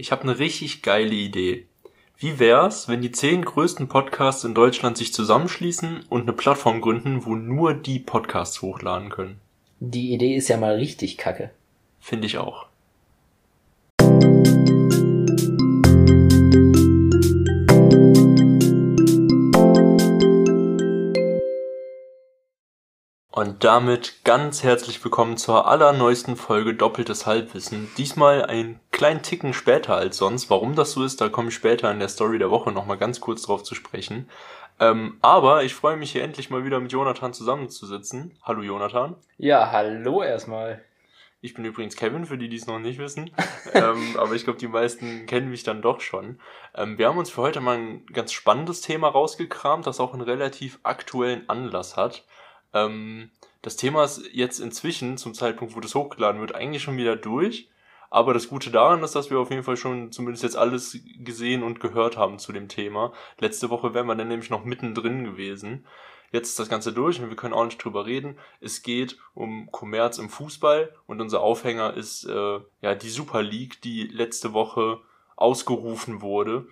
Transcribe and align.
Ich 0.00 0.12
habe 0.12 0.22
eine 0.22 0.38
richtig 0.38 0.82
geile 0.82 1.12
Idee. 1.12 1.66
Wie 2.18 2.38
wär's, 2.38 2.86
wenn 2.86 3.02
die 3.02 3.10
zehn 3.10 3.44
größten 3.44 3.88
Podcasts 3.88 4.44
in 4.44 4.54
Deutschland 4.54 4.96
sich 4.96 5.12
zusammenschließen 5.12 6.04
und 6.08 6.22
eine 6.22 6.32
Plattform 6.32 6.80
gründen, 6.80 7.26
wo 7.26 7.34
nur 7.34 7.74
die 7.74 7.98
Podcasts 7.98 8.62
hochladen 8.62 9.10
können? 9.10 9.40
Die 9.80 10.12
Idee 10.12 10.36
ist 10.36 10.46
ja 10.46 10.56
mal 10.56 10.76
richtig 10.76 11.18
kacke. 11.18 11.50
Finde 11.98 12.28
ich 12.28 12.38
auch. 12.38 12.66
Und 23.38 23.62
damit 23.62 24.24
ganz 24.24 24.64
herzlich 24.64 25.04
willkommen 25.04 25.36
zur 25.36 25.68
allerneuesten 25.68 26.34
Folge 26.34 26.74
Doppeltes 26.74 27.24
Halbwissen. 27.24 27.88
Diesmal 27.96 28.44
ein 28.44 28.80
kleinen 28.90 29.22
Ticken 29.22 29.54
später 29.54 29.94
als 29.94 30.16
sonst. 30.16 30.50
Warum 30.50 30.74
das 30.74 30.90
so 30.90 31.04
ist, 31.04 31.20
da 31.20 31.28
komme 31.28 31.50
ich 31.50 31.54
später 31.54 31.88
in 31.92 32.00
der 32.00 32.08
Story 32.08 32.40
der 32.40 32.50
Woche 32.50 32.72
nochmal 32.72 32.98
ganz 32.98 33.20
kurz 33.20 33.42
drauf 33.42 33.62
zu 33.62 33.76
sprechen. 33.76 34.28
Ähm, 34.80 35.18
aber 35.22 35.62
ich 35.62 35.72
freue 35.72 35.96
mich 35.96 36.10
hier 36.10 36.24
endlich 36.24 36.50
mal 36.50 36.64
wieder 36.64 36.80
mit 36.80 36.90
Jonathan 36.90 37.32
zusammenzusitzen. 37.32 38.36
Hallo 38.42 38.62
Jonathan. 38.62 39.14
Ja, 39.36 39.70
hallo 39.70 40.20
erstmal. 40.24 40.82
Ich 41.40 41.54
bin 41.54 41.64
übrigens 41.64 41.94
Kevin, 41.94 42.26
für 42.26 42.38
die, 42.38 42.48
die 42.48 42.56
es 42.56 42.66
noch 42.66 42.80
nicht 42.80 42.98
wissen. 42.98 43.30
ähm, 43.72 44.16
aber 44.18 44.32
ich 44.32 44.42
glaube, 44.42 44.58
die 44.58 44.66
meisten 44.66 45.26
kennen 45.26 45.48
mich 45.48 45.62
dann 45.62 45.80
doch 45.80 46.00
schon. 46.00 46.40
Ähm, 46.74 46.98
wir 46.98 47.06
haben 47.06 47.18
uns 47.18 47.30
für 47.30 47.42
heute 47.42 47.60
mal 47.60 47.78
ein 47.78 48.04
ganz 48.06 48.32
spannendes 48.32 48.80
Thema 48.80 49.06
rausgekramt, 49.06 49.86
das 49.86 50.00
auch 50.00 50.12
einen 50.12 50.22
relativ 50.22 50.80
aktuellen 50.82 51.48
Anlass 51.48 51.96
hat. 51.96 52.24
Ähm, 52.74 53.30
das 53.62 53.76
Thema 53.76 54.04
ist 54.04 54.22
jetzt 54.32 54.60
inzwischen, 54.60 55.18
zum 55.18 55.34
Zeitpunkt, 55.34 55.74
wo 55.74 55.80
das 55.80 55.94
hochgeladen 55.94 56.40
wird, 56.40 56.54
eigentlich 56.54 56.82
schon 56.82 56.96
wieder 56.96 57.16
durch. 57.16 57.68
Aber 58.10 58.32
das 58.32 58.48
Gute 58.48 58.70
daran 58.70 59.02
ist, 59.02 59.14
dass 59.14 59.30
wir 59.30 59.38
auf 59.38 59.50
jeden 59.50 59.64
Fall 59.64 59.76
schon 59.76 60.12
zumindest 60.12 60.42
jetzt 60.42 60.56
alles 60.56 60.98
gesehen 61.18 61.62
und 61.62 61.80
gehört 61.80 62.16
haben 62.16 62.38
zu 62.38 62.52
dem 62.52 62.68
Thema. 62.68 63.12
Letzte 63.38 63.68
Woche 63.68 63.92
wären 63.92 64.06
wir 64.06 64.14
dann 64.14 64.28
nämlich 64.28 64.50
noch 64.50 64.64
mittendrin 64.64 65.24
gewesen. 65.24 65.84
Jetzt 66.30 66.50
ist 66.50 66.58
das 66.58 66.68
Ganze 66.68 66.92
durch 66.92 67.20
und 67.20 67.28
wir 67.28 67.36
können 67.36 67.54
auch 67.54 67.64
nicht 67.64 67.82
drüber 67.82 68.06
reden. 68.06 68.38
Es 68.60 68.82
geht 68.82 69.18
um 69.34 69.70
Kommerz 69.70 70.18
im 70.18 70.28
Fußball 70.28 70.94
und 71.06 71.20
unser 71.20 71.40
Aufhänger 71.40 71.94
ist 71.94 72.24
äh, 72.24 72.60
ja 72.82 72.94
die 72.94 73.10
Super 73.10 73.42
League, 73.42 73.80
die 73.82 74.04
letzte 74.04 74.52
Woche 74.52 75.00
ausgerufen 75.36 76.20
wurde. 76.20 76.66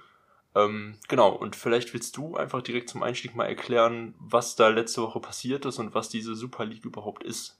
Ähm, 0.56 0.96
genau, 1.06 1.32
und 1.32 1.54
vielleicht 1.54 1.92
willst 1.92 2.16
du 2.16 2.36
einfach 2.36 2.62
direkt 2.62 2.88
zum 2.88 3.02
Einstieg 3.02 3.36
mal 3.36 3.44
erklären, 3.44 4.14
was 4.18 4.56
da 4.56 4.68
letzte 4.68 5.02
Woche 5.02 5.20
passiert 5.20 5.66
ist 5.66 5.78
und 5.78 5.94
was 5.94 6.08
diese 6.08 6.34
Super 6.34 6.64
League 6.64 6.86
überhaupt 6.86 7.22
ist. 7.22 7.58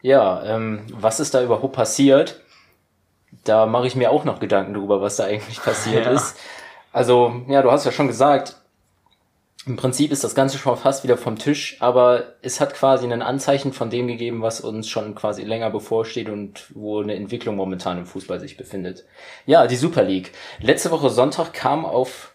Ja, 0.00 0.44
ähm, 0.44 0.86
was 0.92 1.18
ist 1.18 1.34
da 1.34 1.42
überhaupt 1.42 1.74
passiert? 1.74 2.40
Da 3.42 3.66
mache 3.66 3.88
ich 3.88 3.96
mir 3.96 4.12
auch 4.12 4.24
noch 4.24 4.38
Gedanken 4.38 4.74
drüber, 4.74 5.00
was 5.00 5.16
da 5.16 5.24
eigentlich 5.24 5.60
passiert 5.60 6.04
ja. 6.06 6.12
ist. 6.12 6.38
Also, 6.92 7.42
ja, 7.48 7.62
du 7.62 7.72
hast 7.72 7.84
ja 7.84 7.90
schon 7.90 8.06
gesagt, 8.06 8.62
im 9.66 9.76
Prinzip 9.76 10.12
ist 10.12 10.24
das 10.24 10.34
Ganze 10.34 10.58
schon 10.58 10.76
fast 10.76 11.04
wieder 11.04 11.16
vom 11.16 11.38
Tisch, 11.38 11.76
aber 11.80 12.34
es 12.42 12.60
hat 12.60 12.74
quasi 12.74 13.10
ein 13.10 13.22
Anzeichen 13.22 13.72
von 13.72 13.88
dem 13.88 14.08
gegeben, 14.08 14.42
was 14.42 14.60
uns 14.60 14.88
schon 14.88 15.14
quasi 15.14 15.42
länger 15.42 15.70
bevorsteht 15.70 16.28
und 16.28 16.66
wo 16.74 17.00
eine 17.00 17.14
Entwicklung 17.14 17.56
momentan 17.56 17.98
im 17.98 18.06
Fußball 18.06 18.40
sich 18.40 18.56
befindet. 18.56 19.04
Ja, 19.46 19.66
die 19.66 19.76
Super 19.76 20.02
League. 20.02 20.32
Letzte 20.60 20.90
Woche 20.90 21.08
Sonntag 21.08 21.54
kam 21.54 21.86
auf, 21.86 22.34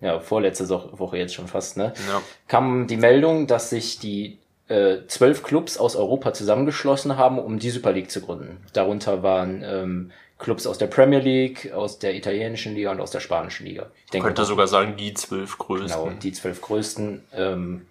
ja, 0.00 0.18
vorletzte 0.18 0.68
Woche 0.68 1.18
jetzt 1.18 1.34
schon 1.34 1.46
fast, 1.46 1.76
ne? 1.76 1.92
Ja. 2.08 2.20
Kam 2.48 2.88
die 2.88 2.96
Meldung, 2.96 3.46
dass 3.46 3.70
sich 3.70 4.00
die 4.00 4.38
äh, 4.68 5.06
zwölf 5.06 5.44
Clubs 5.44 5.78
aus 5.78 5.94
Europa 5.94 6.32
zusammengeschlossen 6.32 7.16
haben, 7.16 7.38
um 7.38 7.60
die 7.60 7.70
Super 7.70 7.92
League 7.92 8.10
zu 8.10 8.20
gründen. 8.20 8.58
Darunter 8.72 9.22
waren 9.22 9.62
ähm, 9.64 10.10
Clubs 10.38 10.66
aus 10.66 10.78
der 10.78 10.86
Premier 10.86 11.20
League, 11.20 11.72
aus 11.72 11.98
der 11.98 12.14
italienischen 12.14 12.74
Liga 12.74 12.90
und 12.90 13.00
aus 13.00 13.10
der 13.10 13.20
spanischen 13.20 13.66
Liga. 13.66 13.90
Ich 14.04 14.10
denke, 14.10 14.26
könnte 14.26 14.44
sogar 14.44 14.66
sagen, 14.66 14.96
die 14.96 15.14
zwölf 15.14 15.56
größten. 15.56 15.88
Genau, 15.88 16.10
die 16.10 16.32
zwölf 16.32 16.60
größten. 16.60 17.24
Ähm, 17.32 17.86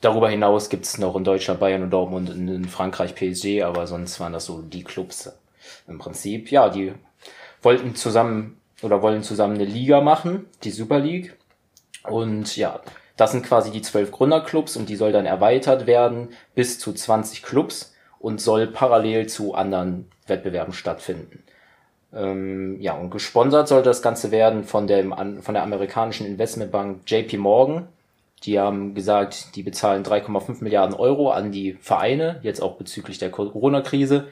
darüber 0.00 0.30
hinaus 0.30 0.70
gibt's 0.70 0.96
noch 0.98 1.14
in 1.16 1.24
Deutschland 1.24 1.60
Bayern 1.60 1.82
und 1.82 1.90
Dortmund, 1.90 2.30
und 2.30 2.48
in 2.48 2.64
Frankreich 2.66 3.14
PSG, 3.14 3.62
aber 3.62 3.86
sonst 3.86 4.18
waren 4.18 4.32
das 4.32 4.46
so 4.46 4.62
die 4.62 4.82
Clubs 4.82 5.30
im 5.88 5.98
Prinzip. 5.98 6.50
Ja, 6.50 6.70
die 6.70 6.94
wollten 7.62 7.94
zusammen 7.94 8.58
oder 8.82 9.02
wollen 9.02 9.22
zusammen 9.22 9.56
eine 9.56 9.66
Liga 9.66 10.00
machen, 10.00 10.46
die 10.64 10.70
Super 10.70 10.98
League. 10.98 11.36
Und 12.04 12.56
ja, 12.56 12.80
das 13.18 13.32
sind 13.32 13.44
quasi 13.44 13.70
die 13.70 13.82
zwölf 13.82 14.10
Gründerclubs 14.10 14.76
und 14.76 14.88
die 14.88 14.96
soll 14.96 15.12
dann 15.12 15.26
erweitert 15.26 15.86
werden 15.86 16.30
bis 16.54 16.78
zu 16.78 16.94
20 16.94 17.42
Clubs 17.42 17.94
und 18.18 18.40
soll 18.40 18.66
parallel 18.66 19.26
zu 19.26 19.54
anderen 19.54 20.10
Wettbewerben 20.26 20.72
stattfinden. 20.72 21.42
Ähm, 22.12 22.80
ja, 22.80 22.94
und 22.94 23.10
gesponsert 23.10 23.68
soll 23.68 23.82
das 23.82 24.02
Ganze 24.02 24.30
werden 24.30 24.64
von, 24.64 24.86
dem, 24.86 25.14
von 25.42 25.54
der 25.54 25.62
amerikanischen 25.62 26.26
Investmentbank 26.26 27.02
JP 27.06 27.38
Morgan. 27.38 27.88
Die 28.44 28.58
haben 28.58 28.94
gesagt, 28.94 29.54
die 29.54 29.62
bezahlen 29.62 30.02
3,5 30.02 30.62
Milliarden 30.64 30.96
Euro 30.96 31.30
an 31.30 31.52
die 31.52 31.74
Vereine, 31.74 32.40
jetzt 32.42 32.60
auch 32.60 32.76
bezüglich 32.76 33.18
der 33.18 33.30
Corona-Krise. 33.30 34.28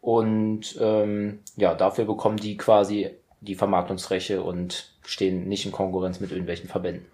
Und 0.00 0.78
ähm, 0.80 1.40
ja, 1.56 1.74
dafür 1.74 2.04
bekommen 2.04 2.36
die 2.36 2.56
quasi 2.56 3.10
die 3.40 3.54
Vermarktungsrechte 3.54 4.42
und 4.42 4.90
stehen 5.04 5.48
nicht 5.48 5.64
in 5.64 5.72
Konkurrenz 5.72 6.20
mit 6.20 6.30
irgendwelchen 6.30 6.68
Verbänden. 6.68 7.06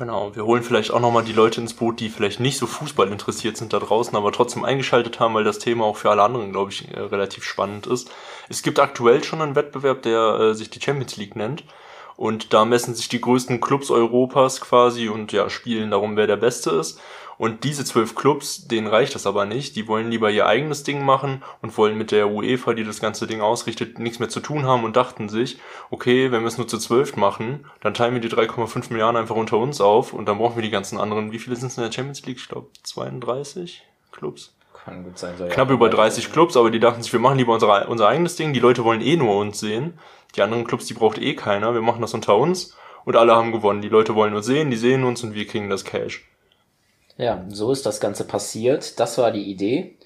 Genau, 0.00 0.34
wir 0.34 0.46
holen 0.46 0.62
vielleicht 0.62 0.92
auch 0.92 1.00
nochmal 1.00 1.24
die 1.24 1.34
Leute 1.34 1.60
ins 1.60 1.74
Boot, 1.74 2.00
die 2.00 2.08
vielleicht 2.08 2.40
nicht 2.40 2.56
so 2.56 2.66
Fußball 2.66 3.12
interessiert 3.12 3.58
sind 3.58 3.74
da 3.74 3.78
draußen, 3.78 4.16
aber 4.16 4.32
trotzdem 4.32 4.64
eingeschaltet 4.64 5.20
haben, 5.20 5.34
weil 5.34 5.44
das 5.44 5.58
Thema 5.58 5.84
auch 5.84 5.98
für 5.98 6.08
alle 6.08 6.22
anderen, 6.22 6.52
glaube 6.52 6.70
ich, 6.70 6.90
äh, 6.90 7.00
relativ 7.00 7.44
spannend 7.44 7.86
ist. 7.86 8.10
Es 8.48 8.62
gibt 8.62 8.78
aktuell 8.78 9.22
schon 9.22 9.42
einen 9.42 9.56
Wettbewerb, 9.56 10.00
der 10.00 10.40
äh, 10.40 10.54
sich 10.54 10.70
die 10.70 10.80
Champions 10.80 11.18
League 11.18 11.36
nennt. 11.36 11.64
Und 12.16 12.54
da 12.54 12.64
messen 12.64 12.94
sich 12.94 13.10
die 13.10 13.20
größten 13.20 13.60
Clubs 13.60 13.90
Europas 13.90 14.62
quasi 14.62 15.10
und 15.10 15.32
ja, 15.32 15.50
spielen 15.50 15.90
darum, 15.90 16.16
wer 16.16 16.26
der 16.26 16.38
Beste 16.38 16.70
ist. 16.70 16.98
Und 17.40 17.64
diese 17.64 17.86
zwölf 17.86 18.16
Clubs, 18.16 18.68
denen 18.68 18.86
reicht 18.86 19.14
das 19.14 19.26
aber 19.26 19.46
nicht. 19.46 19.74
Die 19.74 19.88
wollen 19.88 20.10
lieber 20.10 20.30
ihr 20.30 20.44
eigenes 20.44 20.82
Ding 20.82 21.02
machen 21.02 21.42
und 21.62 21.74
wollen 21.78 21.96
mit 21.96 22.10
der 22.10 22.30
UEFA, 22.30 22.74
die 22.74 22.84
das 22.84 23.00
ganze 23.00 23.26
Ding 23.26 23.40
ausrichtet, 23.40 23.98
nichts 23.98 24.18
mehr 24.18 24.28
zu 24.28 24.40
tun 24.40 24.66
haben 24.66 24.84
und 24.84 24.94
dachten 24.94 25.30
sich, 25.30 25.58
okay, 25.88 26.32
wenn 26.32 26.42
wir 26.42 26.48
es 26.48 26.58
nur 26.58 26.68
zu 26.68 26.76
zwölf 26.76 27.16
machen, 27.16 27.64
dann 27.80 27.94
teilen 27.94 28.12
wir 28.12 28.20
die 28.20 28.28
3,5 28.28 28.92
Milliarden 28.92 29.16
einfach 29.16 29.36
unter 29.36 29.56
uns 29.56 29.80
auf 29.80 30.12
und 30.12 30.26
dann 30.26 30.36
brauchen 30.36 30.56
wir 30.56 30.62
die 30.62 30.68
ganzen 30.68 31.00
anderen. 31.00 31.32
Wie 31.32 31.38
viele 31.38 31.56
sind 31.56 31.68
es 31.68 31.78
in 31.78 31.84
der 31.84 31.90
Champions 31.90 32.26
League? 32.26 32.36
Ich 32.36 32.48
glaube 32.50 32.68
32 32.82 33.84
Clubs. 34.12 34.54
Kann 34.84 35.02
gut 35.04 35.16
sein. 35.16 35.38
So 35.38 35.46
Knapp 35.46 35.68
ja, 35.68 35.74
über 35.74 35.88
30 35.88 36.30
Clubs, 36.30 36.58
aber 36.58 36.70
die 36.70 36.78
dachten 36.78 37.02
sich, 37.02 37.14
wir 37.14 37.20
machen 37.20 37.38
lieber 37.38 37.54
unser, 37.54 37.88
unser 37.88 38.06
eigenes 38.06 38.36
Ding. 38.36 38.52
Die 38.52 38.60
Leute 38.60 38.84
wollen 38.84 39.00
eh 39.00 39.16
nur 39.16 39.38
uns 39.38 39.60
sehen. 39.60 39.98
Die 40.36 40.42
anderen 40.42 40.66
Clubs, 40.66 40.84
die 40.84 40.94
braucht 40.94 41.16
eh 41.16 41.34
keiner. 41.34 41.72
Wir 41.72 41.80
machen 41.80 42.02
das 42.02 42.12
unter 42.12 42.36
uns 42.36 42.76
und 43.06 43.16
alle 43.16 43.34
haben 43.34 43.50
gewonnen. 43.50 43.80
Die 43.80 43.88
Leute 43.88 44.14
wollen 44.14 44.34
nur 44.34 44.42
sehen, 44.42 44.70
die 44.70 44.76
sehen 44.76 45.04
uns 45.04 45.24
und 45.24 45.32
wir 45.32 45.46
kriegen 45.46 45.70
das 45.70 45.86
Cash. 45.86 46.26
Ja, 47.20 47.44
so 47.48 47.70
ist 47.70 47.84
das 47.84 48.00
Ganze 48.00 48.24
passiert. 48.24 48.98
Das 48.98 49.18
war 49.18 49.30
die 49.30 49.44
Idee. 49.44 49.96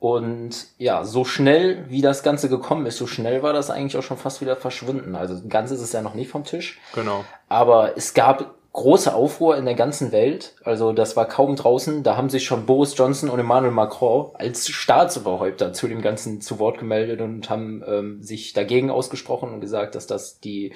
Und 0.00 0.66
ja, 0.76 1.04
so 1.04 1.24
schnell 1.24 1.84
wie 1.88 2.02
das 2.02 2.24
Ganze 2.24 2.48
gekommen 2.48 2.86
ist, 2.86 2.98
so 2.98 3.06
schnell 3.06 3.42
war 3.42 3.52
das 3.52 3.70
eigentlich 3.70 3.96
auch 3.96 4.02
schon 4.02 4.16
fast 4.16 4.40
wieder 4.40 4.56
verschwunden. 4.56 5.14
Also 5.14 5.40
ganz 5.48 5.70
ist 5.70 5.80
es 5.80 5.92
ja 5.92 6.02
noch 6.02 6.14
nicht 6.14 6.30
vom 6.30 6.42
Tisch. 6.42 6.80
Genau. 6.94 7.24
Aber 7.48 7.96
es 7.96 8.12
gab 8.12 8.54
große 8.72 9.14
Aufruhr 9.14 9.56
in 9.56 9.66
der 9.66 9.74
ganzen 9.74 10.10
Welt. 10.10 10.56
Also 10.64 10.92
das 10.92 11.16
war 11.16 11.26
kaum 11.26 11.54
draußen. 11.54 12.02
Da 12.02 12.16
haben 12.16 12.28
sich 12.28 12.44
schon 12.44 12.66
Boris 12.66 12.96
Johnson 12.96 13.28
und 13.28 13.38
Emmanuel 13.38 13.72
Macron 13.72 14.30
als 14.34 14.68
Staatsoberhäupter 14.68 15.72
zu 15.72 15.86
dem 15.86 16.02
Ganzen 16.02 16.40
zu 16.40 16.58
Wort 16.58 16.78
gemeldet 16.78 17.20
und 17.20 17.48
haben 17.50 17.84
ähm, 17.86 18.22
sich 18.22 18.52
dagegen 18.52 18.90
ausgesprochen 18.90 19.52
und 19.52 19.60
gesagt, 19.60 19.94
dass 19.94 20.08
das 20.08 20.40
die, 20.40 20.72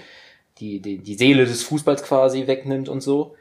die, 0.59 0.81
die, 0.81 0.99
die 0.99 1.15
Seele 1.15 1.45
des 1.45 1.65
Fußballs 1.65 2.05
quasi 2.05 2.47
wegnimmt 2.47 2.89
und 2.89 3.01
so. 3.01 3.35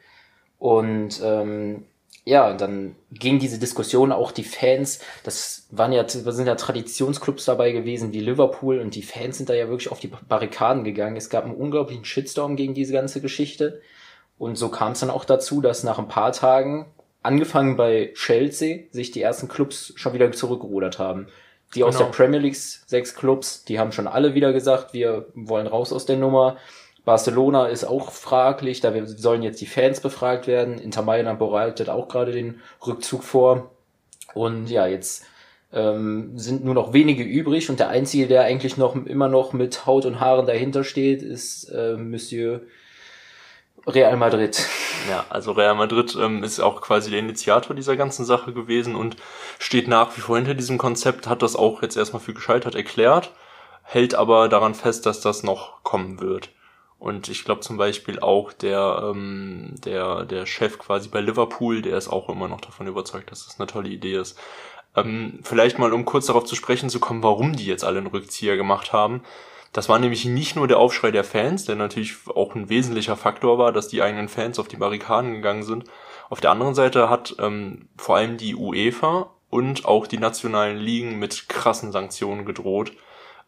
Und 0.57 1.21
ähm, 1.23 1.85
ja, 2.23 2.53
dann 2.53 2.95
ging 3.11 3.39
diese 3.39 3.57
Diskussion 3.57 4.11
auch 4.11 4.31
die 4.31 4.43
Fans, 4.43 4.99
das 5.23 5.67
waren 5.71 5.91
ja, 5.91 6.07
sind 6.07 6.47
ja 6.47 6.55
Traditionsclubs 6.55 7.45
dabei 7.45 7.71
gewesen 7.71 8.13
wie 8.13 8.19
Liverpool 8.19 8.79
und 8.79 8.93
die 8.93 9.01
Fans 9.01 9.37
sind 9.37 9.49
da 9.49 9.55
ja 9.55 9.69
wirklich 9.69 9.91
auf 9.91 9.99
die 9.99 10.11
Barrikaden 10.29 10.83
gegangen. 10.83 11.17
Es 11.17 11.29
gab 11.29 11.45
einen 11.45 11.55
unglaublichen 11.55 12.05
Shitstorm 12.05 12.55
gegen 12.55 12.75
diese 12.75 12.93
ganze 12.93 13.21
Geschichte. 13.21 13.81
Und 14.37 14.55
so 14.55 14.69
kam 14.69 14.91
es 14.91 14.99
dann 14.99 15.09
auch 15.09 15.25
dazu, 15.25 15.61
dass 15.61 15.83
nach 15.83 15.99
ein 15.99 16.07
paar 16.07 16.31
Tagen, 16.31 16.87
angefangen 17.23 17.75
bei 17.75 18.11
Chelsea, 18.15 18.85
sich 18.91 19.11
die 19.11 19.21
ersten 19.21 19.47
Clubs 19.47 19.93
schon 19.95 20.13
wieder 20.13 20.31
zurückgerudert 20.31 20.99
haben. 20.99 21.27
Die 21.73 21.79
genau. 21.79 21.87
aus 21.87 21.97
der 21.97 22.05
Premier 22.05 22.39
League 22.39 22.55
sechs 22.55 23.15
Clubs, 23.15 23.63
die 23.65 23.79
haben 23.79 23.91
schon 23.91 24.07
alle 24.07 24.33
wieder 24.33 24.51
gesagt, 24.51 24.93
wir 24.93 25.27
wollen 25.33 25.67
raus 25.67 25.93
aus 25.93 26.05
der 26.05 26.17
Nummer. 26.17 26.57
Barcelona 27.05 27.67
ist 27.67 27.83
auch 27.83 28.11
fraglich, 28.11 28.79
da 28.79 28.93
sollen 29.05 29.41
jetzt 29.41 29.61
die 29.61 29.65
Fans 29.65 30.01
befragt 30.01 30.47
werden. 30.47 30.77
Inter 30.77 31.01
Mailand 31.01 31.39
bereitet 31.39 31.89
auch 31.89 32.07
gerade 32.07 32.31
den 32.31 32.61
Rückzug 32.85 33.23
vor. 33.23 33.71
Und 34.33 34.69
ja, 34.69 34.85
jetzt 34.87 35.25
ähm, 35.73 36.37
sind 36.37 36.63
nur 36.63 36.73
noch 36.73 36.93
wenige 36.93 37.23
übrig 37.23 37.69
und 37.69 37.79
der 37.79 37.89
einzige, 37.89 38.27
der 38.27 38.43
eigentlich 38.43 38.77
noch 38.77 38.95
immer 39.05 39.27
noch 39.27 39.53
mit 39.53 39.85
Haut 39.85 40.05
und 40.05 40.19
Haaren 40.19 40.45
dahinter 40.45 40.83
steht, 40.83 41.21
ist 41.23 41.65
äh, 41.69 41.97
Monsieur 41.97 42.61
Real 43.87 44.15
Madrid. 44.15 44.63
Ja, 45.09 45.25
also 45.29 45.53
Real 45.53 45.73
Madrid 45.73 46.15
ähm, 46.21 46.43
ist 46.43 46.59
auch 46.59 46.81
quasi 46.81 47.09
der 47.09 47.19
Initiator 47.19 47.75
dieser 47.75 47.97
ganzen 47.97 48.25
Sache 48.25 48.53
gewesen 48.53 48.95
und 48.95 49.15
steht 49.57 49.87
nach 49.87 50.15
wie 50.15 50.21
vor 50.21 50.35
hinter 50.37 50.53
diesem 50.53 50.77
Konzept, 50.77 51.27
hat 51.27 51.41
das 51.41 51.55
auch 51.55 51.81
jetzt 51.81 51.97
erstmal 51.97 52.21
für 52.21 52.35
gescheitert 52.35 52.75
erklärt 52.75 53.31
hält 53.83 54.15
aber 54.15 54.47
daran 54.49 54.73
fest, 54.73 55.05
dass 55.05 55.21
das 55.21 55.43
noch 55.43 55.83
kommen 55.83 56.19
wird. 56.19 56.49
Und 57.01 57.29
ich 57.29 57.45
glaube 57.45 57.61
zum 57.61 57.77
Beispiel 57.77 58.19
auch 58.19 58.53
der, 58.53 59.01
ähm, 59.09 59.73
der, 59.83 60.23
der 60.23 60.45
Chef 60.45 60.77
quasi 60.77 61.09
bei 61.09 61.19
Liverpool, 61.19 61.81
der 61.81 61.97
ist 61.97 62.07
auch 62.07 62.29
immer 62.29 62.47
noch 62.47 62.61
davon 62.61 62.85
überzeugt, 62.85 63.31
dass 63.31 63.43
das 63.45 63.59
eine 63.59 63.65
tolle 63.65 63.89
Idee 63.89 64.17
ist. 64.17 64.37
Ähm, 64.95 65.39
vielleicht 65.41 65.79
mal, 65.79 65.93
um 65.93 66.05
kurz 66.05 66.27
darauf 66.27 66.45
zu 66.45 66.55
sprechen 66.55 66.91
zu 66.91 66.99
kommen, 66.99 67.23
warum 67.23 67.55
die 67.55 67.65
jetzt 67.65 67.83
alle 67.83 67.97
einen 67.97 68.05
Rückzieher 68.05 68.55
gemacht 68.55 68.93
haben. 68.93 69.23
Das 69.73 69.89
war 69.89 69.97
nämlich 69.97 70.25
nicht 70.25 70.55
nur 70.55 70.67
der 70.67 70.77
Aufschrei 70.77 71.09
der 71.09 71.23
Fans, 71.23 71.65
der 71.65 71.75
natürlich 71.75 72.17
auch 72.27 72.53
ein 72.53 72.69
wesentlicher 72.69 73.17
Faktor 73.17 73.57
war, 73.57 73.71
dass 73.71 73.87
die 73.87 74.03
eigenen 74.03 74.29
Fans 74.29 74.59
auf 74.59 74.67
die 74.67 74.77
Barrikaden 74.77 75.33
gegangen 75.33 75.63
sind. 75.63 75.85
Auf 76.29 76.39
der 76.39 76.51
anderen 76.51 76.75
Seite 76.75 77.09
hat 77.09 77.35
ähm, 77.39 77.89
vor 77.97 78.17
allem 78.17 78.37
die 78.37 78.55
UEFA 78.55 79.31
und 79.49 79.85
auch 79.85 80.05
die 80.05 80.19
nationalen 80.19 80.77
Ligen 80.77 81.17
mit 81.17 81.49
krassen 81.49 81.91
Sanktionen 81.91 82.45
gedroht. 82.45 82.91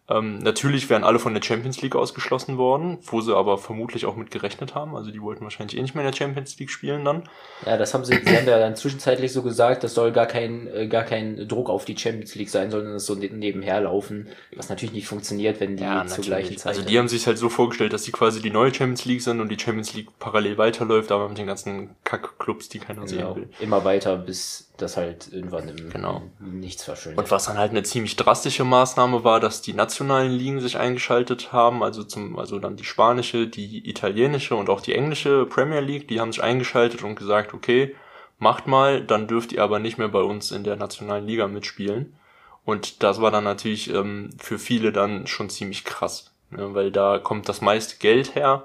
Ähm, 0.09 0.39
natürlich 0.39 0.89
wären 0.89 1.05
alle 1.05 1.17
von 1.17 1.33
der 1.33 1.41
Champions 1.41 1.81
League 1.81 1.95
ausgeschlossen 1.95 2.57
worden, 2.57 2.97
wo 3.03 3.21
sie 3.21 3.35
aber 3.35 3.57
vermutlich 3.57 4.05
auch 4.05 4.17
mit 4.17 4.31
gerechnet 4.31 4.75
haben. 4.75 4.97
Also 4.97 5.11
die 5.11 5.21
wollten 5.21 5.44
wahrscheinlich 5.45 5.77
eh 5.77 5.81
nicht 5.81 5.95
mehr 5.95 6.03
in 6.03 6.11
der 6.11 6.17
Champions 6.17 6.59
League 6.59 6.71
spielen 6.71 7.05
dann. 7.05 7.23
Ja, 7.65 7.77
das 7.77 7.94
haben 7.94 8.03
sie, 8.03 8.13
sie 8.13 8.38
haben 8.38 8.45
ja 8.45 8.59
dann 8.59 8.75
zwischenzeitlich 8.75 9.31
so 9.31 9.44
gesagt, 9.44 9.83
das 9.83 9.94
soll 9.94 10.11
gar 10.11 10.25
kein, 10.25 10.67
äh, 10.67 10.88
gar 10.88 11.03
kein 11.03 11.47
Druck 11.47 11.69
auf 11.69 11.85
die 11.85 11.97
Champions 11.97 12.35
League 12.35 12.50
sein, 12.50 12.69
sondern 12.69 12.95
es 12.95 13.05
so 13.05 13.15
ne-, 13.15 13.29
nebenher 13.29 13.79
laufen, 13.79 14.27
was 14.55 14.67
natürlich 14.67 14.94
nicht 14.94 15.07
funktioniert, 15.07 15.61
wenn 15.61 15.77
die 15.77 15.83
ja, 15.83 16.05
zur 16.05 16.23
gleichen 16.23 16.57
Zeit. 16.57 16.75
Also 16.75 16.81
die 16.81 17.00
haben 17.00 17.07
sich 17.07 17.25
halt 17.25 17.38
so 17.38 17.47
vorgestellt, 17.47 17.94
dass 17.94 18.03
sie 18.03 18.11
quasi 18.11 18.41
die 18.41 18.51
neue 18.51 18.73
Champions 18.73 19.05
League 19.05 19.21
sind 19.21 19.39
und 19.39 19.47
die 19.50 19.59
Champions 19.59 19.94
League 19.94 20.09
parallel 20.19 20.57
weiterläuft, 20.57 21.13
aber 21.13 21.29
mit 21.29 21.38
den 21.38 21.47
ganzen 21.47 21.91
Kack-Clubs, 22.03 22.67
die 22.67 22.79
keiner 22.79 23.05
genau. 23.05 23.07
sehen 23.07 23.35
will. 23.35 23.50
Immer 23.61 23.85
weiter, 23.85 24.17
bis 24.17 24.69
das 24.77 24.97
halt 24.97 25.31
irgendwann 25.31 25.69
im, 25.69 25.89
genau. 25.89 26.23
im 26.39 26.59
Nichts 26.59 26.83
verschwindet. 26.83 27.19
Und 27.19 27.31
was 27.31 27.45
dann 27.45 27.57
halt 27.57 27.71
eine 27.71 27.83
ziemlich 27.83 28.15
drastische 28.15 28.63
Maßnahme 28.63 29.23
war, 29.23 29.39
dass 29.39 29.61
die 29.61 29.73
nationalen 29.93 30.31
Ligen 30.31 30.59
sich 30.59 30.77
eingeschaltet 30.77 31.53
haben, 31.53 31.83
also 31.83 32.03
zum, 32.03 32.39
also 32.39 32.57
dann 32.57 32.75
die 32.75 32.83
spanische, 32.83 33.47
die 33.47 33.87
italienische 33.87 34.55
und 34.55 34.69
auch 34.69 34.81
die 34.81 34.95
englische 34.95 35.45
Premier 35.45 35.81
League, 35.81 36.07
die 36.07 36.19
haben 36.19 36.31
sich 36.31 36.41
eingeschaltet 36.41 37.03
und 37.03 37.15
gesagt, 37.15 37.53
okay, 37.53 37.95
macht 38.39 38.65
mal, 38.65 39.03
dann 39.03 39.27
dürft 39.27 39.51
ihr 39.51 39.61
aber 39.61 39.77
nicht 39.77 39.99
mehr 39.99 40.07
bei 40.07 40.21
uns 40.21 40.51
in 40.51 40.63
der 40.63 40.77
nationalen 40.77 41.27
Liga 41.27 41.47
mitspielen. 41.47 42.15
Und 42.65 43.03
das 43.03 43.21
war 43.21 43.29
dann 43.29 43.43
natürlich 43.43 43.93
ähm, 43.93 44.31
für 44.39 44.57
viele 44.57 44.91
dann 44.91 45.27
schon 45.27 45.49
ziemlich 45.49 45.83
krass, 45.83 46.31
ne, 46.49 46.73
weil 46.73 46.91
da 46.91 47.19
kommt 47.19 47.47
das 47.47 47.61
meiste 47.61 47.97
Geld 47.97 48.33
her 48.33 48.63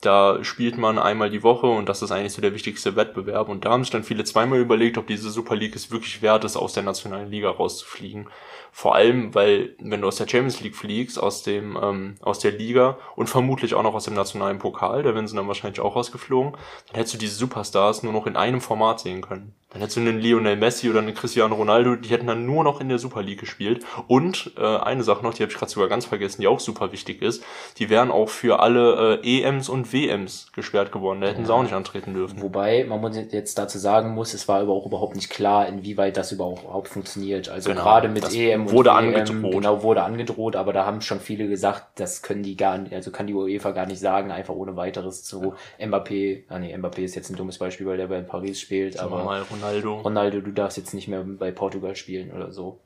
da 0.00 0.44
spielt 0.44 0.78
man 0.78 0.98
einmal 0.98 1.28
die 1.28 1.42
Woche 1.42 1.66
und 1.66 1.88
das 1.88 2.02
ist 2.02 2.12
eigentlich 2.12 2.32
so 2.32 2.40
der 2.40 2.54
wichtigste 2.54 2.94
Wettbewerb. 2.94 3.48
Und 3.48 3.64
da 3.64 3.70
haben 3.70 3.82
sich 3.82 3.90
dann 3.90 4.04
viele 4.04 4.22
zweimal 4.22 4.60
überlegt, 4.60 4.96
ob 4.96 5.08
diese 5.08 5.30
Super 5.30 5.56
League 5.56 5.74
es 5.74 5.90
wirklich 5.90 6.22
wert 6.22 6.44
ist, 6.44 6.56
aus 6.56 6.72
der 6.72 6.84
nationalen 6.84 7.30
Liga 7.30 7.50
rauszufliegen. 7.50 8.28
Vor 8.72 8.94
allem, 8.94 9.34
weil 9.34 9.74
wenn 9.80 10.00
du 10.00 10.08
aus 10.08 10.16
der 10.16 10.28
Champions 10.28 10.60
League 10.60 10.76
fliegst, 10.76 11.18
aus 11.18 11.42
dem 11.42 11.78
ähm, 11.80 12.14
aus 12.20 12.38
der 12.38 12.52
Liga 12.52 12.98
und 13.16 13.28
vermutlich 13.28 13.74
auch 13.74 13.82
noch 13.82 13.94
aus 13.94 14.04
dem 14.04 14.14
nationalen 14.14 14.58
Pokal, 14.58 15.02
da 15.02 15.14
werden 15.14 15.26
sie 15.26 15.36
dann 15.36 15.48
wahrscheinlich 15.48 15.80
auch 15.80 15.96
rausgeflogen, 15.96 16.52
dann 16.52 16.96
hättest 16.96 17.14
du 17.14 17.18
diese 17.18 17.34
Superstars 17.34 18.02
nur 18.02 18.12
noch 18.12 18.26
in 18.26 18.36
einem 18.36 18.60
Format 18.60 19.00
sehen 19.00 19.20
können. 19.20 19.54
Dann 19.70 19.82
hättest 19.82 19.98
du 19.98 20.00
einen 20.00 20.18
Lionel 20.18 20.56
Messi 20.56 20.88
oder 20.88 21.00
einen 21.00 21.12
Cristiano 21.12 21.54
Ronaldo, 21.54 21.96
die 21.96 22.08
hätten 22.08 22.26
dann 22.26 22.46
nur 22.46 22.64
noch 22.64 22.80
in 22.80 22.88
der 22.88 22.98
Super 22.98 23.22
League 23.22 23.40
gespielt. 23.40 23.84
Und 24.06 24.52
äh, 24.56 24.64
eine 24.64 25.02
Sache 25.02 25.22
noch, 25.22 25.34
die 25.34 25.42
habe 25.42 25.52
ich 25.52 25.58
gerade 25.58 25.70
sogar 25.70 25.90
ganz 25.90 26.06
vergessen, 26.06 26.40
die 26.40 26.48
auch 26.48 26.60
super 26.60 26.90
wichtig 26.90 27.20
ist, 27.20 27.44
die 27.76 27.90
wären 27.90 28.10
auch 28.10 28.30
für 28.30 28.60
alle 28.60 29.20
äh, 29.22 29.40
EMs 29.42 29.68
und 29.68 29.92
WMs 29.92 30.52
gesperrt 30.54 30.90
geworden. 30.90 31.20
Da 31.20 31.26
hätten 31.26 31.42
ja. 31.42 31.46
sie 31.48 31.52
auch 31.52 31.62
nicht 31.62 31.74
antreten 31.74 32.14
dürfen. 32.14 32.40
Wobei 32.40 32.84
man 32.84 33.12
jetzt 33.12 33.58
dazu 33.58 33.78
sagen 33.78 34.14
muss, 34.14 34.32
es 34.32 34.48
war 34.48 34.60
aber 34.60 34.72
auch 34.72 34.86
überhaupt 34.86 35.16
nicht 35.16 35.28
klar, 35.28 35.68
inwieweit 35.68 36.16
das 36.16 36.32
überhaupt 36.32 36.88
funktioniert. 36.88 37.50
Also 37.50 37.68
genau, 37.68 37.82
gerade 37.82 38.08
mit 38.08 38.32
EM 38.34 38.57
und 38.62 38.72
wurde 38.72 38.90
WM, 38.90 38.96
angedroht. 38.96 39.52
genau 39.52 39.82
wurde 39.82 40.02
angedroht, 40.02 40.56
aber 40.56 40.72
da 40.72 40.86
haben 40.86 41.00
schon 41.00 41.20
viele 41.20 41.48
gesagt, 41.48 42.00
das 42.00 42.22
können 42.22 42.42
die 42.42 42.56
gar 42.56 42.78
nicht, 42.78 42.92
also 42.92 43.10
kann 43.10 43.26
die 43.26 43.34
UEFA 43.34 43.70
gar 43.72 43.86
nicht 43.86 44.00
sagen, 44.00 44.30
einfach 44.30 44.54
ohne 44.54 44.76
weiteres 44.76 45.24
zu 45.24 45.54
Mbappé. 45.78 46.44
Ah 46.48 46.58
nee, 46.58 46.74
Mbappé 46.74 47.00
ist 47.00 47.14
jetzt 47.14 47.30
ein 47.30 47.36
dummes 47.36 47.58
Beispiel, 47.58 47.86
weil 47.86 47.96
der 47.96 48.08
bei 48.08 48.20
Paris 48.20 48.60
spielt, 48.60 48.94
Sagen 48.94 49.12
aber 49.12 49.24
mal 49.24 49.42
Ronaldo. 49.42 50.00
Ronaldo, 50.00 50.40
du 50.40 50.52
darfst 50.52 50.76
jetzt 50.76 50.94
nicht 50.94 51.08
mehr 51.08 51.22
bei 51.22 51.50
Portugal 51.50 51.96
spielen 51.96 52.32
oder 52.32 52.52
so. 52.52 52.80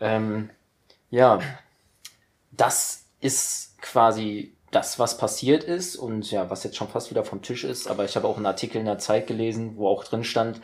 Ähm, 0.00 0.50
ja, 1.10 1.40
das 2.52 3.04
ist 3.20 3.80
quasi 3.80 4.54
das, 4.70 4.98
was 4.98 5.18
passiert 5.18 5.64
ist 5.64 5.96
und 5.96 6.30
ja, 6.30 6.48
was 6.48 6.64
jetzt 6.64 6.76
schon 6.76 6.88
fast 6.88 7.10
wieder 7.10 7.24
vom 7.24 7.42
Tisch 7.42 7.64
ist. 7.64 7.88
Aber 7.88 8.04
ich 8.04 8.16
habe 8.16 8.28
auch 8.28 8.36
einen 8.36 8.46
Artikel 8.46 8.78
in 8.78 8.86
der 8.86 8.98
Zeit 8.98 9.26
gelesen, 9.26 9.76
wo 9.76 9.88
auch 9.88 10.04
drin 10.04 10.24
stand, 10.24 10.60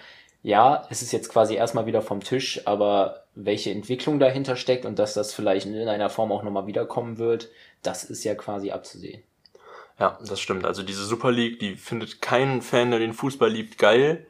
ja, 0.46 0.86
es 0.90 1.02
ist 1.02 1.10
jetzt 1.10 1.28
quasi 1.28 1.56
erstmal 1.56 1.86
wieder 1.86 2.02
vom 2.02 2.20
Tisch, 2.20 2.60
aber 2.66 3.24
welche 3.34 3.72
Entwicklung 3.72 4.20
dahinter 4.20 4.54
steckt 4.54 4.84
und 4.84 4.96
dass 4.96 5.12
das 5.12 5.34
vielleicht 5.34 5.66
in 5.66 5.88
einer 5.88 6.08
Form 6.08 6.30
auch 6.30 6.44
nochmal 6.44 6.68
wiederkommen 6.68 7.18
wird, 7.18 7.48
das 7.82 8.04
ist 8.04 8.22
ja 8.22 8.36
quasi 8.36 8.70
abzusehen. 8.70 9.24
Ja, 9.98 10.16
das 10.24 10.40
stimmt. 10.40 10.64
Also 10.64 10.84
diese 10.84 11.04
Super 11.04 11.32
League, 11.32 11.58
die 11.58 11.74
findet 11.74 12.22
kein 12.22 12.62
Fan, 12.62 12.92
der 12.92 13.00
den 13.00 13.12
Fußball 13.12 13.50
liebt, 13.50 13.76
geil. 13.76 14.24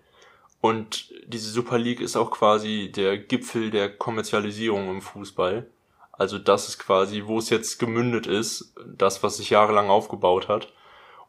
Und 0.62 1.12
diese 1.26 1.50
Super 1.50 1.76
League 1.76 2.00
ist 2.00 2.16
auch 2.16 2.30
quasi 2.30 2.90
der 2.90 3.18
Gipfel 3.18 3.70
der 3.70 3.94
Kommerzialisierung 3.94 4.88
im 4.88 5.02
Fußball. 5.02 5.66
Also 6.12 6.38
das 6.38 6.66
ist 6.70 6.78
quasi, 6.78 7.24
wo 7.26 7.40
es 7.40 7.50
jetzt 7.50 7.78
gemündet 7.78 8.26
ist, 8.26 8.72
das, 8.86 9.22
was 9.22 9.36
sich 9.36 9.50
jahrelang 9.50 9.90
aufgebaut 9.90 10.48
hat. 10.48 10.72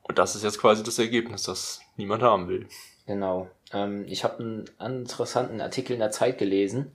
Und 0.04 0.18
das 0.18 0.38
ist 0.38 0.46
jetzt 0.46 0.62
quasi 0.62 0.82
das 0.82 0.98
Ergebnis, 0.98 1.44
das 1.44 1.82
niemand 1.98 2.24
haben 2.24 2.48
will. 2.48 2.68
Genau. 3.06 3.50
Ähm, 3.74 4.06
ich 4.08 4.24
habe 4.24 4.40
einen 4.40 4.66
interessanten 4.80 5.62
Artikel 5.62 5.94
in 5.94 6.00
der 6.00 6.12
Zeit 6.12 6.38
gelesen, 6.38 6.92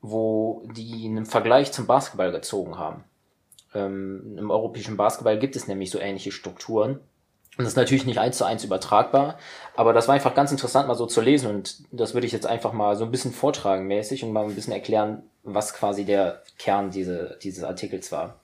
wo 0.00 0.66
die 0.74 1.06
einen 1.06 1.26
Vergleich 1.26 1.72
zum 1.72 1.86
Basketball 1.86 2.32
gezogen 2.32 2.78
haben. 2.78 3.04
Ähm, 3.74 4.36
Im 4.38 4.50
europäischen 4.50 4.96
Basketball 4.96 5.38
gibt 5.38 5.56
es 5.56 5.68
nämlich 5.68 5.90
so 5.90 5.98
ähnliche 5.98 6.32
Strukturen. 6.32 7.00
Und 7.58 7.64
das 7.64 7.72
ist 7.72 7.76
natürlich 7.76 8.06
nicht 8.06 8.18
eins 8.18 8.38
zu 8.38 8.44
eins 8.44 8.62
übertragbar, 8.62 9.36
aber 9.74 9.92
das 9.92 10.06
war 10.06 10.14
einfach 10.14 10.34
ganz 10.34 10.52
interessant 10.52 10.86
mal 10.86 10.94
so 10.94 11.06
zu 11.06 11.20
lesen 11.20 11.50
und 11.50 11.82
das 11.90 12.14
würde 12.14 12.28
ich 12.28 12.32
jetzt 12.32 12.46
einfach 12.46 12.72
mal 12.72 12.94
so 12.94 13.04
ein 13.04 13.10
bisschen 13.10 13.32
vortragen 13.32 13.88
mäßig 13.88 14.22
und 14.22 14.32
mal 14.32 14.44
ein 14.44 14.54
bisschen 14.54 14.72
erklären, 14.72 15.24
was 15.42 15.74
quasi 15.74 16.04
der 16.04 16.42
Kern 16.56 16.92
diese, 16.92 17.36
dieses 17.42 17.64
Artikels 17.64 18.12
war. 18.12 18.38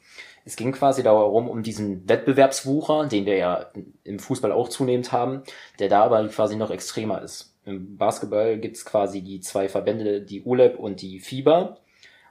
Es 0.44 0.56
ging 0.56 0.72
quasi 0.72 1.04
darum, 1.04 1.48
um 1.48 1.62
diesen 1.62 2.08
Wettbewerbswucher, 2.08 3.06
den 3.06 3.24
wir 3.24 3.36
ja 3.36 3.66
im 4.02 4.18
Fußball 4.18 4.50
auch 4.50 4.68
zunehmend 4.68 5.12
haben, 5.12 5.44
der 5.78 5.88
da 5.88 6.02
aber 6.02 6.26
quasi 6.26 6.56
noch 6.56 6.72
extremer 6.72 7.22
ist. 7.22 7.54
Im 7.64 7.96
Basketball 7.96 8.58
gibt's 8.58 8.84
quasi 8.84 9.22
die 9.22 9.40
zwei 9.40 9.68
Verbände, 9.68 10.22
die 10.22 10.42
ULEP 10.42 10.76
und 10.78 11.00
die 11.00 11.20
FIBA. 11.20 11.78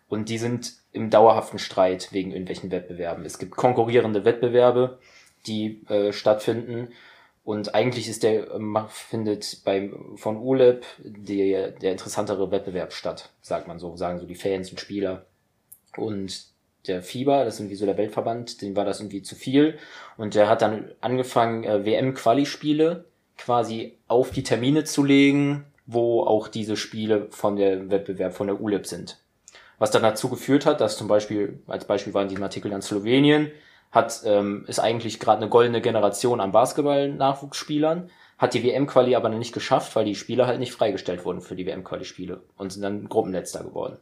Und 0.10 0.30
die 0.30 0.38
sind 0.38 0.74
im 0.92 1.10
dauerhaften 1.10 1.58
Streit 1.58 2.10
wegen 2.12 2.32
irgendwelchen 2.32 2.70
Wettbewerben. 2.70 3.26
Es 3.26 3.40
gibt 3.40 3.56
konkurrierende 3.56 4.26
Wettbewerbe 4.26 5.00
die 5.46 5.84
äh, 5.90 6.12
stattfinden. 6.12 6.90
Und 7.44 7.76
eigentlich 7.76 8.08
ist 8.08 8.24
der, 8.24 8.52
äh, 8.52 8.84
findet 8.88 9.64
beim, 9.66 10.16
von 10.16 10.38
ULEP 10.38 10.86
der, 11.00 11.72
der 11.72 11.92
interessantere 11.92 12.52
Wettbewerb 12.52 12.94
statt, 12.94 13.32
sagt 13.42 13.68
man 13.68 13.80
so, 13.80 13.96
sagen 13.98 14.20
so 14.20 14.26
die 14.26 14.36
Fans 14.36 14.72
und 14.72 14.80
Spieler. 14.80 15.26
Und 15.98 16.46
der 16.88 17.02
FIBA, 17.02 17.46
das 17.46 17.56
ist 17.56 17.60
irgendwie 17.62 17.76
so 17.76 17.86
der 17.86 17.98
Weltverband, 17.98 18.62
dem 18.62 18.76
war 18.76 18.86
das 18.86 19.00
irgendwie 19.00 19.22
zu 19.22 19.36
viel. 19.36 19.78
Und 20.18 20.36
der 20.36 20.50
hat 20.50 20.62
dann 20.62 20.92
angefangen, 21.02 21.64
äh, 21.64 21.86
WM-Quali-Spiele 21.86 23.06
quasi 23.38 23.98
auf 24.08 24.32
die 24.32 24.44
Termine 24.44 24.84
zu 24.84 25.04
legen, 25.04 25.66
wo 25.86 26.24
auch 26.24 26.48
diese 26.48 26.78
Spiele 26.78 27.28
von 27.30 27.56
der 27.56 27.90
Wettbewerb 27.90 28.34
von 28.34 28.48
der 28.48 28.62
ULEP 28.62 28.86
sind. 28.86 29.18
Was 29.80 29.92
dann 29.92 30.04
dazu 30.04 30.30
geführt 30.30 30.66
hat, 30.66 30.82
dass 30.82 30.98
zum 30.98 31.08
Beispiel, 31.08 31.60
als 31.68 31.86
Beispiel 31.86 32.14
war 32.14 32.22
in 32.22 32.30
diesem 32.30 32.44
Artikel 32.44 32.72
dann 32.72 32.82
Slowenien, 32.82 33.52
hat 33.94 34.24
ähm, 34.26 34.66
ist 34.68 34.80
eigentlich 34.80 35.20
gerade 35.20 35.42
eine 35.42 35.50
goldene 35.50 35.80
Generation 35.80 36.42
an 36.42 36.52
Basketball-Nachwuchsspielern, 36.52 38.10
hat 38.40 38.54
die 38.56 38.64
WM-Quali 38.64 39.16
aber 39.16 39.30
noch 39.30 39.38
nicht 39.38 39.54
geschafft, 39.54 39.96
weil 39.96 40.04
die 40.04 40.16
Spieler 40.16 40.48
halt 40.48 40.60
nicht 40.60 40.74
freigestellt 40.74 41.24
wurden 41.24 41.42
für 41.42 41.56
die 41.56 41.68
WM-Quali-Spiele 41.68 42.42
und 42.58 42.74
sind 42.74 42.82
dann 42.82 43.08
Gruppenletzter 43.08 43.64
geworden. 43.64 43.98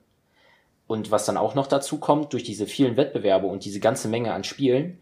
Und 0.88 1.12
was 1.12 1.26
dann 1.26 1.38
auch 1.38 1.56
noch 1.56 1.68
dazu 1.68 2.00
kommt, 2.00 2.32
durch 2.32 2.44
diese 2.44 2.66
vielen 2.66 2.96
Wettbewerbe 2.96 3.48
und 3.48 3.66
diese 3.66 3.82
ganze 3.82 4.08
Menge 4.08 4.34
an 4.34 4.46
Spielen, 4.46 5.00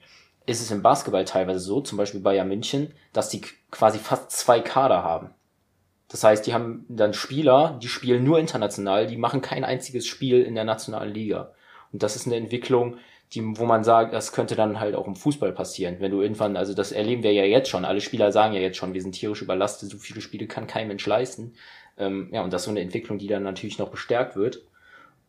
ist 0.48 0.62
es 0.62 0.72
im 0.72 0.82
Basketball 0.82 1.26
teilweise 1.26 1.60
so, 1.60 1.82
zum 1.82 2.00
Beispiel 2.00 2.22
Bayern 2.22 2.48
München, 2.48 2.92
dass 3.14 3.30
die 3.30 3.42
quasi 3.70 4.00
fast 4.00 4.32
zwei 4.32 4.60
Kader 4.60 5.04
haben. 5.04 5.30
Das 6.08 6.24
heißt, 6.24 6.48
die 6.48 6.56
haben 6.56 6.86
dann 6.90 7.14
Spieler, 7.14 7.78
die 7.82 7.88
spielen 7.88 8.24
nur 8.24 8.40
international, 8.40 9.06
die 9.06 9.18
machen 9.18 9.42
kein 9.42 9.64
einziges 9.64 10.08
Spiel 10.08 10.42
in 10.42 10.56
der 10.56 10.64
nationalen 10.64 11.14
Liga. 11.14 11.52
Und 11.94 12.02
das 12.02 12.16
ist 12.16 12.26
eine 12.26 12.36
Entwicklung, 12.36 12.98
die, 13.34 13.44
wo 13.58 13.66
man 13.66 13.84
sagt, 13.84 14.14
das 14.14 14.32
könnte 14.32 14.56
dann 14.56 14.80
halt 14.80 14.96
auch 14.96 15.06
im 15.06 15.16
Fußball 15.16 15.52
passieren. 15.52 15.98
Wenn 16.00 16.12
du 16.12 16.22
irgendwann, 16.22 16.58
also 16.58 16.74
das 16.74 16.92
erleben 16.92 17.22
wir 17.22 17.32
ja 17.32 17.44
jetzt 17.44 17.70
schon, 17.70 17.86
alle 17.86 18.02
Spieler 18.02 18.32
sagen 18.32 18.54
ja 18.54 18.60
jetzt 18.60 18.78
schon, 18.78 18.94
wir 18.94 19.02
sind 19.02 19.12
tierisch 19.14 19.42
überlastet, 19.42 19.90
so 19.90 19.98
viele 19.98 20.22
Spiele 20.22 20.48
kann 20.48 20.66
kein 20.66 20.88
Mensch 20.88 21.06
leisten. 21.06 21.54
Ähm, 21.98 22.30
ja, 22.32 22.44
und 22.44 22.52
das 22.52 22.62
ist 22.62 22.66
so 22.66 22.72
eine 22.72 22.82
Entwicklung, 22.82 23.20
die 23.20 23.28
dann 23.28 23.44
natürlich 23.44 23.78
noch 23.78 23.90
bestärkt 23.90 24.36
wird. 24.36 24.64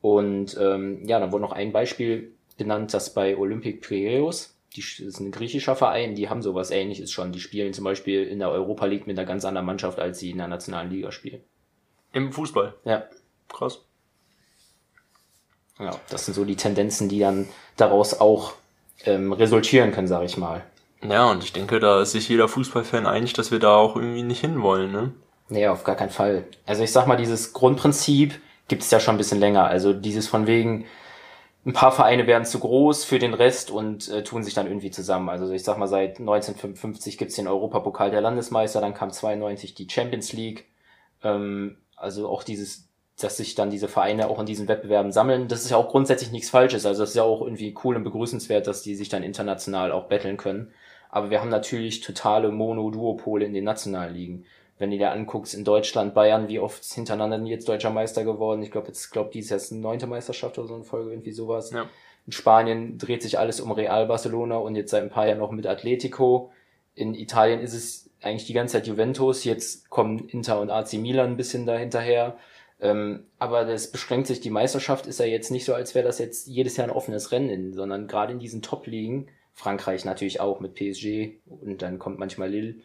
Und 0.00 0.56
ähm, 0.58 1.06
ja, 1.06 1.20
dann 1.20 1.30
wurde 1.30 1.42
noch 1.42 1.52
ein 1.52 1.72
Beispiel 1.72 2.32
genannt, 2.56 2.94
das 2.94 3.12
bei 3.12 3.36
Olympic 3.36 3.80
Piraeus, 3.80 4.56
die 4.74 4.80
das 4.80 5.00
ist 5.00 5.20
ein 5.20 5.32
griechischer 5.32 5.76
Verein, 5.76 6.14
die 6.14 6.30
haben 6.30 6.42
sowas 6.42 6.70
ähnliches 6.70 7.10
schon. 7.10 7.32
Die 7.32 7.40
spielen 7.40 7.74
zum 7.74 7.84
Beispiel 7.84 8.24
in 8.24 8.38
der 8.38 8.50
Europa 8.50 8.86
League 8.86 9.06
mit 9.06 9.18
einer 9.18 9.26
ganz 9.26 9.44
anderen 9.44 9.66
Mannschaft, 9.66 9.98
als 9.98 10.20
sie 10.20 10.30
in 10.30 10.38
der 10.38 10.48
nationalen 10.48 10.90
Liga 10.90 11.12
spielen. 11.12 11.42
Im 12.12 12.32
Fußball? 12.32 12.74
Ja. 12.84 13.04
Krass. 13.48 13.84
Ja, 15.80 15.92
das 16.10 16.26
sind 16.26 16.34
so 16.34 16.44
die 16.44 16.56
Tendenzen, 16.56 17.08
die 17.08 17.20
dann 17.20 17.48
daraus 17.76 18.20
auch 18.20 18.52
ähm, 19.04 19.32
resultieren 19.32 19.92
können, 19.92 20.08
sage 20.08 20.26
ich 20.26 20.36
mal. 20.36 20.62
Ja, 21.02 21.30
und 21.30 21.42
ich 21.42 21.52
denke, 21.52 21.80
da 21.80 22.02
ist 22.02 22.12
sich 22.12 22.28
jeder 22.28 22.48
Fußballfan 22.48 23.06
einig, 23.06 23.32
dass 23.32 23.50
wir 23.50 23.58
da 23.58 23.76
auch 23.76 23.96
irgendwie 23.96 24.22
nicht 24.22 24.40
hinwollen, 24.40 24.92
ne? 24.92 25.12
Nee, 25.48 25.66
auf 25.66 25.82
gar 25.82 25.96
keinen 25.96 26.10
Fall. 26.10 26.44
Also 26.66 26.82
ich 26.82 26.92
sag 26.92 27.06
mal, 27.06 27.16
dieses 27.16 27.52
Grundprinzip 27.52 28.38
gibt 28.68 28.82
es 28.82 28.90
ja 28.90 29.00
schon 29.00 29.14
ein 29.14 29.18
bisschen 29.18 29.40
länger. 29.40 29.64
Also 29.64 29.92
dieses 29.92 30.28
von 30.28 30.46
wegen, 30.46 30.84
ein 31.66 31.72
paar 31.72 31.92
Vereine 31.92 32.26
werden 32.26 32.44
zu 32.44 32.58
groß 32.58 33.04
für 33.04 33.18
den 33.18 33.34
Rest 33.34 33.70
und 33.70 34.08
äh, 34.08 34.22
tun 34.22 34.42
sich 34.42 34.54
dann 34.54 34.66
irgendwie 34.66 34.90
zusammen. 34.90 35.28
Also 35.28 35.50
ich 35.52 35.62
sag 35.64 35.76
mal, 35.76 35.88
seit 35.88 36.18
1955 36.18 37.18
gibt's 37.18 37.34
den 37.34 37.48
Europapokal 37.48 38.10
der 38.10 38.22
Landesmeister, 38.22 38.80
dann 38.80 38.94
kam 38.94 39.10
92 39.10 39.74
die 39.74 39.88
Champions 39.90 40.32
League. 40.32 40.66
Ähm, 41.22 41.76
also 41.96 42.28
auch 42.28 42.44
dieses, 42.44 42.88
dass 43.20 43.36
sich 43.36 43.54
dann 43.54 43.70
diese 43.70 43.88
Vereine 43.88 44.28
auch 44.28 44.38
in 44.38 44.46
diesen 44.46 44.68
Wettbewerben 44.68 45.12
sammeln, 45.12 45.48
das 45.48 45.62
ist 45.62 45.70
ja 45.70 45.76
auch 45.76 45.88
grundsätzlich 45.88 46.32
nichts 46.32 46.50
Falsches. 46.50 46.86
Also 46.86 47.02
das 47.02 47.10
ist 47.10 47.16
ja 47.16 47.22
auch 47.22 47.42
irgendwie 47.42 47.74
cool 47.84 47.96
und 47.96 48.04
begrüßenswert, 48.04 48.66
dass 48.66 48.82
die 48.82 48.94
sich 48.94 49.08
dann 49.08 49.22
international 49.22 49.92
auch 49.92 50.06
betteln 50.06 50.36
können. 50.36 50.72
Aber 51.10 51.30
wir 51.30 51.40
haben 51.40 51.50
natürlich 51.50 52.00
totale 52.00 52.50
Mono-Duopole 52.50 53.44
in 53.44 53.52
den 53.52 53.64
nationalen 53.64 54.14
Ligen. 54.14 54.44
Wenn 54.78 54.90
du 54.90 54.98
dir 54.98 55.12
anguckst, 55.12 55.54
in 55.54 55.64
Deutschland, 55.64 56.14
Bayern, 56.14 56.48
wie 56.48 56.58
oft 56.58 56.82
hintereinander 56.84 57.38
jetzt 57.48 57.68
deutscher 57.68 57.90
Meister 57.90 58.24
geworden? 58.24 58.62
Ich 58.62 58.70
glaube, 58.70 58.86
jetzt 58.86 59.10
glaube 59.10 59.30
dieses 59.32 59.50
Jahr 59.50 59.56
ist 59.58 59.72
eine 59.72 59.80
neunte 59.80 60.06
Meisterschaft 60.06 60.58
oder 60.58 60.68
so 60.68 60.74
eine 60.74 60.84
Folge, 60.84 61.10
irgendwie 61.10 61.32
sowas. 61.32 61.70
Ja. 61.70 61.86
In 62.26 62.32
Spanien 62.32 62.96
dreht 62.96 63.22
sich 63.22 63.38
alles 63.38 63.60
um 63.60 63.72
Real 63.72 64.06
Barcelona 64.06 64.56
und 64.56 64.76
jetzt 64.76 64.90
seit 64.90 65.02
ein 65.02 65.10
paar 65.10 65.26
Jahren 65.26 65.38
noch 65.38 65.50
mit 65.50 65.66
Atletico. 65.66 66.52
In 66.94 67.14
Italien 67.14 67.60
ist 67.60 67.74
es 67.74 68.10
eigentlich 68.22 68.46
die 68.46 68.52
ganze 68.52 68.74
Zeit 68.74 68.86
Juventus. 68.86 69.44
Jetzt 69.44 69.90
kommen 69.90 70.28
Inter 70.28 70.60
und 70.60 70.70
AC 70.70 70.94
Milan 70.94 71.32
ein 71.32 71.36
bisschen 71.36 71.66
dahinterher. 71.66 72.36
Ähm, 72.82 73.26
aber 73.38 73.64
das 73.64 73.90
beschränkt 73.90 74.26
sich, 74.26 74.40
die 74.40 74.50
Meisterschaft 74.50 75.06
ist 75.06 75.20
ja 75.20 75.26
jetzt 75.26 75.50
nicht 75.50 75.64
so, 75.64 75.74
als 75.74 75.94
wäre 75.94 76.06
das 76.06 76.18
jetzt 76.18 76.46
jedes 76.46 76.76
Jahr 76.76 76.88
ein 76.88 76.94
offenes 76.94 77.32
Rennen, 77.32 77.74
sondern 77.74 78.06
gerade 78.06 78.32
in 78.32 78.38
diesen 78.38 78.62
Top-Ligen 78.62 79.28
Frankreich 79.52 80.04
natürlich 80.04 80.40
auch 80.40 80.60
mit 80.60 80.74
PSG 80.74 81.38
und 81.46 81.82
dann 81.82 81.98
kommt 81.98 82.18
manchmal 82.18 82.50
Lille. 82.50 82.76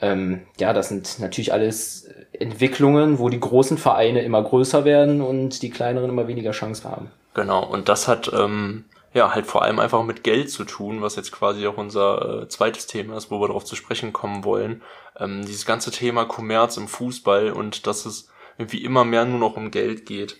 Ähm, 0.00 0.42
ja, 0.58 0.72
das 0.72 0.88
sind 0.88 1.20
natürlich 1.20 1.52
alles 1.52 2.10
Entwicklungen, 2.32 3.18
wo 3.18 3.28
die 3.28 3.40
großen 3.40 3.78
Vereine 3.78 4.22
immer 4.22 4.42
größer 4.42 4.84
werden 4.84 5.22
und 5.22 5.62
die 5.62 5.70
kleineren 5.70 6.10
immer 6.10 6.28
weniger 6.28 6.50
Chance 6.50 6.84
haben. 6.84 7.10
Genau, 7.34 7.64
und 7.64 7.88
das 7.88 8.08
hat 8.08 8.30
ähm, 8.34 8.84
ja 9.14 9.34
halt 9.34 9.46
vor 9.46 9.62
allem 9.62 9.78
einfach 9.78 10.02
mit 10.04 10.22
Geld 10.22 10.50
zu 10.50 10.64
tun, 10.64 11.00
was 11.00 11.16
jetzt 11.16 11.32
quasi 11.32 11.66
auch 11.66 11.78
unser 11.78 12.42
äh, 12.42 12.48
zweites 12.48 12.86
Thema 12.86 13.16
ist, 13.16 13.30
wo 13.30 13.40
wir 13.40 13.48
darauf 13.48 13.64
zu 13.64 13.76
sprechen 13.76 14.12
kommen 14.12 14.44
wollen. 14.44 14.82
Ähm, 15.18 15.44
dieses 15.46 15.64
ganze 15.64 15.90
Thema 15.90 16.24
Kommerz 16.26 16.76
im 16.76 16.88
Fußball 16.88 17.52
und 17.52 17.86
dass 17.86 18.04
es 18.04 18.28
irgendwie 18.58 18.84
immer 18.84 19.04
mehr 19.04 19.24
nur 19.24 19.38
noch 19.38 19.56
um 19.56 19.70
Geld 19.70 20.06
geht. 20.06 20.38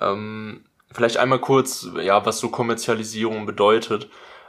Ähm, 0.00 0.64
vielleicht 0.92 1.16
einmal 1.16 1.40
kurz, 1.40 1.88
ja, 2.00 2.24
was 2.24 2.38
so 2.38 2.48
Kommerzialisierung 2.48 3.46
bedeutet. 3.46 4.08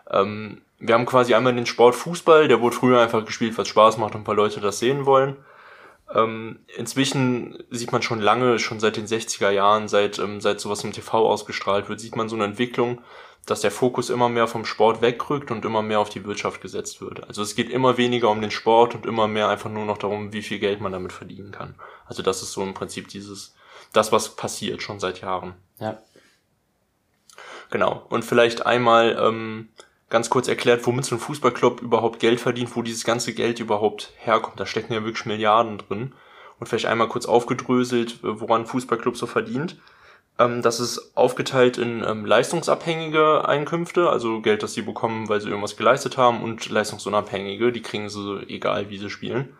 Ähm, 0.09 0.61
wir 0.79 0.95
haben 0.95 1.05
quasi 1.05 1.33
einmal 1.33 1.55
den 1.55 1.65
Sport 1.65 1.95
Fußball, 1.95 2.47
der 2.47 2.61
wurde 2.61 2.75
früher 2.75 3.01
einfach 3.01 3.25
gespielt, 3.25 3.57
was 3.57 3.67
Spaß 3.67 3.97
macht 3.97 4.15
und 4.15 4.21
ein 4.21 4.25
paar 4.25 4.35
Leute 4.35 4.59
das 4.59 4.79
sehen 4.79 5.05
wollen. 5.05 5.37
Ähm, 6.13 6.59
inzwischen 6.77 7.63
sieht 7.71 7.91
man 7.91 8.01
schon 8.01 8.19
lange, 8.19 8.59
schon 8.59 8.79
seit 8.79 8.97
den 8.97 9.07
60er 9.07 9.49
Jahren, 9.49 9.87
seit, 9.87 10.19
ähm, 10.19 10.41
seit 10.41 10.59
sowas 10.59 10.83
im 10.83 10.91
TV 10.91 11.27
ausgestrahlt 11.27 11.89
wird, 11.89 11.99
sieht 11.99 12.15
man 12.15 12.29
so 12.29 12.35
eine 12.35 12.45
Entwicklung, 12.45 13.01
dass 13.45 13.61
der 13.61 13.71
Fokus 13.71 14.09
immer 14.09 14.29
mehr 14.29 14.47
vom 14.47 14.63
Sport 14.63 15.01
wegrückt 15.01 15.51
und 15.51 15.65
immer 15.65 15.81
mehr 15.81 15.99
auf 15.99 16.09
die 16.09 16.23
Wirtschaft 16.25 16.61
gesetzt 16.61 17.01
wird. 17.01 17.27
Also 17.27 17.41
es 17.41 17.55
geht 17.55 17.69
immer 17.69 17.97
weniger 17.97 18.29
um 18.29 18.41
den 18.41 18.51
Sport 18.51 18.95
und 18.95 19.05
immer 19.05 19.27
mehr 19.27 19.49
einfach 19.49 19.69
nur 19.69 19.85
noch 19.85 19.97
darum, 19.97 20.31
wie 20.31 20.41
viel 20.41 20.59
Geld 20.59 20.81
man 20.81 20.91
damit 20.91 21.11
verdienen 21.11 21.51
kann. 21.51 21.75
Also 22.13 22.21
das 22.21 22.43
ist 22.43 22.51
so 22.51 22.61
im 22.61 22.75
Prinzip 22.75 23.07
dieses, 23.07 23.55
das, 23.91 24.11
was 24.11 24.35
passiert 24.35 24.83
schon 24.83 24.99
seit 24.99 25.21
Jahren. 25.21 25.55
Ja. 25.79 25.97
Genau. 27.71 28.05
Und 28.09 28.23
vielleicht 28.23 28.67
einmal, 28.67 29.17
ähm, 29.19 29.69
ganz 30.11 30.29
kurz 30.29 30.47
erklärt, 30.47 30.85
womit 30.85 31.05
so 31.05 31.15
ein 31.15 31.19
Fußballclub 31.19 31.81
überhaupt 31.81 32.19
Geld 32.19 32.39
verdient, 32.39 32.75
wo 32.75 32.83
dieses 32.83 33.03
ganze 33.03 33.33
Geld 33.33 33.59
überhaupt 33.59 34.13
herkommt. 34.17 34.59
Da 34.59 34.67
stecken 34.67 34.93
ja 34.93 35.03
wirklich 35.03 35.25
Milliarden 35.25 35.79
drin. 35.79 36.13
Und 36.59 36.67
vielleicht 36.67 36.85
einmal 36.85 37.09
kurz 37.09 37.25
aufgedröselt, 37.25 38.19
woran 38.21 38.61
ein 38.61 38.67
Fußballclub 38.67 39.17
so 39.17 39.25
verdient. 39.25 39.81
Ähm, 40.37 40.61
das 40.61 40.79
ist 40.79 41.17
aufgeteilt 41.17 41.79
in 41.79 42.03
ähm, 42.03 42.27
leistungsabhängige 42.27 43.47
Einkünfte, 43.47 44.07
also 44.07 44.39
Geld, 44.41 44.61
das 44.61 44.75
sie 44.75 44.83
bekommen, 44.83 45.29
weil 45.29 45.41
sie 45.41 45.47
irgendwas 45.49 45.77
geleistet 45.77 46.15
haben, 46.15 46.43
und 46.43 46.69
leistungsunabhängige, 46.69 47.71
die 47.71 47.81
kriegen 47.81 48.07
sie 48.07 48.43
egal, 48.49 48.91
wie 48.91 48.99
sie 48.99 49.09
spielen. 49.09 49.57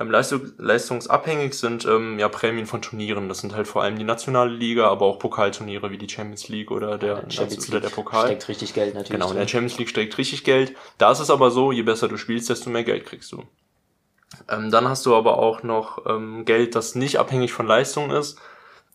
Ähm, 0.00 0.10
Leistung, 0.10 0.52
leistungsabhängig 0.56 1.52
sind 1.52 1.84
ähm, 1.84 2.18
ja 2.18 2.30
Prämien 2.30 2.64
von 2.64 2.80
Turnieren. 2.80 3.28
Das 3.28 3.40
sind 3.40 3.54
halt 3.54 3.68
vor 3.68 3.82
allem 3.82 3.98
die 3.98 4.04
nationale 4.04 4.50
Liga, 4.50 4.88
aber 4.88 5.04
auch 5.04 5.18
Pokalturniere 5.18 5.90
wie 5.90 5.98
die 5.98 6.08
Champions 6.08 6.48
League 6.48 6.70
oder 6.70 6.96
der, 6.96 7.16
ja, 7.16 7.30
Champions 7.30 7.68
oder 7.68 7.80
der 7.80 7.90
Pokal. 7.90 8.26
Steckt 8.26 8.48
richtig 8.48 8.72
Geld 8.72 8.94
natürlich. 8.94 9.20
Genau, 9.20 9.30
in 9.30 9.36
der 9.36 9.46
Champions 9.46 9.76
League 9.78 9.90
steckt 9.90 10.16
richtig 10.16 10.42
Geld. 10.42 10.74
Da 10.96 11.12
ist 11.12 11.20
es 11.20 11.28
aber 11.28 11.50
so, 11.50 11.70
je 11.70 11.82
besser 11.82 12.08
du 12.08 12.16
spielst, 12.16 12.48
desto 12.48 12.70
mehr 12.70 12.82
Geld 12.82 13.04
kriegst 13.04 13.30
du. 13.30 13.44
Ähm, 14.48 14.70
dann 14.70 14.88
hast 14.88 15.04
du 15.04 15.14
aber 15.14 15.38
auch 15.38 15.62
noch 15.62 16.06
ähm, 16.06 16.46
Geld, 16.46 16.74
das 16.74 16.94
nicht 16.94 17.18
abhängig 17.18 17.52
von 17.52 17.66
Leistung 17.66 18.10
ist. 18.10 18.38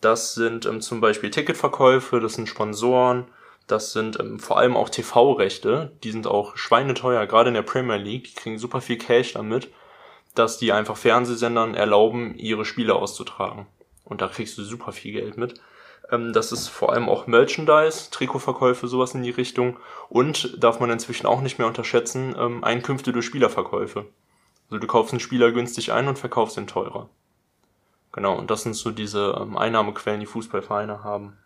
Das 0.02 0.34
sind 0.34 0.66
ähm, 0.66 0.82
zum 0.82 1.02
Beispiel 1.02 1.30
Ticketverkäufe, 1.30 2.20
das 2.20 2.34
sind 2.34 2.50
Sponsoren, 2.50 3.26
das 3.68 3.94
sind 3.94 4.20
ähm, 4.20 4.40
vor 4.40 4.58
allem 4.58 4.76
auch 4.76 4.90
TV-Rechte. 4.90 5.92
Die 6.04 6.12
sind 6.12 6.26
auch 6.26 6.58
schweineteuer, 6.58 7.28
gerade 7.28 7.50
in 7.50 7.54
der 7.54 7.62
Premier 7.62 7.98
League. 7.98 8.24
Die 8.24 8.34
kriegen 8.34 8.58
super 8.58 8.82
viel 8.82 8.98
Cash 8.98 9.34
damit 9.34 9.70
dass 10.36 10.58
die 10.58 10.72
einfach 10.72 10.98
Fernsehsendern 10.98 11.74
erlauben, 11.74 12.36
ihre 12.36 12.66
Spiele 12.66 12.96
auszutragen. 12.96 13.66
Und 14.04 14.22
da 14.22 14.28
kriegst 14.28 14.58
du 14.58 14.64
super 14.64 14.92
viel 14.92 15.14
Geld 15.14 15.38
mit. 15.38 15.60
Ähm, 16.12 16.34
das 16.34 16.52
ist 16.52 16.68
vor 16.68 16.94
allem 16.94 17.10
auch 17.10 17.28
Merchandise, 17.28 18.12
Trikotverkäufe, 18.12 18.88
sowas 18.88 19.16
in 19.16 19.24
die 19.24 19.32
Richtung. 19.32 19.78
Und 20.10 20.62
darf 20.64 20.80
man 20.80 20.92
inzwischen 20.92 21.26
auch 21.26 21.42
nicht 21.42 21.58
mehr 21.58 21.68
unterschätzen, 21.68 22.36
ähm, 22.38 22.64
Einkünfte 22.64 23.12
durch 23.12 23.26
Spielerverkäufe. 23.26 24.06
Also 24.70 24.80
du 24.80 24.88
kaufst 24.88 25.14
einen 25.14 25.20
Spieler 25.20 25.52
günstig 25.52 25.92
ein 25.92 26.08
und 26.08 26.20
verkaufst 26.20 26.58
ihn 26.58 26.68
teurer. 26.68 27.10
Genau, 28.12 28.38
und 28.38 28.50
das 28.50 28.64
sind 28.64 28.76
so 28.76 28.92
diese 28.92 29.38
ähm, 29.40 29.58
Einnahmequellen, 29.58 30.20
die 30.20 30.26
Fußballvereine 30.26 31.04
haben. 31.04 31.38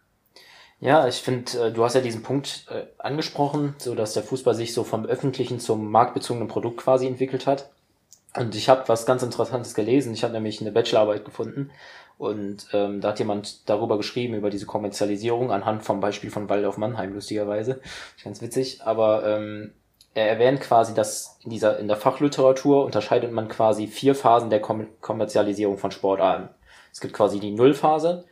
Ja, 0.79 1.07
ich 1.07 1.15
finde, 1.15 1.67
äh, 1.67 1.71
du 1.73 1.83
hast 1.83 1.95
ja 1.95 2.01
diesen 2.01 2.23
Punkt 2.23 2.65
äh, 2.69 2.85
angesprochen, 2.99 3.75
so 3.77 3.95
dass 3.95 4.13
der 4.13 4.23
Fußball 4.23 4.55
sich 4.55 4.73
so 4.73 4.83
vom 4.83 5.05
öffentlichen 5.05 5.59
zum 5.59 5.91
marktbezogenen 5.91 6.47
Produkt 6.47 6.77
quasi 6.77 7.07
entwickelt 7.07 7.47
hat. 7.47 7.69
Und 8.35 8.55
ich 8.55 8.69
habe 8.69 8.87
was 8.87 9.05
ganz 9.05 9.23
Interessantes 9.23 9.73
gelesen. 9.73 10.13
Ich 10.13 10.23
habe 10.23 10.33
nämlich 10.33 10.61
eine 10.61 10.71
Bachelorarbeit 10.71 11.25
gefunden 11.25 11.71
und 12.19 12.67
ähm, 12.73 12.99
da 12.99 13.09
hat 13.09 13.19
jemand 13.19 13.69
darüber 13.69 13.95
geschrieben, 13.95 14.33
über 14.33 14.49
diese 14.49 14.65
Kommerzialisierung, 14.65 15.51
anhand 15.51 15.83
vom 15.83 16.01
Beispiel 16.01 16.29
von 16.29 16.49
Waldorf 16.49 16.77
Mannheim, 16.77 17.13
lustigerweise. 17.13 17.79
Ganz 18.23 18.41
witzig. 18.41 18.81
Aber 18.83 19.25
ähm, 19.25 19.71
er 20.13 20.27
erwähnt 20.27 20.59
quasi, 20.59 20.93
dass 20.93 21.39
in 21.45 21.49
dieser 21.49 21.79
in 21.79 21.87
der 21.87 21.95
Fachliteratur 21.95 22.83
unterscheidet 22.83 23.31
man 23.31 23.47
quasi 23.47 23.87
vier 23.87 24.15
Phasen 24.15 24.49
der 24.49 24.59
Kom 24.59 24.87
Kommerzialisierung 24.99 25.77
von 25.77 25.91
Sportarten. 25.91 26.49
Es 26.91 26.99
gibt 26.99 27.13
quasi 27.13 27.39
die 27.39 27.51
Nullphase, 27.51 28.25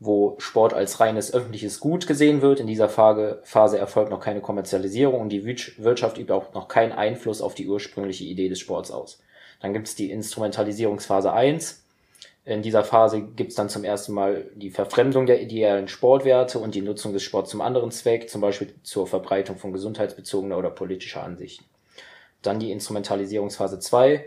wo 0.00 0.36
Sport 0.38 0.74
als 0.74 1.00
reines 1.00 1.32
öffentliches 1.32 1.80
Gut 1.80 2.06
gesehen 2.06 2.42
wird. 2.42 2.60
In 2.60 2.66
dieser 2.66 2.90
Phase, 2.90 3.40
Phase 3.44 3.78
erfolgt 3.78 4.10
noch 4.10 4.20
keine 4.20 4.42
Kommerzialisierung 4.42 5.18
und 5.18 5.30
die 5.30 5.44
Wirtschaft 5.44 6.18
übt 6.18 6.32
auch 6.32 6.52
noch 6.52 6.68
keinen 6.68 6.92
Einfluss 6.92 7.40
auf 7.40 7.54
die 7.54 7.68
ursprüngliche 7.68 8.24
Idee 8.24 8.50
des 8.50 8.60
Sports 8.60 8.90
aus. 8.90 9.22
Dann 9.60 9.72
gibt 9.72 9.88
es 9.88 9.94
die 9.94 10.10
Instrumentalisierungsphase 10.10 11.32
1. 11.32 11.84
In 12.46 12.62
dieser 12.62 12.82
Phase 12.82 13.20
gibt 13.20 13.50
es 13.50 13.56
dann 13.56 13.68
zum 13.68 13.84
ersten 13.84 14.12
Mal 14.12 14.50
die 14.54 14.70
Verfremdung 14.70 15.26
der 15.26 15.42
ideellen 15.42 15.88
Sportwerte 15.88 16.58
und 16.58 16.74
die 16.74 16.80
Nutzung 16.80 17.12
des 17.12 17.22
Sports 17.22 17.50
zum 17.50 17.60
anderen 17.60 17.90
Zweck, 17.90 18.30
zum 18.30 18.40
Beispiel 18.40 18.74
zur 18.82 19.06
Verbreitung 19.06 19.56
von 19.56 19.72
gesundheitsbezogener 19.72 20.56
oder 20.56 20.70
politischer 20.70 21.22
Ansichten. 21.22 21.64
Dann 22.42 22.58
die 22.58 22.72
Instrumentalisierungsphase 22.72 23.78
2. 23.78 24.24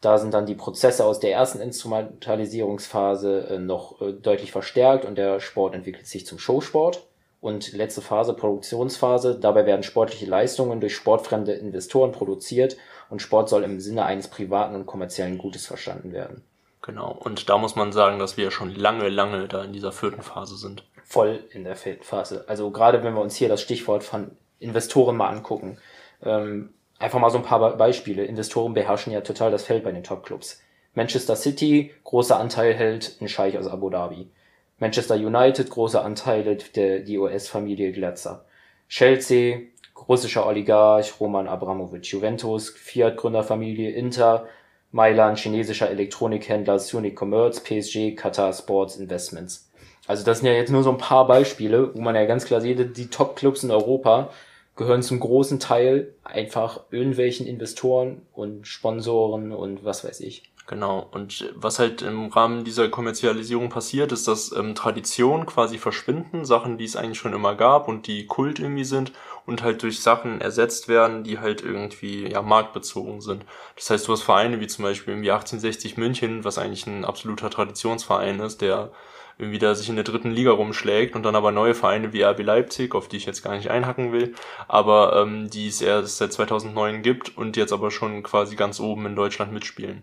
Da 0.00 0.16
sind 0.16 0.32
dann 0.32 0.46
die 0.46 0.54
Prozesse 0.54 1.04
aus 1.04 1.20
der 1.20 1.32
ersten 1.32 1.60
Instrumentalisierungsphase 1.60 3.48
äh, 3.50 3.58
noch 3.58 4.00
äh, 4.00 4.12
deutlich 4.12 4.52
verstärkt 4.52 5.04
und 5.04 5.18
der 5.18 5.40
Sport 5.40 5.74
entwickelt 5.74 6.06
sich 6.06 6.24
zum 6.24 6.38
Showsport. 6.38 7.06
Und 7.40 7.72
letzte 7.72 8.02
Phase, 8.02 8.34
Produktionsphase. 8.34 9.38
Dabei 9.40 9.66
werden 9.66 9.82
sportliche 9.82 10.26
Leistungen 10.26 10.80
durch 10.80 10.94
sportfremde 10.94 11.52
Investoren 11.52 12.12
produziert 12.12 12.76
und 13.10 13.20
Sport 13.20 13.48
soll 13.48 13.64
im 13.64 13.80
Sinne 13.80 14.04
eines 14.04 14.28
privaten 14.28 14.74
und 14.74 14.86
kommerziellen 14.86 15.36
Gutes 15.36 15.66
verstanden 15.66 16.12
werden. 16.12 16.42
Genau, 16.82 17.12
und 17.12 17.48
da 17.48 17.58
muss 17.58 17.76
man 17.76 17.92
sagen, 17.92 18.18
dass 18.18 18.36
wir 18.36 18.50
schon 18.50 18.74
lange, 18.74 19.08
lange 19.08 19.48
da 19.48 19.62
in 19.62 19.72
dieser 19.72 19.92
vierten 19.92 20.22
Phase 20.22 20.56
sind. 20.56 20.84
Voll 21.04 21.44
in 21.52 21.64
der 21.64 21.76
vierten 21.76 22.04
Phase. 22.04 22.44
Also 22.48 22.70
gerade 22.70 23.02
wenn 23.02 23.14
wir 23.14 23.20
uns 23.20 23.36
hier 23.36 23.48
das 23.48 23.60
Stichwort 23.60 24.02
von 24.02 24.30
Investoren 24.58 25.16
mal 25.16 25.28
angucken, 25.28 25.78
ähm, 26.22 26.72
einfach 26.98 27.18
mal 27.18 27.30
so 27.30 27.38
ein 27.38 27.44
paar 27.44 27.76
Beispiele. 27.76 28.24
Investoren 28.24 28.72
beherrschen 28.72 29.12
ja 29.12 29.20
total 29.20 29.50
das 29.50 29.64
Feld 29.64 29.84
bei 29.84 29.92
den 29.92 30.04
Topclubs. 30.04 30.62
Manchester 30.94 31.36
City, 31.36 31.92
großer 32.04 32.38
Anteil 32.38 32.74
hält 32.74 33.16
ein 33.20 33.28
Scheich 33.28 33.58
aus 33.58 33.66
Abu 33.66 33.90
Dhabi. 33.90 34.30
Manchester 34.78 35.14
United, 35.14 35.68
großer 35.68 36.04
Anteil 36.04 36.44
hält 36.44 36.76
der, 36.76 37.00
die 37.00 37.18
US-Familie 37.18 37.92
Glatzer. 37.92 38.46
Chelsea, 38.88 39.60
russischer 40.08 40.46
Oligarch 40.46 41.20
Roman 41.20 41.48
Abramowitsch, 41.48 42.12
Juventus, 42.12 42.70
Fiat-Gründerfamilie 42.70 43.90
Inter, 43.90 44.46
Mailand, 44.92 45.38
chinesischer 45.38 45.90
Elektronikhändler 45.90 46.78
Sunic 46.78 47.20
Commerce, 47.20 47.60
PSG, 47.60 48.16
Qatar 48.16 48.52
Sports 48.52 48.96
Investments. 48.96 49.70
Also 50.06 50.24
das 50.24 50.38
sind 50.38 50.48
ja 50.48 50.54
jetzt 50.54 50.72
nur 50.72 50.82
so 50.82 50.90
ein 50.90 50.98
paar 50.98 51.26
Beispiele, 51.26 51.94
wo 51.94 52.00
man 52.00 52.16
ja 52.16 52.24
ganz 52.24 52.44
klar 52.44 52.60
sieht, 52.60 52.96
die 52.96 53.06
Top-Clubs 53.08 53.62
in 53.62 53.70
Europa 53.70 54.30
gehören 54.74 55.02
zum 55.02 55.20
großen 55.20 55.60
Teil 55.60 56.14
einfach 56.24 56.80
irgendwelchen 56.90 57.46
Investoren 57.46 58.22
und 58.32 58.66
Sponsoren 58.66 59.52
und 59.52 59.84
was 59.84 60.04
weiß 60.04 60.20
ich. 60.20 60.50
Genau. 60.66 61.06
Und 61.10 61.52
was 61.56 61.78
halt 61.78 62.02
im 62.02 62.28
Rahmen 62.28 62.64
dieser 62.64 62.88
Kommerzialisierung 62.88 63.70
passiert, 63.70 64.12
ist, 64.12 64.28
dass 64.28 64.52
ähm, 64.52 64.74
Traditionen 64.74 65.44
quasi 65.44 65.78
verschwinden, 65.78 66.44
Sachen, 66.44 66.78
die 66.78 66.84
es 66.84 66.96
eigentlich 66.96 67.18
schon 67.18 67.32
immer 67.32 67.56
gab 67.56 67.88
und 67.88 68.06
die 68.06 68.26
Kult 68.26 68.60
irgendwie 68.60 68.84
sind 68.84 69.12
und 69.50 69.64
halt 69.64 69.82
durch 69.82 70.00
Sachen 70.00 70.40
ersetzt 70.40 70.86
werden, 70.86 71.24
die 71.24 71.40
halt 71.40 71.60
irgendwie 71.60 72.30
ja 72.30 72.40
marktbezogen 72.40 73.20
sind. 73.20 73.44
Das 73.74 73.90
heißt, 73.90 74.06
du 74.06 74.12
hast 74.12 74.22
Vereine 74.22 74.60
wie 74.60 74.68
zum 74.68 74.84
Beispiel 74.84 75.14
irgendwie 75.14 75.32
1860 75.32 75.96
München, 75.96 76.44
was 76.44 76.56
eigentlich 76.56 76.86
ein 76.86 77.04
absoluter 77.04 77.50
Traditionsverein 77.50 78.38
ist, 78.38 78.60
der 78.60 78.92
irgendwie 79.38 79.58
da 79.58 79.74
sich 79.74 79.88
in 79.88 79.96
der 79.96 80.04
dritten 80.04 80.30
Liga 80.30 80.52
rumschlägt 80.52 81.16
und 81.16 81.24
dann 81.24 81.34
aber 81.34 81.50
neue 81.50 81.74
Vereine 81.74 82.12
wie 82.12 82.22
RB 82.22 82.44
Leipzig, 82.44 82.94
auf 82.94 83.08
die 83.08 83.16
ich 83.16 83.26
jetzt 83.26 83.42
gar 83.42 83.56
nicht 83.56 83.70
einhacken 83.70 84.12
will, 84.12 84.34
aber 84.68 85.20
ähm, 85.20 85.50
die 85.50 85.66
es 85.66 85.82
erst 85.82 86.18
seit 86.18 86.32
2009 86.32 87.02
gibt 87.02 87.36
und 87.36 87.56
jetzt 87.56 87.72
aber 87.72 87.90
schon 87.90 88.22
quasi 88.22 88.54
ganz 88.54 88.78
oben 88.78 89.06
in 89.06 89.16
Deutschland 89.16 89.52
mitspielen. 89.52 90.02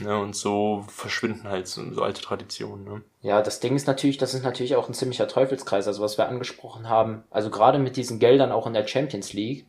Ne, 0.00 0.18
und 0.18 0.36
so 0.36 0.84
verschwinden 0.88 1.48
halt 1.48 1.66
so, 1.68 1.82
so 1.92 2.02
alte 2.02 2.20
Traditionen. 2.20 2.84
Ne? 2.84 3.02
Ja, 3.22 3.40
das 3.40 3.60
Ding 3.60 3.74
ist 3.76 3.86
natürlich, 3.86 4.18
das 4.18 4.34
ist 4.34 4.44
natürlich 4.44 4.76
auch 4.76 4.88
ein 4.88 4.94
ziemlicher 4.94 5.26
Teufelskreis. 5.26 5.86
Also 5.86 6.02
was 6.02 6.18
wir 6.18 6.28
angesprochen 6.28 6.88
haben, 6.88 7.24
also 7.30 7.48
gerade 7.50 7.78
mit 7.78 7.96
diesen 7.96 8.18
Geldern 8.18 8.52
auch 8.52 8.66
in 8.66 8.74
der 8.74 8.86
Champions 8.86 9.32
League, 9.32 9.66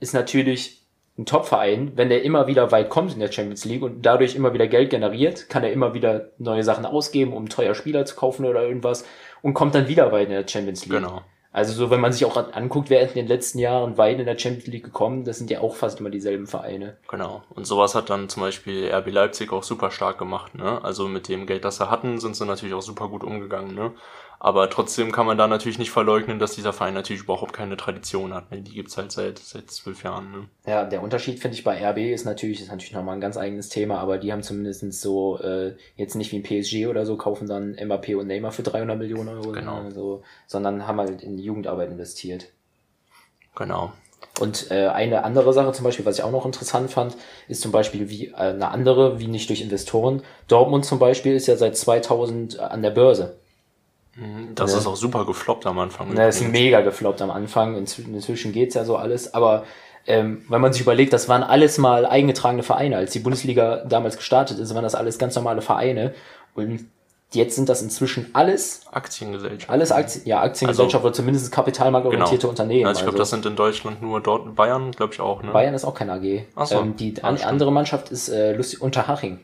ist 0.00 0.14
natürlich 0.14 0.82
ein 1.16 1.26
Topverein, 1.26 1.92
wenn 1.96 2.08
der 2.08 2.22
immer 2.22 2.46
wieder 2.46 2.70
weit 2.70 2.90
kommt 2.90 3.12
in 3.12 3.20
der 3.20 3.30
Champions 3.30 3.64
League 3.64 3.82
und 3.82 4.02
dadurch 4.02 4.36
immer 4.36 4.52
wieder 4.52 4.68
Geld 4.68 4.90
generiert, 4.90 5.48
kann 5.48 5.64
er 5.64 5.72
immer 5.72 5.94
wieder 5.94 6.30
neue 6.38 6.62
Sachen 6.62 6.86
ausgeben, 6.86 7.32
um 7.32 7.48
teuer 7.48 7.74
Spieler 7.74 8.04
zu 8.04 8.14
kaufen 8.14 8.46
oder 8.46 8.62
irgendwas 8.62 9.04
und 9.42 9.54
kommt 9.54 9.74
dann 9.74 9.88
wieder 9.88 10.12
weit 10.12 10.28
in 10.28 10.34
der 10.34 10.46
Champions 10.46 10.86
League. 10.86 10.98
Genau. 11.00 11.22
Also 11.50 11.72
so, 11.72 11.90
wenn 11.90 12.00
man 12.00 12.12
sich 12.12 12.24
auch 12.26 12.36
anguckt, 12.52 12.90
wer 12.90 13.00
in 13.08 13.14
den 13.14 13.26
letzten 13.26 13.58
Jahren 13.58 13.96
weit 13.96 14.20
in 14.20 14.26
der 14.26 14.38
Champions 14.38 14.66
League 14.66 14.84
gekommen, 14.84 15.24
das 15.24 15.38
sind 15.38 15.50
ja 15.50 15.60
auch 15.60 15.74
fast 15.74 15.98
immer 15.98 16.10
dieselben 16.10 16.46
Vereine. 16.46 16.98
Genau. 17.08 17.42
Und 17.54 17.66
sowas 17.66 17.94
hat 17.94 18.10
dann 18.10 18.28
zum 18.28 18.42
Beispiel 18.42 18.92
RB 18.92 19.10
Leipzig 19.10 19.50
auch 19.52 19.62
super 19.62 19.90
stark 19.90 20.18
gemacht. 20.18 20.54
Ne? 20.54 20.84
Also 20.84 21.08
mit 21.08 21.26
dem 21.28 21.46
Geld, 21.46 21.64
das 21.64 21.78
sie 21.78 21.90
hatten, 21.90 22.18
sind 22.20 22.36
sie 22.36 22.44
natürlich 22.44 22.74
auch 22.74 22.82
super 22.82 23.08
gut 23.08 23.24
umgegangen. 23.24 23.74
Ne? 23.74 23.92
Aber 24.40 24.70
trotzdem 24.70 25.10
kann 25.10 25.26
man 25.26 25.36
da 25.36 25.48
natürlich 25.48 25.78
nicht 25.78 25.90
verleugnen, 25.90 26.38
dass 26.38 26.54
dieser 26.54 26.72
Verein 26.72 26.94
natürlich 26.94 27.22
überhaupt 27.22 27.52
keine 27.52 27.76
Tradition 27.76 28.32
hat. 28.32 28.50
Ne? 28.50 28.62
Die 28.62 28.72
gibt's 28.72 28.96
halt 28.96 29.10
seit, 29.10 29.38
seit 29.38 29.70
zwölf 29.70 30.04
Jahren. 30.04 30.30
Ne? 30.30 30.48
Ja, 30.66 30.84
der 30.84 31.02
Unterschied 31.02 31.40
finde 31.40 31.56
ich 31.56 31.64
bei 31.64 31.84
RB 31.84 31.98
ist 32.12 32.24
natürlich, 32.24 32.60
ist 32.60 32.70
natürlich 32.70 32.92
nochmal 32.92 33.16
ein 33.16 33.20
ganz 33.20 33.36
eigenes 33.36 33.68
Thema, 33.68 33.98
aber 33.98 34.18
die 34.18 34.32
haben 34.32 34.44
zumindest 34.44 35.00
so, 35.00 35.40
äh, 35.40 35.74
jetzt 35.96 36.14
nicht 36.14 36.30
wie 36.30 36.36
ein 36.38 36.42
PSG 36.44 36.86
oder 36.86 37.04
so, 37.04 37.16
kaufen 37.16 37.48
dann 37.48 37.76
MAP 37.84 38.10
und 38.10 38.28
Neymar 38.28 38.52
für 38.52 38.62
300 38.62 38.96
Millionen 38.96 39.28
Euro, 39.28 39.50
genau. 39.50 39.82
Ne? 39.82 39.90
so, 39.90 40.22
sondern 40.46 40.86
haben 40.86 41.00
halt 41.00 41.22
in 41.22 41.36
die 41.36 41.44
Jugendarbeit 41.44 41.90
investiert. 41.90 42.46
Genau. 43.56 43.92
Und 44.38 44.70
äh, 44.70 44.86
eine 44.86 45.24
andere 45.24 45.52
Sache 45.52 45.72
zum 45.72 45.84
Beispiel, 45.84 46.06
was 46.06 46.18
ich 46.18 46.24
auch 46.24 46.30
noch 46.30 46.46
interessant 46.46 46.92
fand, 46.92 47.16
ist 47.48 47.60
zum 47.60 47.72
Beispiel 47.72 48.08
wie 48.08 48.28
äh, 48.28 48.34
eine 48.34 48.70
andere, 48.70 49.18
wie 49.18 49.26
nicht 49.26 49.48
durch 49.48 49.60
Investoren. 49.60 50.22
Dortmund 50.46 50.84
zum 50.84 51.00
Beispiel 51.00 51.34
ist 51.34 51.48
ja 51.48 51.56
seit 51.56 51.76
2000 51.76 52.60
an 52.60 52.82
der 52.82 52.90
Börse. 52.90 53.38
Mhm, 54.18 54.54
das 54.54 54.72
ne? 54.72 54.78
ist 54.78 54.86
auch 54.86 54.96
super 54.96 55.24
gefloppt 55.24 55.66
am 55.66 55.78
Anfang. 55.78 56.12
Ne, 56.12 56.28
ist 56.28 56.42
mega 56.42 56.80
gefloppt 56.80 57.22
am 57.22 57.30
Anfang. 57.30 57.76
Inzwischen, 57.76 58.14
inzwischen 58.14 58.52
geht's 58.52 58.74
ja 58.74 58.84
so 58.84 58.96
alles. 58.96 59.32
Aber 59.34 59.64
ähm, 60.06 60.44
wenn 60.48 60.60
man 60.60 60.72
sich 60.72 60.82
überlegt, 60.82 61.12
das 61.12 61.28
waren 61.28 61.42
alles 61.42 61.78
mal 61.78 62.04
eingetragene 62.04 62.62
Vereine. 62.62 62.96
Als 62.96 63.12
die 63.12 63.20
Bundesliga 63.20 63.84
damals 63.84 64.16
gestartet 64.16 64.58
ist, 64.58 64.74
waren 64.74 64.82
das 64.82 64.94
alles 64.94 65.18
ganz 65.18 65.36
normale 65.36 65.62
Vereine. 65.62 66.14
Und 66.54 66.86
jetzt 67.32 67.54
sind 67.54 67.68
das 67.68 67.82
inzwischen 67.82 68.30
alles 68.32 68.82
Aktiengesellschaft. 68.90 69.70
Alles 69.70 69.92
Aktien, 69.92 70.26
ja, 70.26 70.40
Aktiengesellschaft 70.42 71.04
also, 71.04 71.08
oder 71.08 71.14
zumindest 71.14 71.52
kapitalmarktorientierte 71.52 72.38
genau. 72.38 72.50
Unternehmen. 72.50 72.86
Also 72.86 73.00
ich 73.00 73.04
glaube, 73.04 73.18
also. 73.18 73.22
das 73.22 73.30
sind 73.30 73.46
in 73.46 73.54
Deutschland 73.54 74.02
nur 74.02 74.20
dort, 74.20 74.56
Bayern, 74.56 74.90
glaube 74.92 75.14
ich 75.14 75.20
auch. 75.20 75.42
Ne? 75.42 75.52
Bayern 75.52 75.74
ist 75.74 75.84
auch 75.84 75.94
kein 75.94 76.10
AG. 76.10 76.46
Ach 76.56 76.66
so. 76.66 76.80
Ähm, 76.80 76.96
die 76.96 77.22
an, 77.22 77.36
andere 77.42 77.70
Mannschaft 77.70 78.10
ist 78.10 78.28
äh, 78.30 78.54
Lustig 78.54 78.82
Unterhaching. 78.82 79.38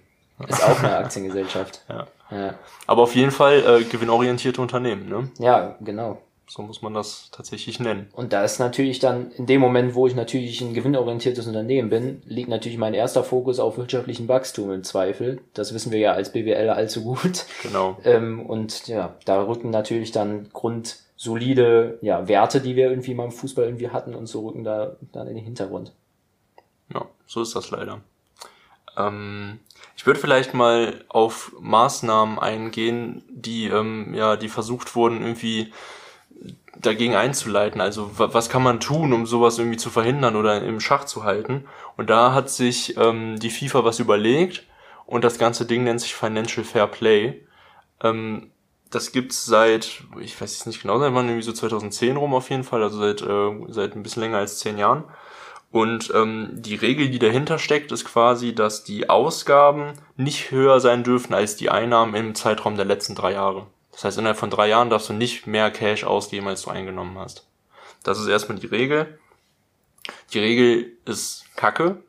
Ist 0.48 0.64
auch 0.64 0.82
eine 0.82 0.96
Aktiengesellschaft. 0.96 1.82
ja. 1.88 2.06
Ja. 2.30 2.54
Aber 2.86 3.02
auf 3.02 3.14
jeden 3.14 3.30
Fall 3.30 3.62
äh, 3.66 3.84
gewinnorientierte 3.84 4.60
Unternehmen, 4.60 5.08
ne? 5.08 5.30
Ja, 5.38 5.76
genau. 5.80 6.20
So 6.46 6.62
muss 6.62 6.82
man 6.82 6.92
das 6.92 7.30
tatsächlich 7.32 7.80
nennen. 7.80 8.08
Und 8.12 8.34
da 8.34 8.44
ist 8.44 8.58
natürlich 8.58 8.98
dann, 8.98 9.30
in 9.32 9.46
dem 9.46 9.60
Moment, 9.60 9.94
wo 9.94 10.06
ich 10.06 10.14
natürlich 10.14 10.60
ein 10.60 10.74
gewinnorientiertes 10.74 11.46
Unternehmen 11.46 11.88
bin, 11.88 12.22
liegt 12.26 12.50
natürlich 12.50 12.76
mein 12.76 12.92
erster 12.92 13.24
Fokus 13.24 13.58
auf 13.58 13.78
wirtschaftlichen 13.78 14.28
Wachstum 14.28 14.70
im 14.70 14.84
Zweifel. 14.84 15.40
Das 15.54 15.72
wissen 15.72 15.90
wir 15.90 15.98
ja 15.98 16.12
als 16.12 16.32
BWL 16.32 16.68
allzu 16.68 17.02
gut. 17.02 17.46
Genau. 17.62 17.96
Ähm, 18.04 18.44
und 18.44 18.86
ja, 18.88 19.16
da 19.24 19.42
rücken 19.42 19.70
natürlich 19.70 20.12
dann 20.12 20.50
grundsolide 20.52 21.98
ja, 22.02 22.28
Werte, 22.28 22.60
die 22.60 22.76
wir 22.76 22.90
irgendwie 22.90 23.14
mal 23.14 23.24
im 23.24 23.32
Fußball 23.32 23.64
irgendwie 23.64 23.88
hatten 23.88 24.14
und 24.14 24.26
so 24.26 24.46
rücken 24.46 24.64
da 24.64 24.96
dann 25.12 25.28
in 25.28 25.36
den 25.36 25.44
Hintergrund. 25.44 25.92
Ja, 26.92 27.06
so 27.26 27.40
ist 27.40 27.56
das 27.56 27.70
leider. 27.70 28.00
Ähm, 28.96 29.60
ich 30.04 30.06
würde 30.06 30.20
vielleicht 30.20 30.52
mal 30.52 31.02
auf 31.08 31.52
Maßnahmen 31.60 32.38
eingehen, 32.38 33.24
die, 33.30 33.68
ähm, 33.68 34.12
ja, 34.12 34.36
die 34.36 34.50
versucht 34.50 34.94
wurden, 34.96 35.22
irgendwie 35.22 35.72
dagegen 36.76 37.14
einzuleiten. 37.14 37.80
Also 37.80 38.10
was 38.12 38.50
kann 38.50 38.62
man 38.62 38.80
tun, 38.80 39.14
um 39.14 39.24
sowas 39.24 39.58
irgendwie 39.58 39.78
zu 39.78 39.88
verhindern 39.88 40.36
oder 40.36 40.62
im 40.62 40.78
Schach 40.78 41.06
zu 41.06 41.24
halten? 41.24 41.64
Und 41.96 42.10
da 42.10 42.34
hat 42.34 42.50
sich 42.50 42.98
ähm, 42.98 43.38
die 43.38 43.48
FIFA 43.48 43.86
was 43.86 43.98
überlegt 43.98 44.64
und 45.06 45.24
das 45.24 45.38
ganze 45.38 45.64
Ding 45.64 45.84
nennt 45.84 46.02
sich 46.02 46.14
Financial 46.14 46.66
Fair 46.66 46.86
Play. 46.86 47.40
Ähm, 48.02 48.50
das 48.90 49.10
gibt's 49.10 49.46
seit, 49.46 50.02
ich 50.20 50.38
weiß 50.38 50.52
jetzt 50.52 50.66
nicht 50.66 50.82
genau, 50.82 50.98
seit 50.98 51.14
wann, 51.14 51.28
irgendwie 51.28 51.46
so 51.46 51.54
2010 51.54 52.18
rum 52.18 52.34
auf 52.34 52.50
jeden 52.50 52.64
Fall, 52.64 52.82
also 52.82 52.98
seit, 52.98 53.22
äh, 53.22 53.72
seit 53.72 53.96
ein 53.96 54.02
bisschen 54.02 54.20
länger 54.20 54.36
als 54.36 54.58
zehn 54.58 54.76
Jahren. 54.76 55.04
Und 55.70 56.12
ähm, 56.14 56.50
die 56.52 56.76
Regel, 56.76 57.10
die 57.10 57.18
dahinter 57.18 57.58
steckt, 57.58 57.90
ist 57.90 58.04
quasi, 58.04 58.54
dass 58.54 58.84
die 58.84 59.10
Ausgaben 59.10 59.94
nicht 60.16 60.50
höher 60.50 60.78
sein 60.78 61.02
dürfen 61.02 61.34
als 61.34 61.56
die 61.56 61.70
Einnahmen 61.70 62.14
im 62.14 62.34
Zeitraum 62.34 62.76
der 62.76 62.84
letzten 62.84 63.14
drei 63.14 63.32
Jahre. 63.32 63.66
Das 63.90 64.04
heißt, 64.04 64.18
innerhalb 64.18 64.38
von 64.38 64.50
drei 64.50 64.68
Jahren 64.68 64.90
darfst 64.90 65.08
du 65.08 65.12
nicht 65.12 65.46
mehr 65.46 65.70
Cash 65.70 66.04
ausgeben, 66.04 66.48
als 66.48 66.62
du 66.62 66.70
eingenommen 66.70 67.18
hast. 67.18 67.46
Das 68.02 68.20
ist 68.20 68.28
erstmal 68.28 68.58
die 68.58 68.66
Regel. 68.66 69.18
Die 70.32 70.38
Regel 70.38 70.92
ist 71.06 71.44
kacke 71.56 72.02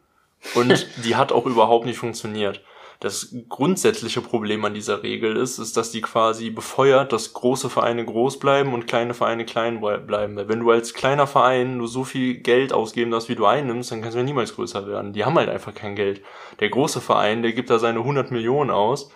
und 0.54 0.88
die 1.04 1.16
hat 1.16 1.32
auch 1.32 1.46
überhaupt 1.46 1.86
nicht 1.86 1.98
funktioniert. 1.98 2.62
Das 3.00 3.36
grundsätzliche 3.50 4.22
Problem 4.22 4.64
an 4.66 4.74
dieser 4.74 5.04
Regel 5.04 5.36
ist, 5.36 5.60
ist, 5.60 5.76
dass 5.78 5.92
die 5.92 6.02
quasi 6.02 6.50
befeuert, 6.50 7.12
dass 7.12 7.34
große 7.34 7.70
Vereine 7.70 8.06
groß 8.06 8.40
bleiben 8.40 8.74
und 8.74 8.88
kleine 8.88 9.14
Vereine 9.14 9.46
klein 9.46 9.82
bleiben. 9.82 10.36
Weil 10.36 10.48
wenn 10.48 10.60
du 10.60 10.72
als 10.72 10.94
kleiner 10.94 11.28
Verein 11.28 11.78
nur 11.78 11.88
so 11.88 12.04
viel 12.04 12.36
Geld 12.36 12.74
ausgeben 12.74 13.12
darfst, 13.12 13.30
wie 13.30 13.36
du 13.36 13.46
einnimmst, 13.46 13.92
dann 13.92 14.02
kannst 14.02 14.16
du 14.16 14.20
ja 14.20 14.26
niemals 14.26 14.56
größer 14.56 14.88
werden. 14.88 15.14
Die 15.14 15.26
haben 15.26 15.38
halt 15.38 15.50
einfach 15.50 15.74
kein 15.74 15.96
Geld. 15.96 16.22
Der 16.60 16.70
große 16.70 17.02
Verein, 17.02 17.42
der 17.42 17.54
gibt 17.54 17.70
da 17.70 17.80
seine 17.80 18.00
100 18.00 18.32
Millionen 18.32 18.72
aus 18.72 19.12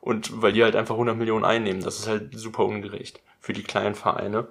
und 0.00 0.42
weil 0.42 0.52
die 0.52 0.64
halt 0.64 0.74
einfach 0.76 0.94
100 0.94 1.16
Millionen 1.16 1.44
einnehmen. 1.44 1.82
Das 1.82 1.98
ist 1.98 2.08
halt 2.08 2.36
super 2.36 2.64
ungerecht 2.64 3.20
für 3.40 3.52
die 3.52 3.62
kleinen 3.62 3.94
Vereine. 3.94 4.48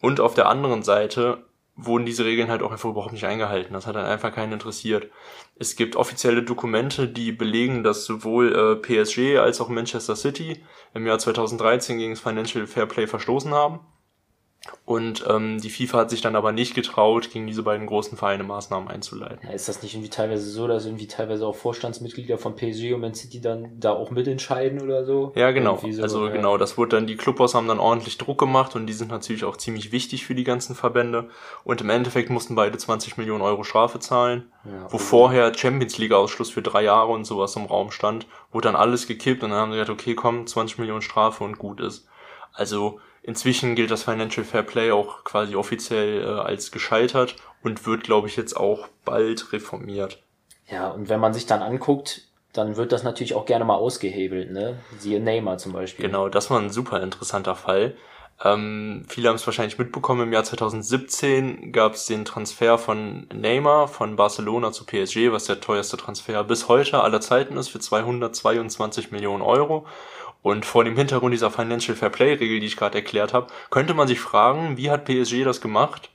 Und 0.00 0.20
auf 0.20 0.34
der 0.34 0.48
anderen 0.48 0.82
Seite 0.82 1.44
wurden 1.76 2.04
diese 2.04 2.24
Regeln 2.24 2.50
halt 2.50 2.62
auch 2.62 2.72
einfach 2.72 2.90
überhaupt 2.90 3.12
nicht 3.12 3.24
eingehalten. 3.24 3.72
Das 3.72 3.86
hat 3.86 3.96
dann 3.96 4.04
einfach 4.04 4.34
keinen 4.34 4.52
interessiert. 4.52 5.10
Es 5.60 5.76
gibt 5.76 5.94
offizielle 5.94 6.42
Dokumente, 6.42 7.06
die 7.06 7.32
belegen, 7.32 7.84
dass 7.84 8.06
sowohl 8.06 8.54
äh, 8.56 8.76
PSG 8.76 9.36
als 9.38 9.60
auch 9.60 9.68
Manchester 9.68 10.16
City 10.16 10.64
im 10.94 11.06
Jahr 11.06 11.18
2013 11.18 11.98
gegen 11.98 12.12
das 12.14 12.20
Financial 12.20 12.66
Fair 12.66 12.86
Play 12.86 13.06
verstoßen 13.06 13.52
haben. 13.52 13.80
Und 14.84 15.24
ähm, 15.28 15.60
die 15.60 15.70
FIFA 15.70 15.98
hat 15.98 16.10
sich 16.10 16.20
dann 16.20 16.34
aber 16.34 16.50
nicht 16.50 16.74
getraut, 16.74 17.30
gegen 17.30 17.46
diese 17.46 17.62
beiden 17.62 17.86
großen 17.86 18.18
Vereine 18.18 18.42
Maßnahmen 18.42 18.88
einzuleiten. 18.88 19.38
Ja, 19.46 19.54
ist 19.54 19.68
das 19.68 19.82
nicht 19.82 19.94
irgendwie 19.94 20.10
teilweise 20.10 20.50
so, 20.50 20.66
dass 20.66 20.84
irgendwie 20.84 21.06
teilweise 21.06 21.46
auch 21.46 21.54
Vorstandsmitglieder 21.54 22.38
von 22.38 22.56
PSG 22.56 22.92
und 22.94 23.00
Man 23.00 23.14
City 23.14 23.40
dann 23.40 23.78
da 23.78 23.92
auch 23.92 24.10
mitentscheiden 24.10 24.80
oder 24.80 25.04
so? 25.04 25.32
Ja, 25.36 25.52
genau. 25.52 25.78
So, 25.78 26.02
also 26.02 26.26
ja. 26.26 26.32
genau, 26.32 26.58
das 26.58 26.76
wurde 26.76 26.96
dann, 26.96 27.06
die 27.06 27.16
Clubboss 27.16 27.54
haben 27.54 27.68
dann 27.68 27.78
ordentlich 27.78 28.18
Druck 28.18 28.38
gemacht 28.38 28.74
und 28.74 28.86
die 28.86 28.92
sind 28.92 29.12
natürlich 29.12 29.44
auch 29.44 29.56
ziemlich 29.56 29.92
wichtig 29.92 30.26
für 30.26 30.34
die 30.34 30.44
ganzen 30.44 30.74
Verbände. 30.74 31.28
Und 31.62 31.80
im 31.80 31.90
Endeffekt 31.90 32.30
mussten 32.30 32.56
beide 32.56 32.76
20 32.76 33.16
Millionen 33.16 33.42
Euro 33.42 33.62
Strafe 33.62 34.00
zahlen, 34.00 34.50
ja, 34.64 34.92
wo 34.92 34.98
vorher 34.98 35.54
Champions 35.54 35.98
League 35.98 36.12
Ausschluss 36.12 36.50
für 36.50 36.62
drei 36.62 36.82
Jahre 36.82 37.12
und 37.12 37.24
sowas 37.24 37.54
im 37.54 37.66
Raum 37.66 37.92
stand, 37.92 38.26
wurde 38.50 38.66
dann 38.66 38.76
alles 38.76 39.06
gekippt 39.06 39.44
und 39.44 39.50
dann 39.50 39.60
haben 39.60 39.72
sie 39.72 39.78
gesagt, 39.78 40.00
okay, 40.00 40.16
komm, 40.16 40.48
20 40.48 40.78
Millionen 40.78 41.02
Strafe 41.02 41.44
und 41.44 41.58
gut 41.58 41.80
ist. 41.80 42.08
Also 42.52 42.98
Inzwischen 43.22 43.74
gilt 43.74 43.90
das 43.90 44.04
Financial 44.04 44.44
Fair 44.44 44.62
Play 44.62 44.92
auch 44.92 45.24
quasi 45.24 45.54
offiziell 45.54 46.22
äh, 46.22 46.26
als 46.26 46.70
gescheitert 46.70 47.36
und 47.62 47.86
wird, 47.86 48.04
glaube 48.04 48.28
ich, 48.28 48.36
jetzt 48.36 48.56
auch 48.56 48.88
bald 49.04 49.52
reformiert. 49.52 50.22
Ja, 50.68 50.88
und 50.88 51.08
wenn 51.08 51.20
man 51.20 51.34
sich 51.34 51.46
dann 51.46 51.62
anguckt, 51.62 52.22
dann 52.52 52.76
wird 52.76 52.92
das 52.92 53.02
natürlich 53.02 53.34
auch 53.34 53.46
gerne 53.46 53.64
mal 53.64 53.76
ausgehebelt, 53.76 54.50
ne? 54.50 54.78
Siehe 54.98 55.20
Neymar 55.20 55.58
zum 55.58 55.72
Beispiel. 55.72 56.06
Genau, 56.06 56.28
das 56.28 56.50
war 56.50 56.58
ein 56.58 56.70
super 56.70 57.02
interessanter 57.02 57.54
Fall. 57.54 57.94
Ähm, 58.42 59.04
viele 59.08 59.28
haben 59.28 59.36
es 59.36 59.46
wahrscheinlich 59.46 59.78
mitbekommen, 59.78 60.22
im 60.22 60.32
Jahr 60.32 60.44
2017 60.44 61.72
gab 61.72 61.94
es 61.94 62.06
den 62.06 62.24
Transfer 62.24 62.78
von 62.78 63.26
Neymar 63.34 63.86
von 63.86 64.16
Barcelona 64.16 64.72
zu 64.72 64.86
PSG, 64.86 65.30
was 65.30 65.44
der 65.44 65.60
teuerste 65.60 65.98
Transfer 65.98 66.42
bis 66.44 66.66
heute 66.66 67.02
aller 67.02 67.20
Zeiten 67.20 67.58
ist, 67.58 67.68
für 67.68 67.80
222 67.80 69.10
Millionen 69.10 69.42
Euro. 69.42 69.86
Und 70.42 70.64
vor 70.64 70.84
dem 70.84 70.96
Hintergrund 70.96 71.34
dieser 71.34 71.50
Financial 71.50 71.96
Fair 71.96 72.10
Play 72.10 72.34
Regel, 72.34 72.60
die 72.60 72.66
ich 72.66 72.76
gerade 72.76 72.98
erklärt 72.98 73.34
habe, 73.34 73.48
könnte 73.70 73.94
man 73.94 74.08
sich 74.08 74.20
fragen, 74.20 74.76
wie 74.76 74.90
hat 74.90 75.04
PSG 75.04 75.44
das 75.44 75.60
gemacht, 75.60 76.10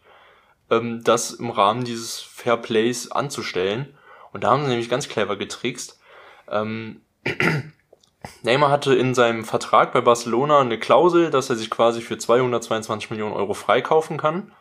ähm, 0.72 1.04
das 1.04 1.32
im 1.32 1.52
Rahmen 1.52 1.84
dieses 1.84 2.20
Fair 2.20 2.58
Plays 2.58 3.12
anzustellen. 3.12 3.96
Und 4.34 4.44
da 4.44 4.52
haben 4.52 4.64
sie 4.64 4.70
nämlich 4.70 4.90
ganz 4.90 5.08
clever 5.08 5.36
getrickst. 5.36 6.00
Ähm, 6.50 7.02
Neymar 8.42 8.72
hatte 8.72 8.96
in 8.96 9.14
seinem 9.14 9.46
Vertrag 9.46 9.94
bei 9.94 10.02
Barcelona 10.02 10.60
eine 10.60 10.80
Klausel, 10.80 11.30
dass 11.30 11.50
er 11.50 11.56
sich 11.56 11.70
quasi 11.70 12.02
für 12.02 12.18
222 12.18 13.12
Millionen 13.12 13.34
Euro 13.34 13.54
freikaufen 13.54 14.18
kann. 14.18 14.52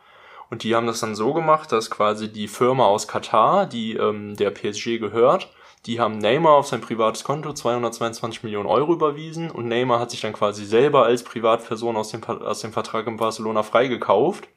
Und 0.51 0.61
die 0.61 0.75
haben 0.75 0.85
das 0.85 0.99
dann 0.99 1.15
so 1.15 1.33
gemacht, 1.33 1.71
dass 1.71 1.89
quasi 1.89 2.31
die 2.31 2.47
Firma 2.47 2.85
aus 2.85 3.07
Katar, 3.07 3.65
die 3.65 3.95
ähm, 3.95 4.35
der 4.35 4.51
PSG 4.51 4.99
gehört, 4.99 5.49
die 5.85 5.99
haben 5.99 6.17
Neymar 6.17 6.53
auf 6.53 6.67
sein 6.67 6.81
privates 6.81 7.23
Konto 7.23 7.53
222 7.53 8.43
Millionen 8.43 8.67
Euro 8.67 8.93
überwiesen 8.93 9.51
und 9.51 9.67
Neymar 9.67 9.99
hat 9.99 10.11
sich 10.11 10.21
dann 10.21 10.33
quasi 10.33 10.65
selber 10.65 11.05
als 11.05 11.23
Privatperson 11.23 11.95
aus 11.95 12.09
dem, 12.09 12.23
aus 12.23 12.61
dem 12.61 12.73
Vertrag 12.73 13.05
in 13.07 13.17
Barcelona 13.17 13.61
freigekauft 13.61 14.47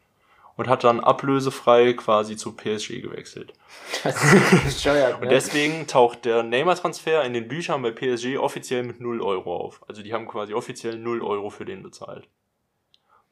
und 0.57 0.69
hat 0.69 0.83
dann 0.85 1.01
ablösefrei 1.01 1.93
quasi 1.93 2.37
zu 2.37 2.57
PSG 2.57 3.01
gewechselt. 3.01 3.53
Das 4.03 4.17
ist 4.25 4.65
bescheuert, 4.65 5.21
ne? 5.21 5.27
Und 5.27 5.31
deswegen 5.31 5.87
taucht 5.87 6.25
der 6.25 6.43
Neymar-Transfer 6.43 7.23
in 7.25 7.33
den 7.33 7.47
Büchern 7.47 7.83
bei 7.83 7.93
PSG 7.93 8.39
offiziell 8.39 8.83
mit 8.83 9.01
0 9.01 9.21
Euro 9.21 9.55
auf. 9.55 9.83
Also 9.87 10.03
die 10.03 10.13
haben 10.13 10.27
quasi 10.27 10.55
offiziell 10.55 10.99
0 10.99 11.23
Euro 11.23 11.51
für 11.51 11.65
den 11.65 11.83
bezahlt. 11.83 12.27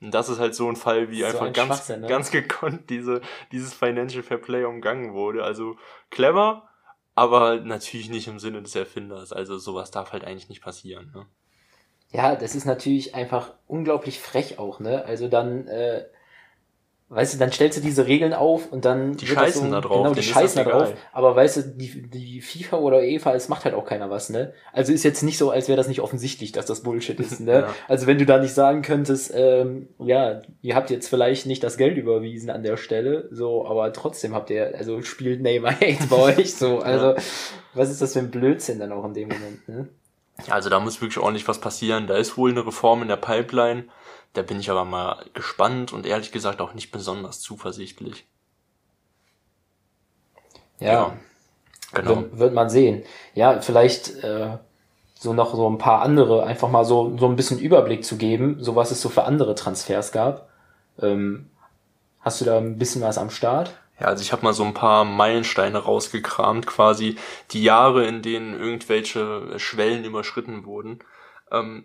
Und 0.00 0.12
das 0.12 0.28
ist 0.28 0.38
halt 0.38 0.54
so 0.54 0.68
ein 0.68 0.76
Fall, 0.76 1.11
wie 1.11 1.20
so 1.20 1.26
einfach 1.26 1.46
ein 1.46 1.52
ganz, 1.52 1.88
ne? 1.88 2.06
ganz 2.06 2.30
gekonnt 2.30 2.90
diese, 2.90 3.22
dieses 3.50 3.72
Financial 3.74 4.22
Fair 4.22 4.38
Play 4.38 4.64
umgangen 4.64 5.14
wurde. 5.14 5.42
Also 5.42 5.76
clever, 6.11 6.68
aber 7.16 7.57
natürlich 7.61 8.11
nicht 8.11 8.29
im 8.29 8.38
Sinne 8.38 8.62
des 8.62 8.76
Erfinders. 8.76 9.33
Also 9.33 9.59
sowas 9.59 9.90
darf 9.90 10.12
halt 10.12 10.22
eigentlich 10.24 10.48
nicht 10.48 10.62
passieren. 10.62 11.11
Ne? 11.14 11.26
Ja, 12.12 12.37
das 12.37 12.55
ist 12.55 12.66
natürlich 12.66 13.14
einfach 13.16 13.55
unglaublich 13.66 14.20
frech 14.20 14.59
auch, 14.61 14.79
ne? 14.79 15.05
Also 15.05 15.26
dann 15.26 15.66
äh, 15.66 16.05
Weißt 17.09 17.35
du, 17.35 17.38
dann 17.38 17.53
stellst 17.53 17.79
du 17.79 17.83
diese 17.83 18.09
Regeln 18.09 18.35
auf 18.35 18.73
und 18.73 18.85
dann. 18.85 19.16
Die 19.16 19.29
scheißen 19.29 19.66
so, 19.66 19.71
da 19.71 19.81
drauf. 19.81 20.03
Genau, 20.03 20.14
die 20.14 20.25
scheißen 20.25 20.64
da 20.64 20.69
drauf. 20.69 20.92
Aber 21.12 21.37
weißt 21.37 21.57
du, 21.57 21.62
die, 21.62 22.03
die 22.03 22.40
FIFA 22.40 22.79
oder 22.79 22.99
UEFA, 22.99 23.33
es 23.35 23.49
macht 23.49 23.64
halt 23.64 23.77
auch 23.77 23.85
keiner 23.85 24.11
was, 24.11 24.29
ne? 24.29 24.53
Also 24.73 24.92
ist 24.92 25.05
jetzt 25.05 25.23
nicht 25.23 25.38
so, 25.38 25.51
als 25.51 25.69
wäre 25.69 25.77
das 25.77 25.87
nicht 25.87 26.01
offensichtlich, 26.01 26.51
dass 26.51 26.66
das 26.66 26.83
Bullshit 26.83 27.21
ist, 27.21 27.38
ne? 27.38 27.53
ja. 27.53 27.75
Also 27.87 28.09
wenn 28.09 28.19
du 28.19 28.27
da 28.27 28.38
nicht 28.38 28.55
sagen 28.55 28.83
könntest, 28.83 29.33
ähm, 29.33 29.88
ja, 30.01 30.42
ihr 30.62 30.75
habt 30.75 30.90
jetzt 30.90 31.09
vielleicht 31.09 31.47
nicht 31.47 31.62
das 31.62 31.77
Geld 31.77 31.97
überwiesen 31.97 32.51
an 32.51 32.64
der 32.64 32.77
Stelle, 32.77 33.29
so, 33.31 33.64
aber 33.64 33.92
trotzdem 33.92 34.35
habt 34.35 34.51
ihr, 34.51 34.75
also 34.77 35.01
spielt 35.03 35.40
Neymar 35.42 35.81
jetzt 35.81 36.11
bei 36.11 36.16
euch 36.16 36.57
so. 36.57 36.81
Also, 36.81 37.11
ja. 37.11 37.23
was 37.75 37.90
ist 37.90 38.03
das 38.03 38.14
für 38.14 38.19
ein 38.19 38.33
Blödsinn 38.33 38.81
dann 38.81 38.90
auch 38.90 39.05
in 39.05 39.14
dem 39.14 39.29
Moment, 39.29 39.69
ne? 39.69 39.88
Also 40.51 40.69
da 40.71 40.81
muss 40.81 41.01
wirklich 41.01 41.19
ordentlich 41.19 41.47
was 41.47 41.61
passieren. 41.61 42.09
Da 42.09 42.16
ist 42.16 42.37
wohl 42.37 42.51
eine 42.51 42.66
Reform 42.66 43.03
in 43.03 43.09
der 43.09 43.16
Pipeline. 43.16 43.85
Da 44.32 44.42
bin 44.42 44.60
ich 44.60 44.70
aber 44.70 44.84
mal 44.84 45.24
gespannt 45.32 45.92
und 45.92 46.06
ehrlich 46.06 46.32
gesagt 46.32 46.60
auch 46.60 46.74
nicht 46.74 46.90
besonders 46.90 47.40
zuversichtlich. 47.40 48.26
Ja, 50.78 50.92
ja 50.92 51.16
genau. 51.92 52.16
Wird, 52.16 52.38
wird, 52.38 52.54
man 52.54 52.68
sehen. 52.68 53.02
Ja, 53.34 53.60
vielleicht 53.60 54.22
äh, 54.22 54.58
so 55.14 55.32
noch 55.32 55.54
so 55.54 55.68
ein 55.68 55.78
paar 55.78 56.02
andere, 56.02 56.44
einfach 56.44 56.68
mal 56.68 56.84
so, 56.84 57.16
so 57.18 57.26
ein 57.26 57.36
bisschen 57.36 57.58
Überblick 57.58 58.04
zu 58.04 58.16
geben, 58.16 58.58
so 58.60 58.76
was 58.76 58.90
es 58.90 59.00
so 59.00 59.08
für 59.08 59.24
andere 59.24 59.54
Transfers 59.54 60.12
gab. 60.12 60.50
Ähm, 61.00 61.50
hast 62.20 62.40
du 62.40 62.44
da 62.44 62.58
ein 62.58 62.78
bisschen 62.78 63.02
was 63.02 63.18
am 63.18 63.30
Start? 63.30 63.74
Ja, 63.98 64.08
also 64.08 64.20
ich 64.20 64.32
habe 64.32 64.44
mal 64.44 64.52
so 64.52 64.64
ein 64.64 64.74
paar 64.74 65.04
Meilensteine 65.04 65.78
rausgekramt, 65.78 66.66
quasi 66.66 67.16
die 67.52 67.62
Jahre, 67.62 68.06
in 68.06 68.20
denen 68.20 68.52
irgendwelche 68.52 69.58
Schwellen 69.58 70.04
überschritten 70.04 70.66
wurden. 70.66 70.98
Ähm, 71.50 71.84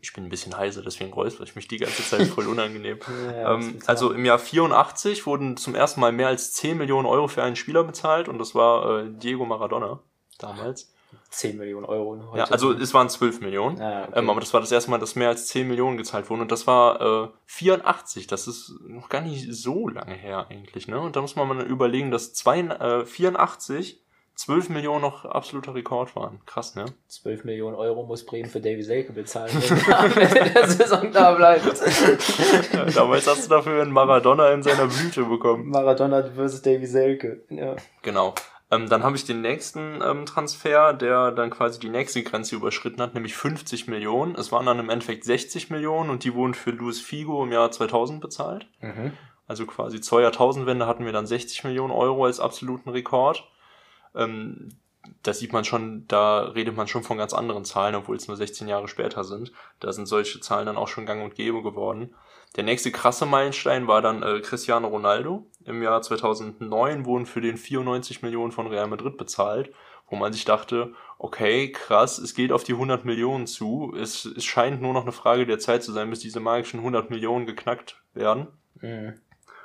ich 0.00 0.12
bin 0.12 0.24
ein 0.24 0.30
bisschen 0.30 0.56
heiser, 0.56 0.82
deswegen 0.82 1.12
räusper 1.12 1.44
ich 1.44 1.56
mich 1.56 1.68
die 1.68 1.78
ganze 1.78 2.02
Zeit 2.02 2.26
voll 2.26 2.46
unangenehm. 2.48 2.98
ja, 3.26 3.54
ähm, 3.54 3.78
also 3.86 4.12
im 4.12 4.24
Jahr 4.24 4.38
84 4.38 5.26
wurden 5.26 5.56
zum 5.56 5.74
ersten 5.74 6.00
Mal 6.00 6.12
mehr 6.12 6.28
als 6.28 6.52
10 6.54 6.78
Millionen 6.78 7.06
Euro 7.06 7.28
für 7.28 7.42
einen 7.42 7.56
Spieler 7.56 7.84
bezahlt 7.84 8.28
und 8.28 8.38
das 8.38 8.54
war 8.54 9.00
äh, 9.00 9.10
Diego 9.10 9.44
Maradona 9.44 10.00
damals. 10.38 10.92
10 11.30 11.58
Millionen 11.58 11.86
Euro. 11.86 12.30
Heute. 12.30 12.38
Ja, 12.38 12.44
also 12.44 12.72
es 12.72 12.94
waren 12.94 13.08
12 13.08 13.40
Millionen. 13.40 13.80
Ah, 13.80 14.04
okay. 14.04 14.18
ähm, 14.18 14.30
aber 14.30 14.40
das 14.40 14.52
war 14.52 14.60
das 14.60 14.72
erste 14.72 14.90
Mal, 14.90 14.98
dass 14.98 15.14
mehr 15.14 15.28
als 15.28 15.46
10 15.48 15.68
Millionen 15.68 15.96
gezahlt 15.96 16.28
wurden. 16.30 16.40
Und 16.40 16.52
das 16.52 16.66
war 16.66 17.24
äh, 17.24 17.28
84. 17.46 18.26
Das 18.26 18.46
ist 18.46 18.72
noch 18.86 19.08
gar 19.08 19.20
nicht 19.20 19.46
so 19.52 19.88
lange 19.88 20.14
her 20.14 20.46
eigentlich. 20.48 20.88
Ne? 20.88 20.98
Und 21.00 21.16
da 21.16 21.20
muss 21.20 21.36
man 21.36 21.48
mal 21.48 21.60
überlegen, 21.66 22.10
dass 22.10 22.32
zwei, 22.32 22.60
äh, 22.60 23.04
84 23.04 24.02
12 24.38 24.68
Millionen 24.68 25.02
noch 25.02 25.24
absoluter 25.24 25.74
Rekord 25.74 26.14
waren. 26.14 26.38
Krass, 26.46 26.76
ne? 26.76 26.84
12 27.08 27.42
Millionen 27.42 27.74
Euro 27.74 28.04
muss 28.04 28.24
Bremen 28.24 28.48
für 28.48 28.60
Davy 28.60 28.84
Selke 28.84 29.12
bezahlen, 29.12 29.50
wenn 29.52 30.54
der 30.54 30.68
Saison 30.68 31.10
da 31.10 31.32
bleibt. 31.32 31.66
ja, 32.72 32.84
damals 32.94 33.26
hast 33.26 33.46
du 33.46 33.48
dafür 33.48 33.82
einen 33.82 33.90
Maradona 33.90 34.52
in 34.52 34.62
seiner 34.62 34.86
Blüte 34.86 35.24
bekommen. 35.24 35.68
Maradona 35.68 36.22
versus 36.22 36.62
Davy 36.62 36.86
Selke, 36.86 37.42
ja. 37.50 37.74
Genau. 38.02 38.32
Ähm, 38.70 38.88
dann 38.88 39.02
habe 39.02 39.16
ich 39.16 39.24
den 39.24 39.40
nächsten 39.40 40.00
ähm, 40.04 40.24
Transfer, 40.24 40.92
der 40.92 41.32
dann 41.32 41.50
quasi 41.50 41.80
die 41.80 41.88
nächste 41.88 42.22
Grenze 42.22 42.54
überschritten 42.54 43.02
hat, 43.02 43.14
nämlich 43.14 43.34
50 43.34 43.88
Millionen. 43.88 44.36
Es 44.36 44.52
waren 44.52 44.66
dann 44.66 44.78
im 44.78 44.88
Endeffekt 44.88 45.24
60 45.24 45.70
Millionen 45.70 46.10
und 46.10 46.22
die 46.22 46.34
wurden 46.34 46.54
für 46.54 46.70
Luis 46.70 47.00
Figo 47.00 47.42
im 47.42 47.50
Jahr 47.50 47.72
2000 47.72 48.20
bezahlt. 48.20 48.68
Mhm. 48.82 49.14
Also 49.48 49.66
quasi 49.66 50.00
zur 50.00 50.20
Jahrtausendwende 50.20 50.86
hatten 50.86 51.04
wir 51.04 51.12
dann 51.12 51.26
60 51.26 51.64
Millionen 51.64 51.92
Euro 51.92 52.26
als 52.26 52.38
absoluten 52.38 52.90
Rekord 52.90 53.44
ähm, 54.14 54.70
da 55.22 55.32
sieht 55.32 55.52
man 55.52 55.64
schon, 55.64 56.06
da 56.08 56.42
redet 56.42 56.76
man 56.76 56.88
schon 56.88 57.02
von 57.02 57.18
ganz 57.18 57.32
anderen 57.32 57.64
Zahlen, 57.64 57.94
obwohl 57.94 58.16
es 58.16 58.28
nur 58.28 58.36
16 58.36 58.68
Jahre 58.68 58.88
später 58.88 59.24
sind. 59.24 59.52
Da 59.80 59.92
sind 59.92 60.06
solche 60.06 60.40
Zahlen 60.40 60.66
dann 60.66 60.76
auch 60.76 60.88
schon 60.88 61.06
gang 61.06 61.22
und 61.22 61.34
gäbe 61.34 61.62
geworden. 61.62 62.14
Der 62.56 62.64
nächste 62.64 62.90
krasse 62.90 63.26
Meilenstein 63.26 63.86
war 63.86 64.00
dann 64.00 64.22
äh, 64.22 64.40
Cristiano 64.40 64.88
Ronaldo. 64.88 65.46
Im 65.64 65.82
Jahr 65.82 66.00
2009 66.00 67.04
wurden 67.04 67.26
für 67.26 67.40
den 67.40 67.56
94 67.56 68.22
Millionen 68.22 68.52
von 68.52 68.66
Real 68.66 68.88
Madrid 68.88 69.18
bezahlt, 69.18 69.70
wo 70.08 70.16
man 70.16 70.32
sich 70.32 70.44
dachte, 70.44 70.94
okay, 71.18 71.70
krass, 71.72 72.18
es 72.18 72.34
geht 72.34 72.52
auf 72.52 72.64
die 72.64 72.72
100 72.72 73.04
Millionen 73.04 73.46
zu. 73.46 73.94
Es, 73.98 74.24
es 74.24 74.44
scheint 74.44 74.80
nur 74.80 74.94
noch 74.94 75.02
eine 75.02 75.12
Frage 75.12 75.46
der 75.46 75.58
Zeit 75.58 75.82
zu 75.82 75.92
sein, 75.92 76.08
bis 76.08 76.20
diese 76.20 76.40
magischen 76.40 76.80
100 76.80 77.10
Millionen 77.10 77.46
geknackt 77.46 78.02
werden. 78.14 78.48
Mhm. 78.80 79.20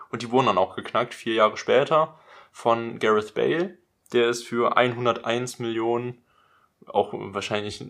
Und 0.09 0.21
die 0.21 0.29
wurden 0.31 0.47
dann 0.47 0.57
auch 0.57 0.75
geknackt, 0.75 1.13
vier 1.13 1.35
Jahre 1.35 1.57
später, 1.57 2.19
von 2.51 2.99
Gareth 2.99 3.33
Bale 3.33 3.77
der 4.11 4.29
ist 4.29 4.43
für 4.43 4.77
101 4.77 5.59
Millionen 5.59 6.23
auch 6.87 7.13
wahrscheinlich, 7.13 7.83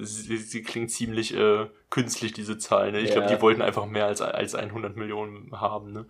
sie, 0.00 0.36
sie 0.36 0.62
klingt 0.62 0.90
ziemlich 0.90 1.36
äh, 1.36 1.68
künstlich, 1.88 2.32
diese 2.32 2.58
Zahl. 2.58 2.92
Ne? 2.92 3.00
Ich 3.00 3.10
ja. 3.10 3.16
glaube, 3.16 3.34
die 3.34 3.40
wollten 3.40 3.62
einfach 3.62 3.86
mehr 3.86 4.06
als, 4.06 4.20
als 4.20 4.54
100 4.54 4.96
Millionen 4.96 5.52
haben. 5.60 5.92
Ne? 5.92 6.06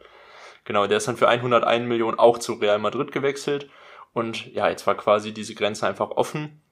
Genau, 0.64 0.87
der 0.87 0.99
ist 0.99 1.09
dann 1.09 1.16
für 1.16 1.29
101 1.29 1.87
Millionen 1.87 2.18
auch 2.18 2.38
zu 2.38 2.55
Real 2.55 2.79
Madrid 2.79 3.12
gewechselt. 3.12 3.68
Und 4.12 4.53
ja, 4.53 4.68
jetzt 4.68 4.87
war 4.87 4.96
quasi 4.96 5.33
diese 5.33 5.55
Grenze 5.55 5.87
einfach 5.87 6.11
offen. 6.11 6.62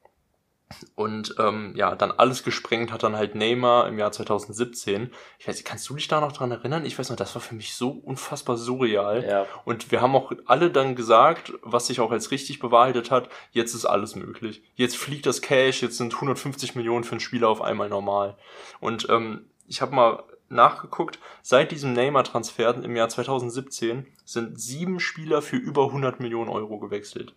Und 0.95 1.35
ähm, 1.39 1.73
ja, 1.77 1.95
dann 1.95 2.13
alles 2.13 2.45
gesprengt 2.45 2.93
hat 2.93 3.03
dann 3.03 3.17
halt 3.17 3.35
Neymar 3.35 3.89
im 3.89 3.99
Jahr 3.99 4.13
2017. 4.13 5.11
Ich 5.39 5.49
weiß 5.49 5.57
nicht, 5.57 5.65
kannst 5.65 5.89
du 5.89 5.95
dich 5.95 6.09
da 6.09 6.21
noch 6.21 6.33
dran 6.33 6.51
erinnern? 6.51 6.85
Ich 6.85 6.99
weiß 6.99 7.09
noch, 7.11 7.17
das 7.17 7.35
war 7.35 7.43
für 7.43 7.55
mich 7.55 7.75
so 7.75 7.91
unfassbar 7.91 8.57
surreal. 8.57 9.25
Ja. 9.25 9.47
Und 9.65 9.91
wir 9.91 10.03
haben 10.03 10.15
auch 10.15 10.33
alle 10.47 10.71
dann 10.71 10.95
gesagt, 10.95 11.55
was 11.63 11.87
sich 11.87 12.01
auch 12.01 12.11
als 12.11 12.31
richtig 12.31 12.59
bewahrheitet 12.59 13.11
hat, 13.11 13.31
jetzt 13.53 13.75
ist 13.75 13.87
alles 13.87 14.15
möglich. 14.15 14.63
Jetzt 14.75 14.97
fliegt 14.97 15.27
das 15.27 15.41
Cash, 15.41 15.83
jetzt 15.83 15.97
sind 15.97 16.15
150 16.15 16.75
Millionen 16.75 17.05
für 17.05 17.13
einen 17.13 17.21
Spieler 17.21 17.49
auf 17.49 17.63
einmal 17.63 17.89
normal. 17.89 18.37
Und 18.81 19.09
ähm, 19.09 19.47
ich 19.67 19.81
habe 19.81 19.95
mal 19.95 20.25
nachgeguckt, 20.51 21.19
seit 21.43 21.73
diesem 21.73 21.93
Neymar-Transfer 21.93 22.83
im 22.83 22.97
Jahr 22.97 23.09
2017 23.09 24.07
sind 24.25 24.61
sieben 24.61 25.01
Spieler 25.01 25.43
für 25.43 25.57
über 25.57 25.87
100 25.87 26.21
Millionen 26.21 26.51
Euro 26.51 26.79
gewechselt. 26.79 27.35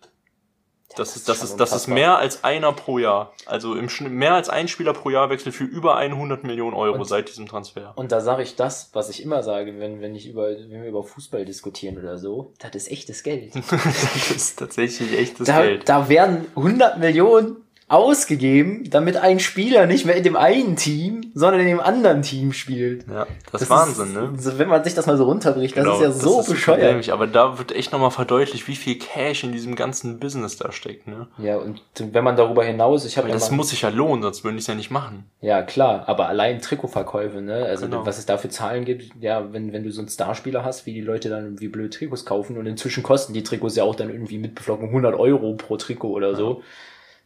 Das, 0.98 1.16
ist, 1.16 1.28
das, 1.28 1.42
ist, 1.42 1.56
das 1.56 1.72
ist 1.72 1.86
mehr 1.86 2.18
als 2.18 2.44
einer 2.44 2.72
pro 2.72 2.98
Jahr. 2.98 3.32
Also 3.46 3.74
im 3.74 3.88
Schnitt 3.88 4.12
mehr 4.12 4.34
als 4.34 4.48
ein 4.48 4.68
Spieler 4.68 4.92
pro 4.92 5.10
Jahr 5.10 5.30
wechselt 5.30 5.54
für 5.54 5.64
über 5.64 5.96
100 5.96 6.44
Millionen 6.44 6.74
Euro 6.74 6.98
und, 6.98 7.04
seit 7.04 7.28
diesem 7.28 7.46
Transfer. 7.46 7.92
Und 7.96 8.12
da 8.12 8.20
sage 8.20 8.42
ich 8.42 8.56
das, 8.56 8.90
was 8.92 9.08
ich 9.10 9.22
immer 9.22 9.42
sage, 9.42 9.78
wenn, 9.78 10.00
wenn, 10.00 10.14
ich 10.14 10.28
über, 10.28 10.48
wenn 10.48 10.82
wir 10.82 10.88
über 10.88 11.02
Fußball 11.02 11.44
diskutieren 11.44 11.98
oder 11.98 12.18
so, 12.18 12.52
das 12.58 12.74
ist 12.74 12.90
echtes 12.90 13.22
Geld. 13.22 13.54
das 13.70 14.30
ist 14.30 14.58
tatsächlich 14.58 15.18
echtes 15.18 15.46
da, 15.46 15.62
Geld. 15.62 15.88
Da 15.88 16.08
werden 16.08 16.46
100 16.56 16.98
Millionen 16.98 17.56
ausgegeben, 17.92 18.88
damit 18.88 19.18
ein 19.18 19.38
Spieler 19.38 19.84
nicht 19.86 20.06
mehr 20.06 20.16
in 20.16 20.22
dem 20.22 20.34
einen 20.34 20.76
Team, 20.76 21.30
sondern 21.34 21.60
in 21.60 21.66
dem 21.66 21.80
anderen 21.80 22.22
Team 22.22 22.54
spielt. 22.54 23.06
Ja, 23.06 23.26
das, 23.26 23.52
das 23.52 23.62
ist 23.62 23.70
Wahnsinn, 23.70 24.12
ne? 24.14 24.32
Wenn 24.56 24.68
man 24.68 24.82
sich 24.82 24.94
das 24.94 25.06
mal 25.06 25.18
so 25.18 25.24
runterbricht, 25.24 25.74
genau, 25.74 26.00
das 26.00 26.16
ist 26.16 26.22
ja 26.22 26.30
so 26.30 26.40
ist 26.40 26.48
bescheuert. 26.48 27.08
aber 27.10 27.26
da 27.26 27.58
wird 27.58 27.72
echt 27.72 27.92
nochmal 27.92 28.10
verdeutlicht, 28.10 28.66
wie 28.66 28.76
viel 28.76 28.98
Cash 28.98 29.44
in 29.44 29.52
diesem 29.52 29.76
ganzen 29.76 30.18
Business 30.18 30.56
da 30.56 30.72
steckt, 30.72 31.06
ne? 31.06 31.28
Ja, 31.36 31.58
und 31.58 31.82
wenn 31.98 32.24
man 32.24 32.34
darüber 32.34 32.64
hinaus, 32.64 33.04
ich 33.04 33.18
habe 33.18 33.28
ja 33.28 33.34
Das 33.34 33.50
muss 33.50 33.68
sich 33.68 33.82
ja 33.82 33.90
lohnen, 33.90 34.22
sonst 34.22 34.42
würde 34.42 34.56
ich 34.56 34.62
es 34.62 34.68
ja 34.68 34.74
nicht 34.74 34.90
machen. 34.90 35.26
Ja, 35.42 35.62
klar, 35.62 36.04
aber 36.06 36.28
allein 36.28 36.62
Trikotverkäufe, 36.62 37.42
ne? 37.42 37.66
Also 37.66 37.84
genau. 37.84 38.06
was 38.06 38.16
es 38.16 38.24
da 38.24 38.38
für 38.38 38.48
Zahlen 38.48 38.86
gibt, 38.86 39.12
ja, 39.20 39.52
wenn, 39.52 39.74
wenn 39.74 39.82
du 39.82 39.90
so 39.90 40.00
einen 40.00 40.08
Starspieler 40.08 40.64
hast, 40.64 40.86
wie 40.86 40.94
die 40.94 41.02
Leute 41.02 41.28
dann 41.28 41.44
irgendwie 41.44 41.68
blöd 41.68 41.92
Trikots 41.92 42.24
kaufen 42.24 42.56
und 42.56 42.64
inzwischen 42.64 43.02
kosten 43.02 43.34
die 43.34 43.42
Trikots 43.42 43.76
ja 43.76 43.84
auch 43.84 43.94
dann 43.94 44.08
irgendwie 44.08 44.38
mit 44.38 44.54
Beflocken 44.54 44.88
100 44.88 45.14
Euro 45.14 45.52
pro 45.56 45.76
Trikot 45.76 46.08
oder 46.08 46.30
ja. 46.30 46.36
so. 46.36 46.62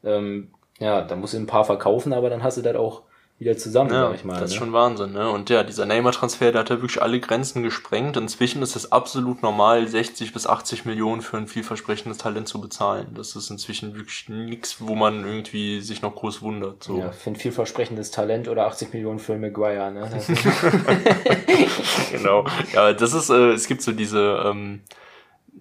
Ähm, 0.05 0.49
ja, 0.79 1.03
da 1.03 1.17
musst 1.17 1.35
du 1.35 1.39
ein 1.39 1.47
paar 1.47 1.65
verkaufen, 1.65 2.13
aber 2.13 2.31
dann 2.31 2.43
hast 2.43 2.59
du 2.59 2.63
das 2.63 2.77
auch 2.77 3.03
wieder 3.39 3.55
zusammen, 3.59 3.91
Ja, 3.93 4.07
sag 4.09 4.15
ich 4.15 4.25
mal. 4.25 4.41
das 4.41 4.45
ist 4.45 4.55
ne? 4.55 4.59
schon 4.61 4.73
Wahnsinn, 4.73 5.13
ne? 5.13 5.29
Und 5.29 5.51
ja, 5.51 5.63
dieser 5.63 5.85
Neymar-Transfer, 5.85 6.53
der 6.53 6.61
hat 6.63 6.71
ja 6.71 6.77
wirklich 6.81 7.03
alle 7.03 7.21
Grenzen 7.21 7.63
gesprengt. 7.63 8.17
Inzwischen 8.17 8.63
ist 8.63 8.77
es 8.77 8.93
absolut 8.93 9.43
normal, 9.43 9.87
60 9.87 10.33
bis 10.33 10.47
80 10.47 10.87
Millionen 10.87 11.21
für 11.21 11.37
ein 11.37 11.47
vielversprechendes 11.47 12.17
Talent 12.17 12.49
zu 12.49 12.63
bezahlen. 12.63 13.09
Das 13.15 13.37
ist 13.37 13.51
inzwischen 13.51 13.95
wirklich 13.95 14.31
nichts, 14.31 14.77
wo 14.81 14.95
man 14.95 15.27
irgendwie 15.27 15.83
sich 15.83 16.01
noch 16.01 16.15
groß 16.15 16.41
wundert. 16.41 16.83
So. 16.83 16.99
Ja, 16.99 17.13
für 17.13 17.29
ein 17.29 17.37
vielversprechendes 17.37 18.11
Talent 18.11 18.49
oder 18.49 18.67
80 18.69 18.95
Millionen 18.95 19.19
für 19.19 19.37
Maguire, 19.37 19.91
ne? 19.91 20.11
Ist, 20.17 20.29
genau. 22.13 22.47
Ja, 22.73 22.95
das 22.95 23.13
ist, 23.13 23.29
äh, 23.29 23.53
es 23.53 23.67
gibt 23.67 23.83
so 23.83 23.93
diese, 23.93 24.43
ähm, 24.47 24.81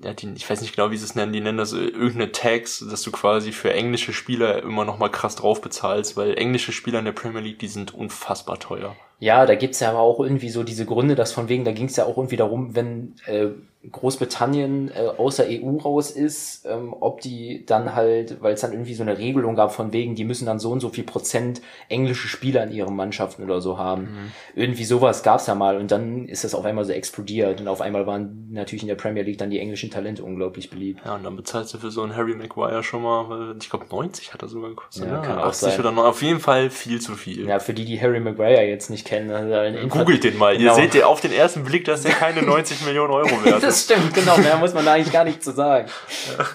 ja, 0.03 0.13
die, 0.13 0.33
ich 0.35 0.49
weiß 0.49 0.61
nicht 0.61 0.75
genau, 0.75 0.91
wie 0.91 0.97
sie 0.97 1.05
es 1.05 1.15
nennen, 1.15 1.33
die 1.33 1.41
nennen 1.41 1.57
das 1.57 1.73
äh, 1.73 1.77
irgendeine 1.77 2.31
Tags, 2.31 2.85
dass 2.89 3.01
du 3.01 3.11
quasi 3.11 3.51
für 3.51 3.73
englische 3.73 4.13
Spieler 4.13 4.61
immer 4.63 4.85
noch 4.85 4.97
mal 4.97 5.09
krass 5.09 5.35
drauf 5.35 5.61
bezahlst, 5.61 6.17
weil 6.17 6.37
englische 6.37 6.71
Spieler 6.71 6.99
in 6.99 7.05
der 7.05 7.11
Premier 7.11 7.41
League, 7.41 7.59
die 7.59 7.67
sind 7.67 7.93
unfassbar 7.93 8.59
teuer. 8.59 8.95
ja, 9.19 9.45
da 9.45 9.55
gibt's 9.55 9.79
ja 9.79 9.89
aber 9.89 9.99
auch 9.99 10.19
irgendwie 10.19 10.49
so 10.49 10.63
diese 10.63 10.85
Gründe, 10.85 11.15
dass 11.15 11.31
von 11.31 11.49
wegen, 11.49 11.63
da 11.63 11.71
ging's 11.71 11.95
ja 11.95 12.05
auch 12.05 12.17
irgendwie 12.17 12.37
darum, 12.37 12.75
wenn 12.75 13.15
äh, 13.25 13.47
Großbritannien 13.91 14.91
äh, 14.91 15.07
außer 15.17 15.45
EU 15.47 15.77
raus 15.77 16.11
ist, 16.11 16.65
ähm, 16.65 16.95
ob 16.99 17.21
die 17.21 17.65
dann 17.65 17.95
halt, 17.95 18.41
weil 18.41 18.53
es 18.53 18.61
dann 18.61 18.71
irgendwie 18.71 18.93
so 18.93 19.03
eine 19.03 19.17
Regelung 19.17 19.55
gab 19.55 19.73
von 19.73 19.93
wegen, 19.93 20.15
die 20.15 20.23
müssen 20.23 20.45
dann 20.45 20.59
so 20.59 20.71
und 20.71 20.79
so 20.79 20.89
viel 20.89 21.03
Prozent 21.03 21.61
englische 21.89 22.27
Spieler 22.27 22.63
in 22.63 22.71
ihren 22.71 22.95
Mannschaften 22.95 23.43
oder 23.43 23.61
so 23.61 23.77
haben. 23.77 24.31
Irgendwie 24.55 24.85
sowas 24.85 25.23
gab's 25.23 25.47
ja 25.47 25.55
mal 25.55 25.77
und 25.77 25.91
dann 25.91 26.27
ist 26.27 26.43
das 26.43 26.55
auf 26.55 26.65
einmal 26.65 26.85
so 26.85 26.93
explodiert 26.93 27.61
und 27.61 27.67
auf 27.67 27.81
einmal 27.81 28.07
waren 28.07 28.49
natürlich 28.51 28.83
in 28.83 28.87
der 28.87 28.95
Premier 28.95 29.23
League 29.23 29.37
dann 29.37 29.49
die 29.49 29.59
englischen 29.59 29.91
Talente 29.91 30.23
unglaublich 30.23 30.69
beliebt. 30.69 31.01
Ja, 31.05 31.15
und 31.15 31.23
dann 31.23 31.35
bezahlst 31.35 31.73
du 31.73 31.77
für 31.77 31.91
so 31.91 32.01
einen 32.01 32.15
Harry 32.15 32.35
Maguire 32.35 32.83
schon 32.83 33.03
mal, 33.03 33.53
äh, 33.53 33.57
ich 33.59 33.69
glaube 33.69 33.85
90 33.89 34.33
hat 34.33 34.41
er 34.41 34.47
sogar 34.47 34.69
gekostet. 34.69 35.05
Ja, 35.05 35.21
ne? 35.21 35.21
kann 35.21 35.39
auch 35.39 35.47
80 35.47 35.69
sein. 35.69 35.79
oder 35.79 35.91
9, 35.91 36.05
auf 36.05 36.21
jeden 36.21 36.39
Fall 36.39 36.69
viel 36.69 37.01
zu 37.01 37.15
viel. 37.15 37.47
Ja, 37.47 37.59
für 37.59 37.73
die, 37.73 37.85
die 37.85 37.99
Harry 37.99 38.19
Maguire 38.19 38.63
jetzt 38.63 38.89
nicht 38.89 39.05
kennen, 39.05 39.31
also 39.31 39.87
Googelt 39.87 40.23
den 40.23 40.37
mal. 40.37 40.57
Genau. 40.57 40.71
Ihr 40.71 40.75
seht 40.75 40.95
ihr 40.95 41.07
auf 41.07 41.21
den 41.21 41.31
ersten 41.31 41.63
Blick, 41.63 41.85
dass 41.85 42.01
der 42.01 42.11
keine 42.11 42.41
90 42.45 42.85
Millionen 42.85 43.11
Euro 43.11 43.43
wert 43.43 43.63
ist. 43.63 43.74
Das 43.75 43.83
stimmt, 43.83 44.13
genau. 44.13 44.37
Mehr 44.37 44.55
muss 44.55 44.73
man 44.73 44.85
da 44.85 44.93
eigentlich 44.93 45.11
gar 45.11 45.25
nicht 45.25 45.43
zu 45.43 45.51
sagen. 45.51 45.89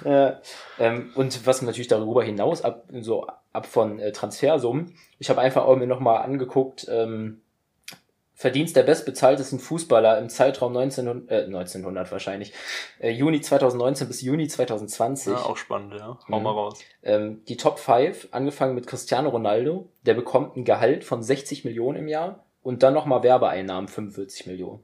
Ja. 0.06 0.40
Ähm, 0.78 1.10
und 1.14 1.46
was 1.46 1.60
natürlich 1.60 1.88
darüber 1.88 2.24
hinaus, 2.24 2.62
ab, 2.62 2.84
so 3.00 3.26
ab 3.52 3.66
von 3.66 3.98
äh, 3.98 4.12
Transfersummen, 4.12 4.96
ich 5.18 5.28
habe 5.28 5.42
einfach 5.42 5.64
auch 5.66 5.76
mir 5.76 5.86
nochmal 5.86 6.22
angeguckt, 6.22 6.86
ähm, 6.90 7.42
Verdienst 8.32 8.74
der 8.74 8.84
bestbezahltesten 8.84 9.58
Fußballer 9.58 10.18
im 10.18 10.30
Zeitraum 10.30 10.74
1900, 10.74 11.30
äh, 11.30 11.44
1900 11.44 12.10
wahrscheinlich, 12.10 12.54
äh, 12.98 13.10
Juni 13.10 13.42
2019 13.42 14.08
bis 14.08 14.22
Juni 14.22 14.48
2020. 14.48 15.34
Ja, 15.34 15.40
auch 15.42 15.58
spannend, 15.58 15.92
ja. 15.92 16.18
Hau 16.26 16.38
Mhm. 16.38 16.42
mal 16.42 16.50
raus. 16.52 16.78
Ähm, 17.02 17.42
die 17.48 17.58
Top 17.58 17.78
5, 17.78 18.28
angefangen 18.30 18.74
mit 18.74 18.86
Cristiano 18.86 19.28
Ronaldo, 19.28 19.90
der 20.06 20.14
bekommt 20.14 20.56
ein 20.56 20.64
Gehalt 20.64 21.04
von 21.04 21.22
60 21.22 21.66
Millionen 21.66 21.98
im 21.98 22.08
Jahr 22.08 22.46
und 22.62 22.82
dann 22.82 22.94
nochmal 22.94 23.22
Werbeeinnahmen 23.22 23.88
45 23.88 24.46
Millionen. 24.46 24.82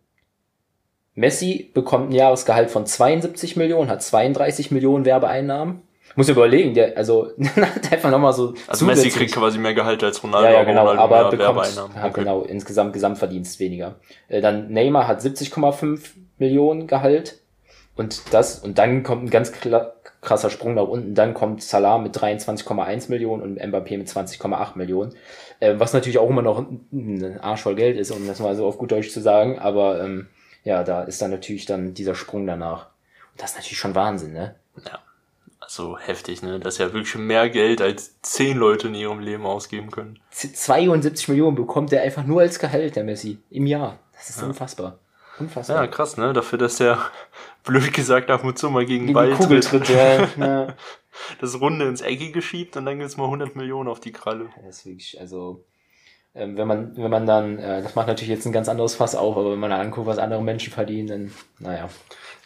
Messi 1.17 1.71
bekommt 1.75 2.11
ein 2.11 2.13
Jahresgehalt 2.13 2.71
von 2.71 2.87
72 2.87 3.57
Millionen, 3.57 3.91
hat 3.91 4.03
32 4.03 4.71
Millionen 4.71 5.05
Werbeeinnahmen. 5.05 5.83
Muss 6.15 6.29
überlegen, 6.29 6.73
der, 6.75 6.97
also, 6.97 7.31
hat 7.57 7.93
einfach 7.93 8.11
nochmal 8.11 8.33
so. 8.33 8.55
Also 8.69 8.85
Messi 8.87 9.11
kriegt 9.11 9.35
quasi 9.35 9.59
mehr 9.59 9.75
Gehalt 9.75 10.03
als 10.05 10.23
Ronaldo, 10.23 10.47
ja, 10.49 10.55
ja, 10.59 10.65
genau, 10.65 10.83
Ronaldo 10.89 11.03
aber 11.03 11.31
bekommt, 11.31 11.41
Werbeeinnahmen. 11.41 11.97
ja, 11.97 12.05
Okay. 12.07 12.21
genau, 12.21 12.43
insgesamt 12.43 12.93
Gesamtverdienst 12.93 13.59
weniger. 13.61 13.97
Äh, 14.29 14.41
dann 14.41 14.71
Neymar 14.71 15.09
hat 15.09 15.21
70,5 15.21 16.11
Millionen 16.39 16.87
Gehalt 16.87 17.39
und 17.97 18.33
das, 18.35 18.59
und 18.61 18.79
dann 18.79 19.03
kommt 19.03 19.25
ein 19.25 19.31
ganz 19.31 19.53
krasser 20.21 20.51
Sprung 20.51 20.75
nach 20.75 20.87
unten, 20.89 21.15
dann 21.15 21.35
kommt 21.35 21.63
Salah 21.63 21.99
mit 21.99 22.17
23,1 22.17 23.11
Millionen 23.11 23.43
und 23.43 23.61
Mbappé 23.61 23.99
mit 23.99 24.09
20,8 24.09 24.77
Millionen, 24.77 25.15
äh, 25.61 25.75
was 25.79 25.93
natürlich 25.93 26.19
auch 26.19 26.29
immer 26.31 26.43
noch 26.43 26.59
ein- 26.59 26.87
ein 26.93 27.41
Arsch 27.41 27.63
voll 27.63 27.75
Geld 27.75 27.97
ist, 27.99 28.11
um 28.11 28.27
das 28.27 28.39
mal 28.41 28.55
so 28.55 28.67
auf 28.67 28.79
gut 28.79 28.93
Deutsch 28.93 29.11
zu 29.11 29.21
sagen, 29.21 29.59
aber 29.59 30.03
ähm, 30.03 30.29
ja, 30.67 30.83
da 30.83 31.05
ist 31.05 31.23
dann 31.23 31.31
natürlich 31.31 31.65
dann 31.65 31.95
dieser 31.95 32.17
Sprung 32.17 32.45
danach. 32.45 32.87
Und 33.33 33.41
das 33.41 33.51
ist 33.51 33.57
natürlich 33.57 33.79
schon 33.79 33.95
Wahnsinn, 33.95 34.33
ne? 34.33 34.57
Ja. 34.85 34.99
Also 35.61 35.97
heftig, 35.97 36.43
ne? 36.43 36.59
Das 36.59 36.75
ist 36.75 36.79
ja 36.79 36.93
wirklich 36.93 37.15
mehr 37.15 37.49
Geld, 37.49 37.81
als 37.81 38.21
zehn 38.23 38.59
Leute 38.59 38.89
in 38.89 38.97
ihrem 38.97 39.21
Leben 39.21 39.47
ausgeben 39.47 39.93
können. 39.93 40.19
72 40.33 41.29
Millionen 41.29 41.55
bekommt 41.55 41.93
er 41.93 42.03
einfach 42.03 42.25
nur 42.25 42.41
als 42.41 42.59
Gehalt, 42.59 42.97
der 42.97 43.05
Messi, 43.05 43.39
im 43.49 43.67
Jahr. 43.67 44.01
Das 44.13 44.29
ist 44.29 44.43
unfassbar. 44.43 44.99
Unfassbar. 45.39 45.85
Ja, 45.85 45.87
krass, 45.87 46.17
ne? 46.17 46.33
Dafür, 46.33 46.59
dass 46.59 46.79
der, 46.79 46.99
blöd 47.65 47.93
gesagt, 47.93 48.29
ab 48.29 48.43
und 48.43 48.59
zu 48.59 48.69
mal 48.69 48.85
gegen 48.85 49.07
Gegen 49.07 49.15
Ball 49.15 49.35
Kugel 49.35 49.61
tritt, 49.61 49.89
ja. 49.89 50.29
ja. 50.37 50.75
das 51.41 51.61
Runde 51.61 51.87
ins 51.87 52.01
Eckige 52.01 52.43
schiebt 52.43 52.77
und 52.77 52.87
dann 52.87 52.99
gibt's 52.99 53.17
mal 53.17 53.27
100 53.27 53.55
Millionen 53.55 53.89
auf 53.89 54.01
die 54.01 54.13
Kralle. 54.13 54.51
Das 54.65 54.79
ist 54.79 54.87
wirklich, 54.87 55.21
also, 55.21 55.65
wenn 56.37 56.67
man, 56.69 56.97
wenn 56.97 57.11
man 57.11 57.27
dann, 57.27 57.59
äh, 57.59 57.83
das 57.83 57.95
macht 57.95 58.09
natürlich 58.09 58.31
jetzt 58.31 58.47
ein 58.47 58.53
ganz 58.53 58.69
anderes 58.69 58.95
Fass 58.95 59.15
auf, 59.15 59.37
aber 59.37 59.53
wenn 59.53 59.59
man 59.59 59.73
anguckt, 59.73 60.07
was 60.07 60.19
andere 60.19 60.43
Menschen 60.43 60.73
verdienen, 60.73 61.09
dann, 61.09 61.33
naja, 61.59 61.89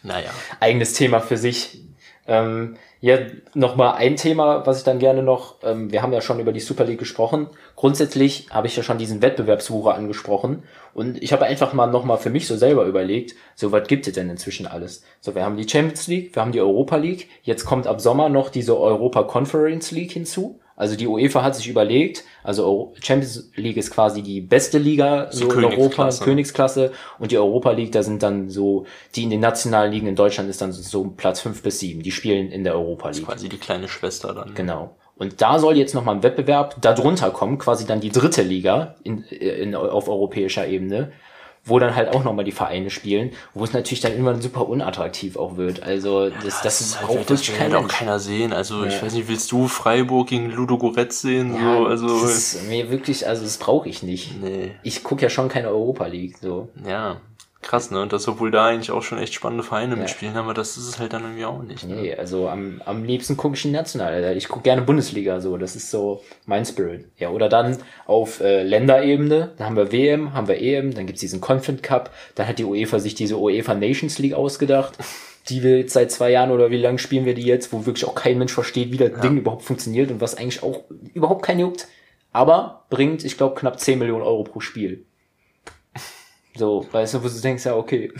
Naja. 0.03 0.29
eigenes 0.59 0.93
Thema 0.93 1.19
für 1.19 1.37
sich. 1.37 1.81
Ähm, 2.27 2.77
ja, 3.01 3.17
nochmal 3.55 3.95
ein 3.95 4.15
Thema, 4.15 4.65
was 4.67 4.77
ich 4.77 4.83
dann 4.83 4.99
gerne 4.99 5.23
noch, 5.23 5.55
ähm, 5.63 5.91
wir 5.91 6.03
haben 6.03 6.13
ja 6.13 6.21
schon 6.21 6.39
über 6.39 6.53
die 6.53 6.59
Super 6.59 6.83
League 6.85 6.99
gesprochen. 6.99 7.47
Grundsätzlich 7.75 8.47
habe 8.51 8.67
ich 8.67 8.77
ja 8.77 8.83
schon 8.83 8.99
diesen 8.99 9.23
Wettbewerbswucher 9.23 9.95
angesprochen 9.95 10.61
und 10.93 11.21
ich 11.21 11.33
habe 11.33 11.45
einfach 11.45 11.73
mal 11.73 11.87
nochmal 11.87 12.19
für 12.19 12.29
mich 12.29 12.45
so 12.47 12.55
selber 12.55 12.85
überlegt, 12.85 13.33
so 13.55 13.71
was 13.71 13.87
gibt 13.87 14.07
es 14.07 14.13
denn 14.13 14.29
inzwischen 14.29 14.67
alles? 14.67 15.03
So, 15.19 15.33
wir 15.33 15.43
haben 15.43 15.57
die 15.57 15.67
Champions 15.67 16.05
League, 16.07 16.35
wir 16.35 16.43
haben 16.43 16.51
die 16.51 16.61
Europa 16.61 16.95
League, 16.97 17.27
jetzt 17.41 17.65
kommt 17.65 17.87
ab 17.87 17.99
Sommer 17.99 18.29
noch 18.29 18.49
diese 18.49 18.79
Europa 18.79 19.23
Conference 19.23 19.89
League 19.89 20.11
hinzu. 20.11 20.59
Also 20.81 20.95
die 20.95 21.05
UEFA 21.05 21.43
hat 21.43 21.55
sich 21.55 21.67
überlegt, 21.67 22.23
also 22.41 22.95
Champions 23.03 23.51
League 23.55 23.77
ist 23.77 23.91
quasi 23.91 24.23
die 24.23 24.41
beste 24.41 24.79
Liga 24.79 25.27
so 25.29 25.47
in 25.51 25.63
Europa, 25.63 26.09
Königsklasse. 26.09 26.91
Und 27.19 27.29
die 27.29 27.37
Europa 27.37 27.69
League, 27.69 27.91
da 27.91 28.01
sind 28.01 28.23
dann 28.23 28.49
so, 28.49 28.87
die 29.13 29.21
in 29.21 29.29
den 29.29 29.41
nationalen 29.41 29.91
Ligen 29.91 30.07
in 30.07 30.15
Deutschland 30.15 30.49
ist 30.49 30.59
dann 30.59 30.71
so 30.71 31.03
Platz 31.15 31.39
fünf 31.39 31.61
bis 31.61 31.77
sieben. 31.77 32.01
Die 32.01 32.09
spielen 32.09 32.51
in 32.51 32.63
der 32.63 32.73
Europa 32.73 33.11
League. 33.11 33.27
Quasi 33.27 33.47
die 33.47 33.59
kleine 33.59 33.87
Schwester 33.87 34.33
dann. 34.33 34.55
Genau. 34.55 34.95
Und 35.17 35.39
da 35.39 35.59
soll 35.59 35.77
jetzt 35.77 35.93
nochmal 35.93 36.15
ein 36.15 36.23
Wettbewerb 36.23 36.81
darunter 36.81 37.29
kommen, 37.29 37.59
quasi 37.59 37.85
dann 37.85 37.99
die 37.99 38.09
dritte 38.09 38.41
Liga 38.41 38.95
in, 39.03 39.21
in, 39.25 39.75
auf 39.75 40.09
europäischer 40.09 40.67
Ebene, 40.67 41.11
wo 41.63 41.77
dann 41.77 41.95
halt 41.95 42.09
auch 42.09 42.23
nochmal 42.23 42.43
die 42.43 42.51
Vereine 42.51 42.89
spielen, 42.89 43.31
wo 43.53 43.63
es 43.63 43.73
natürlich 43.73 44.01
dann 44.01 44.13
irgendwann 44.13 44.41
super 44.41 44.67
unattraktiv 44.67 45.37
auch 45.37 45.57
wird. 45.57 45.83
Also 45.83 46.29
das, 46.29 46.61
das, 46.61 46.81
ist 46.81 46.99
braucht 46.99 47.09
halt, 47.17 47.29
das 47.29 47.47
wirklich 47.47 47.53
will 47.53 47.59
halt 47.59 47.75
auch 47.75 47.87
keiner 47.87 48.19
sehen. 48.19 48.51
Also 48.51 48.83
ich 48.83 48.95
Ja. 48.95 49.03
weiß 49.03 49.13
nicht, 49.13 49.27
willst 49.27 49.51
du 49.51 49.67
Freiburg 49.67 50.29
gegen 50.29 50.49
Ludo 50.51 50.77
Goretz 50.77 51.21
sehen? 51.21 51.53
Ja, 51.55 51.77
so, 51.77 51.85
also 51.85 52.21
das 52.21 52.55
ist 52.55 52.67
mir 52.67 52.89
wirklich, 52.89 53.27
also 53.27 53.43
das 53.43 53.57
brauche 53.57 53.87
ich 53.87 54.01
nicht. 54.01 54.41
nee. 54.41 54.71
Ich 54.81 55.03
gucke 55.03 55.21
ja 55.21 55.29
schon 55.29 55.49
keine 55.49 55.67
Europa 55.67 56.07
League, 56.07 56.37
so. 56.41 56.69
Ja, 56.83 57.21
krass, 57.61 57.91
ne? 57.91 58.01
Und 58.01 58.11
das, 58.13 58.27
obwohl 58.27 58.51
da 58.51 58.65
eigentlich 58.67 58.91
auch 58.91 59.01
schon 59.03 59.17
echt 59.19 59.33
spannende 59.33 59.63
Vereine 59.63 59.95
Ja. 59.95 60.01
mitspielen, 60.01 60.35
aber 60.37 60.53
das 60.53 60.77
ist 60.77 60.87
es 60.87 60.99
halt 60.99 61.13
dann 61.13 61.23
irgendwie 61.23 61.45
auch 61.45 61.61
nicht. 61.61 61.87
Ne? 61.87 61.95
Nee, 61.95 62.15
also 62.15 62.49
am, 62.49 62.81
am 62.85 63.03
liebsten 63.03 63.37
gucke 63.37 63.55
ich 63.55 63.65
in 63.65 63.71
national. 63.71 64.35
Ich 64.35 64.47
gucke 64.47 64.63
gerne 64.63 64.81
Bundesliga 64.81 65.39
so, 65.39 65.57
das 65.57 65.75
ist 65.75 65.91
so 65.91 66.21
mein 66.45 66.65
Spirit. 66.65 67.05
Ja, 67.17 67.29
oder 67.29 67.49
dann 67.49 67.77
auf 68.05 68.39
äh, 68.41 68.63
Länderebene, 68.63 69.51
dann 69.57 69.67
haben 69.67 69.75
wir 69.75 69.91
WM, 69.91 70.33
haben 70.33 70.47
wir 70.47 70.59
EM, 70.61 70.93
dann 70.93 71.05
gibt's 71.05 71.21
diesen 71.21 71.41
Confident 71.41 71.83
Cup, 71.83 72.09
dann 72.35 72.47
hat 72.47 72.59
die 72.59 72.65
UEFA 72.65 72.99
sich 72.99 73.15
diese 73.15 73.37
UEFA 73.37 73.73
Nations 73.75 74.17
League 74.19 74.33
ausgedacht, 74.33 74.97
die 75.49 75.63
wir 75.63 75.77
jetzt 75.79 75.93
seit 75.93 76.11
zwei 76.11 76.31
Jahren 76.31 76.51
oder 76.51 76.69
wie 76.71 76.77
lange 76.77 76.99
spielen 76.99 77.25
wir 77.25 77.33
die 77.33 77.45
jetzt, 77.45 77.71
wo 77.73 77.85
wirklich 77.85 78.05
auch 78.05 78.15
kein 78.15 78.37
Mensch 78.37 78.53
versteht, 78.53 78.91
wie 78.91 78.97
das 78.97 79.19
Ding 79.21 79.37
überhaupt 79.37 79.63
funktioniert 79.63 80.11
und 80.11 80.21
was 80.21 80.35
eigentlich 80.35 80.63
auch 80.63 80.81
überhaupt 81.13 81.43
keinen 81.43 81.59
juckt, 81.61 81.87
aber 82.31 82.85
bringt, 82.89 83.25
ich 83.25 83.37
glaube, 83.37 83.55
knapp 83.55 83.79
10 83.79 83.99
Millionen 83.99 84.23
Euro 84.23 84.43
pro 84.43 84.59
Spiel. 84.59 85.05
So, 86.55 86.85
weißt 86.91 87.13
du, 87.13 87.23
wo 87.23 87.27
du 87.27 87.41
denkst, 87.41 87.65
ja, 87.65 87.75
okay. 87.75 88.11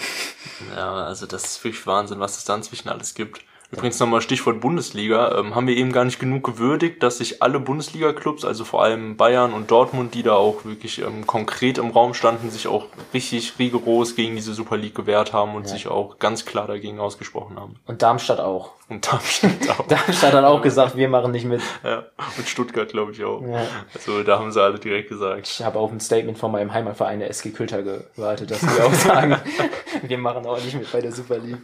Ja, 0.76 1.06
also 1.06 1.26
das 1.26 1.44
ist 1.46 1.63
wirklich 1.63 1.86
Wahnsinn, 1.86 2.20
was 2.20 2.38
es 2.38 2.46
da 2.46 2.56
inzwischen 2.56 2.89
alles 2.89 3.13
gibt. 3.13 3.41
Übrigens 3.72 4.00
nochmal 4.00 4.22
Stichwort 4.22 4.60
Bundesliga, 4.60 5.40
ähm, 5.40 5.56
haben 5.56 5.66
wir 5.66 5.78
eben 5.78 5.94
gar 5.94 6.04
nicht 6.04 6.20
genug 6.20 6.44
gewürdigt, 6.44 7.02
dass 7.02 7.20
sich 7.20 7.42
alle 7.42 7.58
Bundesliga-Clubs, 7.58 8.44
also 8.44 8.66
vor 8.66 8.84
allem 8.84 9.16
Bayern 9.16 9.54
und 9.54 9.72
Dortmund, 9.72 10.14
die 10.14 10.24
da 10.24 10.34
auch 10.34 10.66
wirklich 10.66 11.00
ähm, 11.00 11.26
konkret 11.26 11.78
im 11.78 11.92
Raum 11.92 12.14
standen, 12.14 12.50
sich 12.50 12.68
auch 12.68 12.88
richtig 13.14 13.58
rigoros 13.60 14.16
gegen 14.16 14.36
diese 14.36 14.54
Super 14.54 14.76
League 14.76 14.96
gewehrt 14.96 15.32
haben 15.32 15.56
und 15.56 15.70
sich 15.70 15.88
auch 15.88 16.20
ganz 16.20 16.46
klar 16.46 16.68
dagegen 16.68 17.00
ausgesprochen 17.00 17.58
haben. 17.58 17.78
Und 17.86 18.02
Darmstadt 18.02 18.42
auch. 18.42 18.72
Und 18.90 19.10
Darmstadt 19.10 19.70
auch. 19.70 19.88
Darmstadt 19.88 20.34
hat 20.34 20.44
auch 20.44 20.62
gesagt, 20.62 20.98
wir 20.98 21.08
machen 21.08 21.32
nicht 21.32 21.46
mit. 21.46 21.62
ja. 21.86 22.04
Und 22.38 22.48
Stuttgart, 22.50 22.90
glaube 22.90 23.14
ich, 23.14 23.24
auch. 23.24 23.42
Ja. 23.42 23.66
Also 23.94 24.24
da 24.24 24.38
haben 24.38 24.52
sie 24.52 24.62
alle 24.62 24.80
direkt 24.80 25.08
gesagt. 25.08 25.48
Ich 25.48 25.64
habe 25.64 25.80
auf 25.80 25.94
ein 25.94 26.02
Statement 26.02 26.38
von 26.38 26.52
meinem 26.52 26.74
Heimatverein, 26.74 27.20
der 27.20 27.30
SG 27.30 27.52
Külter, 27.52 27.84
gewartet, 27.84 28.52
dass 28.52 28.60
die 28.60 28.82
auch 28.82 28.94
sagen, 28.94 29.38
wir 30.02 30.18
machen 30.18 30.46
auch 30.46 30.62
nicht 30.62 30.76
mit 30.76 30.92
bei 30.92 31.00
der 31.00 31.14
Super 31.14 31.38
League. 31.38 31.62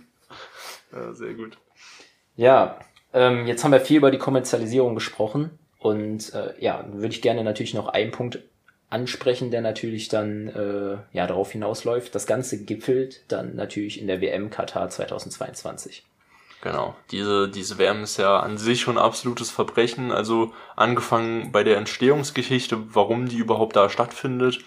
Ja, 0.93 1.13
sehr 1.13 1.34
gut. 1.34 1.58
Ja, 2.38 2.80
ähm, 3.13 3.47
jetzt 3.47 3.63
haben 3.63 3.71
wir 3.71 3.82
viel 3.82 3.97
über 3.97 4.12
die 4.12 4.17
Kommerzialisierung 4.17 4.95
gesprochen 4.95 5.58
und 5.80 6.34
äh, 6.34 6.54
ja, 6.60 6.86
würde 6.91 7.13
ich 7.13 7.21
gerne 7.21 7.43
natürlich 7.43 7.73
noch 7.73 7.89
einen 7.89 8.12
Punkt 8.12 8.39
ansprechen, 8.89 9.52
der 9.52 9.62
natürlich 9.62 10.08
dann 10.08 10.47
äh, 10.47 10.97
ja 11.12 11.28
darauf 11.28 11.52
hinausläuft. 11.52 12.15
Das 12.15 12.26
Ganze 12.26 12.63
gipfelt 12.63 13.23
dann 13.28 13.56
natürlich 13.56 14.00
in 14.00 14.08
der 14.08 14.21
WM 14.21 14.50
Katar 14.50 14.89
2022. 14.89 16.06
Genau. 16.62 16.95
Diese, 17.12 17.50
diese 17.50 17.78
WM 17.78 18.04
ist 18.04 18.17
ja 18.17 18.39
an 18.39 18.58
sich 18.58 18.82
schon 18.82 18.97
absolutes 18.97 19.52
Verbrechen. 19.52 20.12
Also 20.12 20.54
angefangen 20.76 21.52
bei 21.52 21.63
der 21.63 21.78
Entstehungsgeschichte, 21.78 22.95
warum 22.95 23.28
die 23.28 23.38
überhaupt 23.38 23.76
da 23.76 23.89
stattfindet 23.89 24.60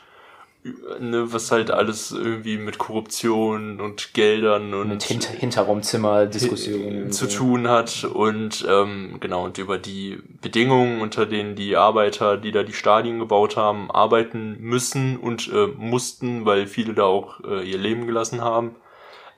ne, 0.62 1.32
was 1.32 1.50
halt 1.50 1.70
alles 1.70 2.12
irgendwie 2.12 2.58
mit 2.58 2.78
Korruption 2.78 3.80
und 3.80 4.12
Geldern 4.14 4.74
und 4.74 4.88
mit 4.88 5.02
Hinter 5.02 5.32
Hinterraumzimmer-Diskussionen 5.32 7.12
zu 7.12 7.28
tun 7.28 7.68
hat 7.68 8.04
und 8.04 8.66
ähm, 8.68 9.16
genau 9.20 9.44
und 9.44 9.58
über 9.58 9.78
die 9.78 10.18
Bedingungen, 10.40 11.00
unter 11.00 11.26
denen 11.26 11.56
die 11.56 11.76
Arbeiter, 11.76 12.36
die 12.36 12.52
da 12.52 12.62
die 12.62 12.72
Stadien 12.72 13.18
gebaut 13.18 13.56
haben, 13.56 13.90
arbeiten 13.90 14.56
müssen 14.60 15.16
und 15.16 15.50
äh, 15.52 15.66
mussten, 15.66 16.44
weil 16.44 16.66
viele 16.66 16.94
da 16.94 17.04
auch 17.04 17.40
äh, 17.44 17.68
ihr 17.68 17.78
Leben 17.78 18.06
gelassen 18.06 18.42
haben. 18.42 18.76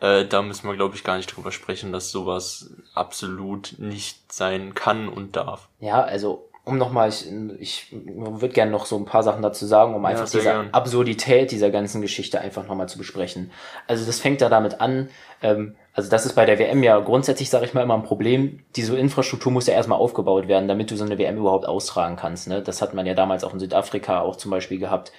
Äh, 0.01 0.27
da 0.27 0.43
müssen 0.43 0.69
wir, 0.69 0.75
glaube 0.75 0.97
ich, 0.97 1.05
gar 1.05 1.17
nicht 1.17 1.35
drüber 1.35 1.53
sprechen, 1.53 1.93
dass 1.93 2.11
sowas 2.11 2.71
absolut 2.95 3.75
nicht 3.79 4.33
sein 4.33 4.75
kann 4.75 5.09
und 5.09 5.37
darf. 5.37 5.69
Ja, 5.79 6.03
also 6.03 6.49
um 6.65 6.79
nochmal, 6.79 7.09
ich, 7.09 7.29
ich 7.59 7.87
würde 7.93 8.55
gerne 8.55 8.71
noch 8.71 8.87
so 8.87 8.97
ein 8.97 9.05
paar 9.05 9.25
Sachen 9.25 9.43
dazu 9.43 9.67
sagen, 9.67 9.95
um 9.95 10.05
einfach 10.05 10.27
ja, 10.27 10.31
diese 10.31 10.43
gern. 10.43 10.69
Absurdität 10.71 11.51
dieser 11.51 11.71
ganzen 11.71 12.01
Geschichte 12.01 12.41
einfach 12.41 12.69
nochmal 12.69 12.89
zu 12.89 12.99
besprechen. 12.99 13.51
Also 13.89 14.07
das 14.07 14.21
fängt 14.21 14.41
ja 14.41 14.49
damit 14.49 14.81
an, 14.81 15.09
ähm, 15.43 15.75
also 15.93 16.09
das 16.09 16.25
ist 16.25 16.35
bei 16.35 16.47
der 16.47 16.61
WM 16.61 16.83
ja 16.85 16.99
grundsätzlich, 17.01 17.51
sage 17.51 17.65
ich 17.65 17.75
mal, 17.75 17.83
immer 17.83 17.95
ein 17.95 18.05
Problem. 18.05 18.61
Diese 18.77 18.97
Infrastruktur 18.97 19.51
muss 19.51 19.67
ja 19.67 19.75
erstmal 19.75 19.99
aufgebaut 19.99 20.47
werden, 20.47 20.69
damit 20.69 20.91
du 20.91 20.97
so 20.97 21.05
eine 21.05 21.19
WM 21.19 21.37
überhaupt 21.37 21.67
austragen 21.67 22.17
kannst. 22.17 22.49
Ne? 22.49 22.63
Das 22.63 22.81
hat 22.81 22.95
man 22.95 23.07
ja 23.07 23.15
damals 23.15 23.43
auch 23.43 23.53
in 23.53 23.61
Südafrika 23.61 24.21
auch 24.21 24.37
zum 24.37 24.53
Beispiel 24.53 24.79
gehabt. 24.79 25.13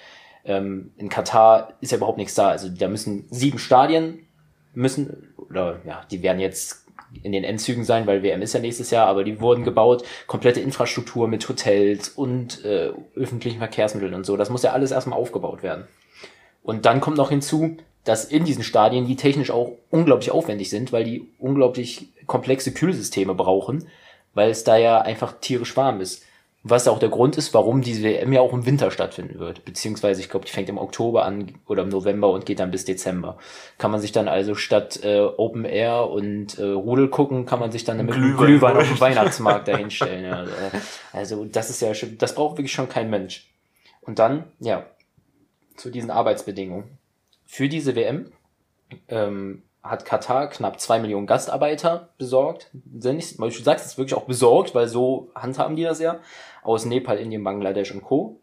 Ähm, 0.46 0.92
in 0.96 1.10
Katar 1.10 1.74
ist 1.80 1.92
ja 1.92 1.98
überhaupt 1.98 2.18
nichts 2.18 2.34
da. 2.34 2.48
Also 2.48 2.68
da 2.70 2.88
müssen 2.88 3.26
sieben 3.30 3.58
Stadien 3.58 4.26
müssen, 4.72 5.34
oder 5.36 5.80
ja, 5.86 6.02
die 6.10 6.22
werden 6.22 6.40
jetzt 6.40 6.83
in 7.22 7.32
den 7.32 7.44
Endzügen 7.44 7.84
sein, 7.84 8.06
weil 8.06 8.22
WM 8.22 8.42
ist 8.42 8.54
ja 8.54 8.60
nächstes 8.60 8.90
Jahr, 8.90 9.06
aber 9.06 9.24
die 9.24 9.40
wurden 9.40 9.64
gebaut, 9.64 10.04
komplette 10.26 10.60
Infrastruktur 10.60 11.28
mit 11.28 11.48
Hotels 11.48 12.08
und 12.08 12.64
äh, 12.64 12.90
öffentlichen 13.14 13.58
Verkehrsmitteln 13.58 14.14
und 14.14 14.26
so. 14.26 14.36
Das 14.36 14.50
muss 14.50 14.62
ja 14.62 14.72
alles 14.72 14.90
erstmal 14.90 15.18
aufgebaut 15.18 15.62
werden. 15.62 15.86
Und 16.62 16.86
dann 16.86 17.00
kommt 17.00 17.18
noch 17.18 17.30
hinzu, 17.30 17.76
dass 18.04 18.24
in 18.24 18.44
diesen 18.44 18.64
Stadien 18.64 19.06
die 19.06 19.16
technisch 19.16 19.50
auch 19.50 19.72
unglaublich 19.90 20.30
aufwendig 20.30 20.70
sind, 20.70 20.92
weil 20.92 21.04
die 21.04 21.28
unglaublich 21.38 22.08
komplexe 22.26 22.72
Kühlsysteme 22.72 23.34
brauchen, 23.34 23.86
weil 24.34 24.50
es 24.50 24.64
da 24.64 24.76
ja 24.76 25.00
einfach 25.00 25.34
tierisch 25.40 25.76
warm 25.76 26.00
ist. 26.00 26.23
Was 26.66 26.88
auch 26.88 26.98
der 26.98 27.10
Grund 27.10 27.36
ist, 27.36 27.52
warum 27.52 27.82
diese 27.82 28.02
WM 28.02 28.32
ja 28.32 28.40
auch 28.40 28.54
im 28.54 28.64
Winter 28.64 28.90
stattfinden 28.90 29.38
wird. 29.38 29.66
Beziehungsweise, 29.66 30.22
ich 30.22 30.30
glaube, 30.30 30.46
die 30.46 30.50
fängt 30.50 30.70
im 30.70 30.78
Oktober 30.78 31.26
an 31.26 31.52
oder 31.66 31.82
im 31.82 31.90
November 31.90 32.30
und 32.30 32.46
geht 32.46 32.58
dann 32.58 32.70
bis 32.70 32.86
Dezember. 32.86 33.36
Kann 33.76 33.90
man 33.90 34.00
sich 34.00 34.12
dann 34.12 34.28
also 34.28 34.54
statt 34.54 35.00
äh, 35.02 35.20
Open 35.20 35.66
Air 35.66 36.08
und 36.08 36.58
äh, 36.58 36.64
Rudel 36.64 37.08
gucken, 37.08 37.44
kann 37.44 37.60
man 37.60 37.70
sich 37.70 37.84
dann 37.84 37.98
mit 37.98 38.14
Glühwein, 38.14 38.46
Glühwein 38.46 38.78
auf 38.78 38.88
dem 38.88 38.98
Weihnachtsmarkt 38.98 39.68
dahinstellen. 39.68 40.24
Ja. 40.24 40.46
Also 41.12 41.44
das 41.44 41.68
ist 41.68 41.82
ja, 41.82 41.92
schon, 41.92 42.16
das 42.16 42.34
braucht 42.34 42.56
wirklich 42.56 42.72
schon 42.72 42.88
kein 42.88 43.10
Mensch. 43.10 43.50
Und 44.00 44.18
dann, 44.18 44.44
ja, 44.58 44.86
zu 45.76 45.90
diesen 45.90 46.10
Arbeitsbedingungen. 46.10 46.98
Für 47.44 47.68
diese 47.68 47.94
WM 47.94 48.32
ähm, 49.08 49.64
hat 49.84 50.06
Katar 50.06 50.48
knapp 50.48 50.80
zwei 50.80 50.98
Millionen 50.98 51.26
Gastarbeiter 51.26 52.08
besorgt. 52.16 52.70
Du 52.72 53.00
sagst 53.10 53.86
es 53.86 53.98
wirklich 53.98 54.14
auch 54.14 54.24
besorgt, 54.24 54.74
weil 54.74 54.88
so 54.88 55.30
handhaben 55.34 55.76
die 55.76 55.84
das 55.84 56.00
ja. 56.00 56.20
Aus 56.62 56.86
Nepal, 56.86 57.18
Indien, 57.18 57.44
Bangladesch 57.44 57.92
und 57.92 58.02
Co. 58.02 58.40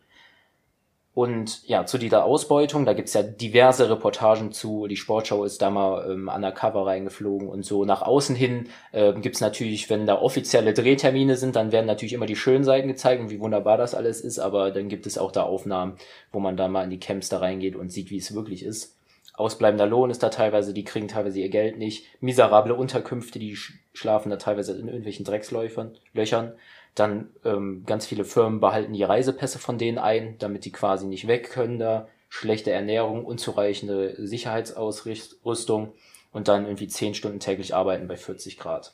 Und 1.14 1.68
ja, 1.68 1.86
zu 1.86 1.98
dieser 1.98 2.24
Ausbeutung, 2.24 2.86
da 2.86 2.94
gibt's 2.94 3.14
ja 3.14 3.22
diverse 3.22 3.90
Reportagen 3.90 4.54
zu. 4.54 4.88
Die 4.88 4.96
Sportschau 4.96 5.44
ist 5.44 5.62
da 5.62 5.70
mal 5.70 6.10
ähm, 6.10 6.30
undercover 6.34 6.86
reingeflogen 6.86 7.50
und 7.50 7.66
so. 7.66 7.84
Nach 7.84 8.02
außen 8.02 8.34
hin 8.34 8.70
äh, 8.94 9.12
gibt's 9.14 9.42
natürlich, 9.42 9.90
wenn 9.90 10.08
da 10.08 10.22
offizielle 10.22 10.74
Drehtermine 10.74 11.36
sind, 11.36 11.58
dann 11.58 11.74
werden 11.74 11.86
natürlich 11.88 12.14
immer 12.14 12.28
die 12.28 12.38
schönen 12.38 12.64
Seiten 12.64 12.88
gezeigt 12.88 13.20
und 13.20 13.30
wie 13.30 13.42
wunderbar 13.42 13.78
das 13.78 13.94
alles 13.94 14.22
ist. 14.22 14.40
Aber 14.40 14.72
dann 14.72 14.88
gibt 14.88 15.06
es 15.06 15.18
auch 15.18 15.34
da 15.34 15.44
Aufnahmen, 15.44 15.98
wo 16.32 16.40
man 16.40 16.56
da 16.56 16.70
mal 16.70 16.86
in 16.86 16.92
die 16.92 17.00
Camps 17.00 17.28
da 17.28 17.40
reingeht 17.40 17.76
und 17.76 17.92
sieht, 17.92 18.10
wie 18.10 18.18
es 18.18 18.34
wirklich 18.34 18.64
ist. 18.64 18.96
Ausbleibender 19.42 19.88
Lohn 19.88 20.10
ist 20.10 20.24
da 20.24 20.30
teilweise, 20.30 20.74
die 20.74 20.84
kriegen 20.84 21.08
teilweise 21.08 21.40
ihr 21.40 21.50
Geld 21.50 21.78
nicht. 21.78 22.06
Miserable 22.22 22.74
Unterkünfte, 22.74 23.40
die 23.40 23.58
schlafen 23.94 24.30
da 24.30 24.38
teilweise 24.38 24.74
in 24.74 24.88
irgendwelchen 24.88 25.26
Drecksläufern, 25.26 25.98
Löchern. 26.14 26.54
Dann 26.96 27.30
ähm, 27.44 27.84
ganz 27.86 28.06
viele 28.06 28.26
Firmen 28.26 28.60
behalten 28.60 28.94
die 28.94 29.04
Reisepässe 29.04 29.60
von 29.60 29.78
denen 29.78 29.98
ein, 29.98 30.38
damit 30.40 30.66
die 30.66 30.72
quasi 30.72 31.08
nicht 31.08 31.28
weg 31.28 31.50
können 31.52 31.80
da. 31.80 32.08
Schlechte 32.30 32.72
Ernährung, 32.72 33.26
unzureichende 33.26 34.16
Sicherheitsausrüstung 34.18 35.94
und 36.32 36.48
dann 36.48 36.66
irgendwie 36.66 36.88
zehn 36.88 37.14
Stunden 37.14 37.40
täglich 37.40 37.76
arbeiten 37.76 38.08
bei 38.08 38.16
40 38.16 38.58
Grad. 38.58 38.94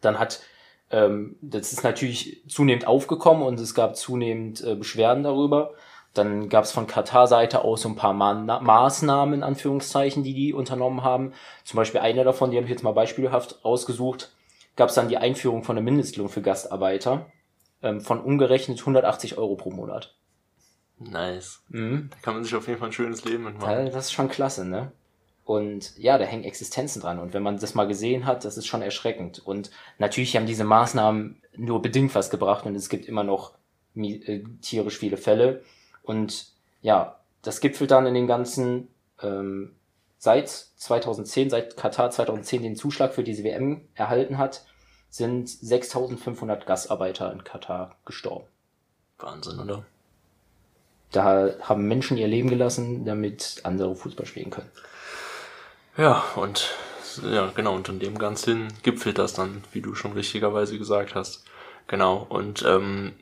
Dann 0.00 0.18
hat 0.18 0.40
ähm, 0.90 1.36
das 1.40 1.72
ist 1.72 1.84
natürlich 1.84 2.42
zunehmend 2.48 2.86
aufgekommen 2.86 3.42
und 3.42 3.60
es 3.60 3.74
gab 3.74 3.96
zunehmend 3.96 4.62
äh, 4.64 4.74
Beschwerden 4.74 5.22
darüber. 5.22 5.74
Dann 6.18 6.48
gab 6.48 6.64
es 6.64 6.72
von 6.72 6.86
Katar-Seite 6.86 7.64
aus 7.64 7.82
so 7.82 7.88
ein 7.88 7.96
paar 7.96 8.12
Ma 8.12 8.34
Maßnahmen, 8.34 9.34
in 9.34 9.42
Anführungszeichen, 9.42 10.24
die 10.24 10.34
die 10.34 10.52
unternommen 10.52 11.02
haben. 11.02 11.32
Zum 11.64 11.76
Beispiel 11.76 12.00
eine 12.00 12.24
davon, 12.24 12.50
die 12.50 12.56
habe 12.56 12.64
ich 12.64 12.70
jetzt 12.70 12.82
mal 12.82 12.92
beispielhaft 12.92 13.64
rausgesucht, 13.64 14.32
gab 14.76 14.88
es 14.88 14.94
dann 14.94 15.08
die 15.08 15.18
Einführung 15.18 15.64
von 15.64 15.76
einem 15.76 15.84
Mindestlohn 15.84 16.28
für 16.28 16.42
Gastarbeiter 16.42 17.26
ähm, 17.82 18.00
von 18.00 18.20
umgerechnet 18.20 18.80
180 18.80 19.38
Euro 19.38 19.56
pro 19.56 19.70
Monat. 19.70 20.16
Nice. 20.98 21.62
Mhm. 21.68 22.10
Da 22.10 22.16
kann 22.22 22.34
man 22.34 22.44
sich 22.44 22.54
auf 22.54 22.66
jeden 22.66 22.78
Fall 22.78 22.88
ein 22.88 22.92
schönes 22.92 23.24
Leben 23.24 23.44
mitmachen. 23.44 23.86
Das 23.86 24.06
ist 24.06 24.12
schon 24.12 24.28
klasse, 24.28 24.64
ne? 24.64 24.92
Und 25.44 25.96
ja, 25.96 26.18
da 26.18 26.24
hängen 26.24 26.44
Existenzen 26.44 27.00
dran. 27.00 27.18
Und 27.18 27.32
wenn 27.32 27.42
man 27.42 27.58
das 27.58 27.74
mal 27.74 27.86
gesehen 27.86 28.26
hat, 28.26 28.44
das 28.44 28.58
ist 28.58 28.66
schon 28.66 28.82
erschreckend. 28.82 29.38
Und 29.38 29.70
natürlich 29.98 30.36
haben 30.36 30.44
diese 30.44 30.64
Maßnahmen 30.64 31.40
nur 31.56 31.80
bedingt 31.80 32.14
was 32.14 32.28
gebracht 32.28 32.66
und 32.66 32.74
es 32.74 32.90
gibt 32.90 33.06
immer 33.06 33.24
noch 33.24 33.54
äh, 33.96 34.44
tierisch 34.60 34.98
viele 34.98 35.16
Fälle. 35.16 35.62
Und 36.08 36.46
ja, 36.80 37.16
das 37.42 37.60
gipfelt 37.60 37.90
dann 37.90 38.06
in 38.06 38.14
den 38.14 38.26
ganzen, 38.26 38.88
ähm, 39.20 39.74
seit 40.16 40.48
2010, 40.48 41.50
seit 41.50 41.76
Katar 41.76 42.10
2010 42.10 42.62
den 42.62 42.76
Zuschlag 42.76 43.12
für 43.12 43.22
diese 43.22 43.44
WM 43.44 43.82
erhalten 43.94 44.38
hat, 44.38 44.64
sind 45.10 45.50
6500 45.50 46.64
Gastarbeiter 46.64 47.30
in 47.30 47.44
Katar 47.44 47.94
gestorben. 48.06 48.46
Wahnsinn, 49.18 49.60
oder? 49.60 49.84
Da 51.12 51.50
haben 51.60 51.86
Menschen 51.86 52.16
ihr 52.16 52.28
Leben 52.28 52.48
gelassen, 52.48 53.04
damit 53.04 53.60
andere 53.64 53.94
Fußball 53.94 54.24
spielen 54.24 54.48
können. 54.48 54.70
Ja, 55.98 56.24
und 56.36 56.70
ja, 57.22 57.50
genau, 57.54 57.74
und 57.74 57.86
in 57.90 57.98
dem 57.98 58.16
Ganzen 58.16 58.68
gipfelt 58.82 59.18
das 59.18 59.34
dann, 59.34 59.62
wie 59.72 59.82
du 59.82 59.94
schon 59.94 60.12
richtigerweise 60.12 60.78
gesagt 60.78 61.14
hast. 61.14 61.44
Genau, 61.86 62.24
und 62.30 62.64
ähm, 62.66 63.12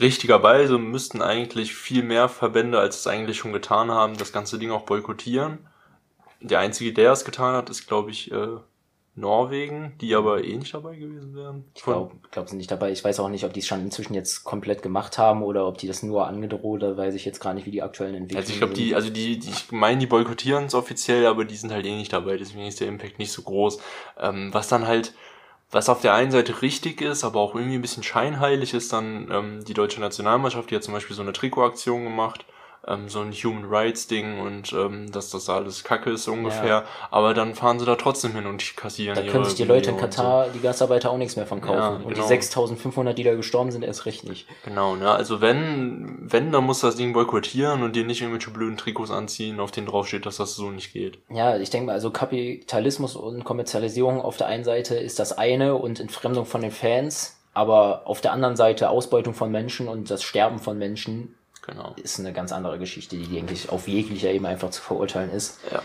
richtigerweise 0.00 0.78
müssten 0.78 1.22
eigentlich 1.22 1.74
viel 1.74 2.02
mehr 2.02 2.28
Verbände, 2.28 2.78
als 2.78 3.00
es 3.00 3.06
eigentlich 3.06 3.38
schon 3.38 3.52
getan 3.52 3.90
haben, 3.90 4.16
das 4.16 4.32
ganze 4.32 4.58
Ding 4.58 4.70
auch 4.70 4.82
boykottieren. 4.82 5.58
Der 6.40 6.58
einzige, 6.60 6.92
der 6.92 7.12
es 7.12 7.24
getan 7.24 7.54
hat, 7.54 7.68
ist, 7.68 7.86
glaube 7.86 8.10
ich, 8.10 8.32
äh, 8.32 8.56
Norwegen, 9.16 9.92
die 10.00 10.14
aber 10.14 10.44
eh 10.44 10.56
nicht 10.56 10.72
dabei 10.72 10.96
gewesen 10.96 11.34
wären. 11.34 11.64
Ich 11.74 11.82
glaube, 11.82 12.14
glaub, 12.30 12.48
sind 12.48 12.58
nicht 12.58 12.70
dabei. 12.70 12.92
Ich 12.92 13.04
weiß 13.04 13.20
auch 13.20 13.28
nicht, 13.28 13.44
ob 13.44 13.52
die 13.52 13.60
es 13.60 13.66
schon 13.66 13.80
inzwischen 13.80 14.14
jetzt 14.14 14.44
komplett 14.44 14.82
gemacht 14.82 15.18
haben 15.18 15.42
oder 15.42 15.66
ob 15.66 15.78
die 15.78 15.88
das 15.88 16.02
nur 16.02 16.26
angedroht, 16.26 16.82
da 16.82 16.96
weiß 16.96 17.14
ich 17.14 17.24
jetzt 17.24 17.40
gar 17.40 17.52
nicht, 17.52 17.66
wie 17.66 17.72
die 17.72 17.82
aktuellen 17.82 18.14
Entwicklungen 18.14 18.46
sind. 18.46 18.54
Also 18.54 18.66
ich 18.66 18.74
glaube, 18.74 18.74
die, 18.74 18.94
also 18.94 19.10
die, 19.10 19.38
die, 19.38 19.50
ich 19.50 19.72
meine, 19.72 19.98
die 19.98 20.06
boykottieren 20.06 20.64
es 20.64 20.74
offiziell, 20.74 21.26
aber 21.26 21.44
die 21.44 21.56
sind 21.56 21.72
halt 21.72 21.86
eh 21.86 21.96
nicht 21.96 22.12
dabei, 22.12 22.36
deswegen 22.36 22.66
ist 22.66 22.80
der 22.80 22.88
Impact 22.88 23.18
nicht 23.18 23.32
so 23.32 23.42
groß. 23.42 23.80
Ähm, 24.18 24.54
was 24.54 24.68
dann 24.68 24.86
halt, 24.86 25.12
was 25.70 25.88
auf 25.88 26.00
der 26.00 26.14
einen 26.14 26.30
Seite 26.32 26.62
richtig 26.62 27.00
ist, 27.00 27.24
aber 27.24 27.40
auch 27.40 27.54
irgendwie 27.54 27.76
ein 27.76 27.82
bisschen 27.82 28.02
scheinheilig 28.02 28.74
ist, 28.74 28.92
dann 28.92 29.30
ähm, 29.30 29.64
die 29.64 29.74
deutsche 29.74 30.00
Nationalmannschaft, 30.00 30.70
die 30.70 30.76
hat 30.76 30.82
zum 30.82 30.94
Beispiel 30.94 31.14
so 31.14 31.22
eine 31.22 31.32
Trikotaktion 31.32 32.04
gemacht, 32.04 32.44
ähm, 32.90 33.08
so 33.08 33.20
ein 33.20 33.32
Human 33.32 33.64
Rights 33.64 34.06
Ding 34.06 34.40
und 34.40 34.72
ähm, 34.72 35.10
dass 35.12 35.30
das 35.30 35.48
alles 35.48 35.84
Kacke 35.84 36.10
ist 36.10 36.28
ungefähr, 36.28 36.66
ja. 36.66 36.84
aber 37.10 37.34
dann 37.34 37.54
fahren 37.54 37.78
sie 37.78 37.86
da 37.86 37.96
trotzdem 37.96 38.32
hin 38.32 38.46
und 38.46 38.76
kassieren. 38.76 39.16
Da 39.16 39.30
können 39.30 39.44
sich 39.44 39.54
die 39.54 39.64
Leute 39.64 39.90
in 39.90 39.96
Katar, 39.96 40.46
so. 40.46 40.52
die 40.52 40.60
Gastarbeiter 40.60 41.10
auch 41.10 41.18
nichts 41.18 41.36
mehr 41.36 41.46
von 41.46 41.60
kaufen. 41.60 41.78
Ja, 41.78 41.88
und 41.88 42.08
genau. 42.08 42.14
die 42.14 42.28
6500, 42.28 43.16
die 43.16 43.24
da 43.24 43.34
gestorben 43.34 43.70
sind, 43.70 43.84
erst 43.84 44.06
recht 44.06 44.28
nicht. 44.28 44.46
Genau, 44.64 44.96
ne? 44.96 45.10
also 45.10 45.40
wenn, 45.40 46.18
wenn, 46.20 46.52
dann 46.52 46.64
muss 46.64 46.80
das 46.80 46.96
Ding 46.96 47.12
boykottieren 47.12 47.82
und 47.82 47.96
dir 47.96 48.04
nicht 48.04 48.20
irgendwelche 48.20 48.50
blöden 48.50 48.76
Trikots 48.76 49.10
anziehen, 49.10 49.60
auf 49.60 49.70
denen 49.70 49.86
draufsteht, 49.86 50.26
dass 50.26 50.36
das 50.36 50.54
so 50.54 50.70
nicht 50.70 50.92
geht. 50.92 51.18
Ja, 51.30 51.56
ich 51.56 51.70
denke 51.70 51.86
mal, 51.86 51.92
also 51.92 52.10
Kapitalismus 52.10 53.16
und 53.16 53.44
Kommerzialisierung 53.44 54.20
auf 54.20 54.36
der 54.36 54.46
einen 54.46 54.64
Seite 54.64 54.96
ist 54.96 55.18
das 55.18 55.36
eine 55.36 55.74
und 55.74 56.00
Entfremdung 56.00 56.46
von 56.46 56.60
den 56.60 56.70
Fans, 56.70 57.38
aber 57.52 58.02
auf 58.06 58.20
der 58.20 58.32
anderen 58.32 58.56
Seite 58.56 58.90
Ausbeutung 58.90 59.34
von 59.34 59.50
Menschen 59.50 59.88
und 59.88 60.10
das 60.10 60.22
Sterben 60.22 60.58
von 60.58 60.78
Menschen 60.78 61.34
Genau. 61.70 61.94
Ist 62.02 62.18
eine 62.18 62.32
ganz 62.32 62.52
andere 62.52 62.78
Geschichte, 62.78 63.16
die 63.16 63.38
eigentlich 63.38 63.70
auf 63.70 63.86
jeglicher 63.86 64.30
Ebene 64.30 64.48
einfach 64.48 64.70
zu 64.70 64.82
verurteilen 64.82 65.30
ist. 65.30 65.60
Ja. 65.70 65.82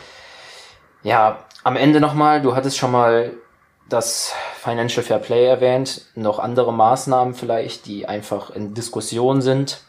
Ja, 1.03 1.45
am 1.63 1.75
Ende 1.75 1.99
nochmal, 1.99 2.41
du 2.41 2.55
hattest 2.55 2.77
schon 2.77 2.91
mal 2.91 3.33
das 3.88 4.33
Financial 4.55 5.05
Fair 5.05 5.19
Play 5.19 5.45
erwähnt, 5.45 6.07
noch 6.15 6.39
andere 6.39 6.73
Maßnahmen 6.73 7.36
vielleicht, 7.36 7.86
die 7.86 8.07
einfach 8.07 8.49
in 8.49 8.73
Diskussion 8.73 9.43
sind, 9.43 9.81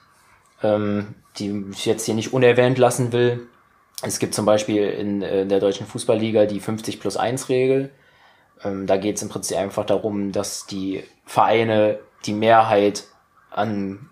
ähm, 0.63 1.15
die 1.39 1.65
ich 1.73 1.87
jetzt 1.87 2.05
hier 2.05 2.15
nicht 2.15 2.35
unerwähnt 2.35 2.77
lassen 2.77 3.13
will. 3.13 3.47
Es 4.03 4.19
gibt 4.19 4.35
zum 4.35 4.45
Beispiel 4.45 4.91
in, 4.91 5.23
in 5.23 5.49
der 5.49 5.61
deutschen 5.61 5.87
Fußballliga 5.87 6.45
die 6.45 6.61
50 6.61 7.01
plus 7.01 7.17
1 7.17 7.49
Regel. 7.49 7.91
Ähm, 8.63 8.87
da 8.87 8.99
geht 8.99 9.17
es 9.17 9.23
im 9.23 9.31
Prinzip 9.31 9.57
einfach 9.57 9.87
darum, 9.87 10.33
dass 10.33 10.67
die 10.67 11.03
Vereine 11.25 11.99
die 12.27 12.35
Mehrheit 12.35 13.05
an 13.51 14.11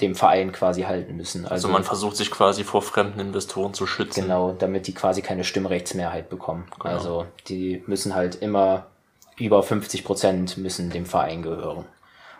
dem 0.00 0.14
Verein 0.14 0.52
quasi 0.52 0.82
halten 0.82 1.16
müssen. 1.16 1.44
Also, 1.44 1.54
also 1.54 1.68
man 1.68 1.84
versucht 1.84 2.16
sich 2.16 2.30
quasi 2.30 2.64
vor 2.64 2.82
fremden 2.82 3.20
Investoren 3.20 3.72
zu 3.72 3.86
schützen. 3.86 4.22
Genau, 4.22 4.52
damit 4.52 4.86
die 4.86 4.94
quasi 4.94 5.22
keine 5.22 5.44
Stimmrechtsmehrheit 5.44 6.28
bekommen. 6.28 6.66
Genau. 6.78 6.94
Also 6.94 7.26
die 7.48 7.82
müssen 7.86 8.14
halt 8.14 8.36
immer 8.36 8.86
über 9.38 9.62
50 9.62 10.04
Prozent 10.04 10.56
müssen 10.58 10.90
dem 10.90 11.06
Verein 11.06 11.42
gehören. 11.42 11.84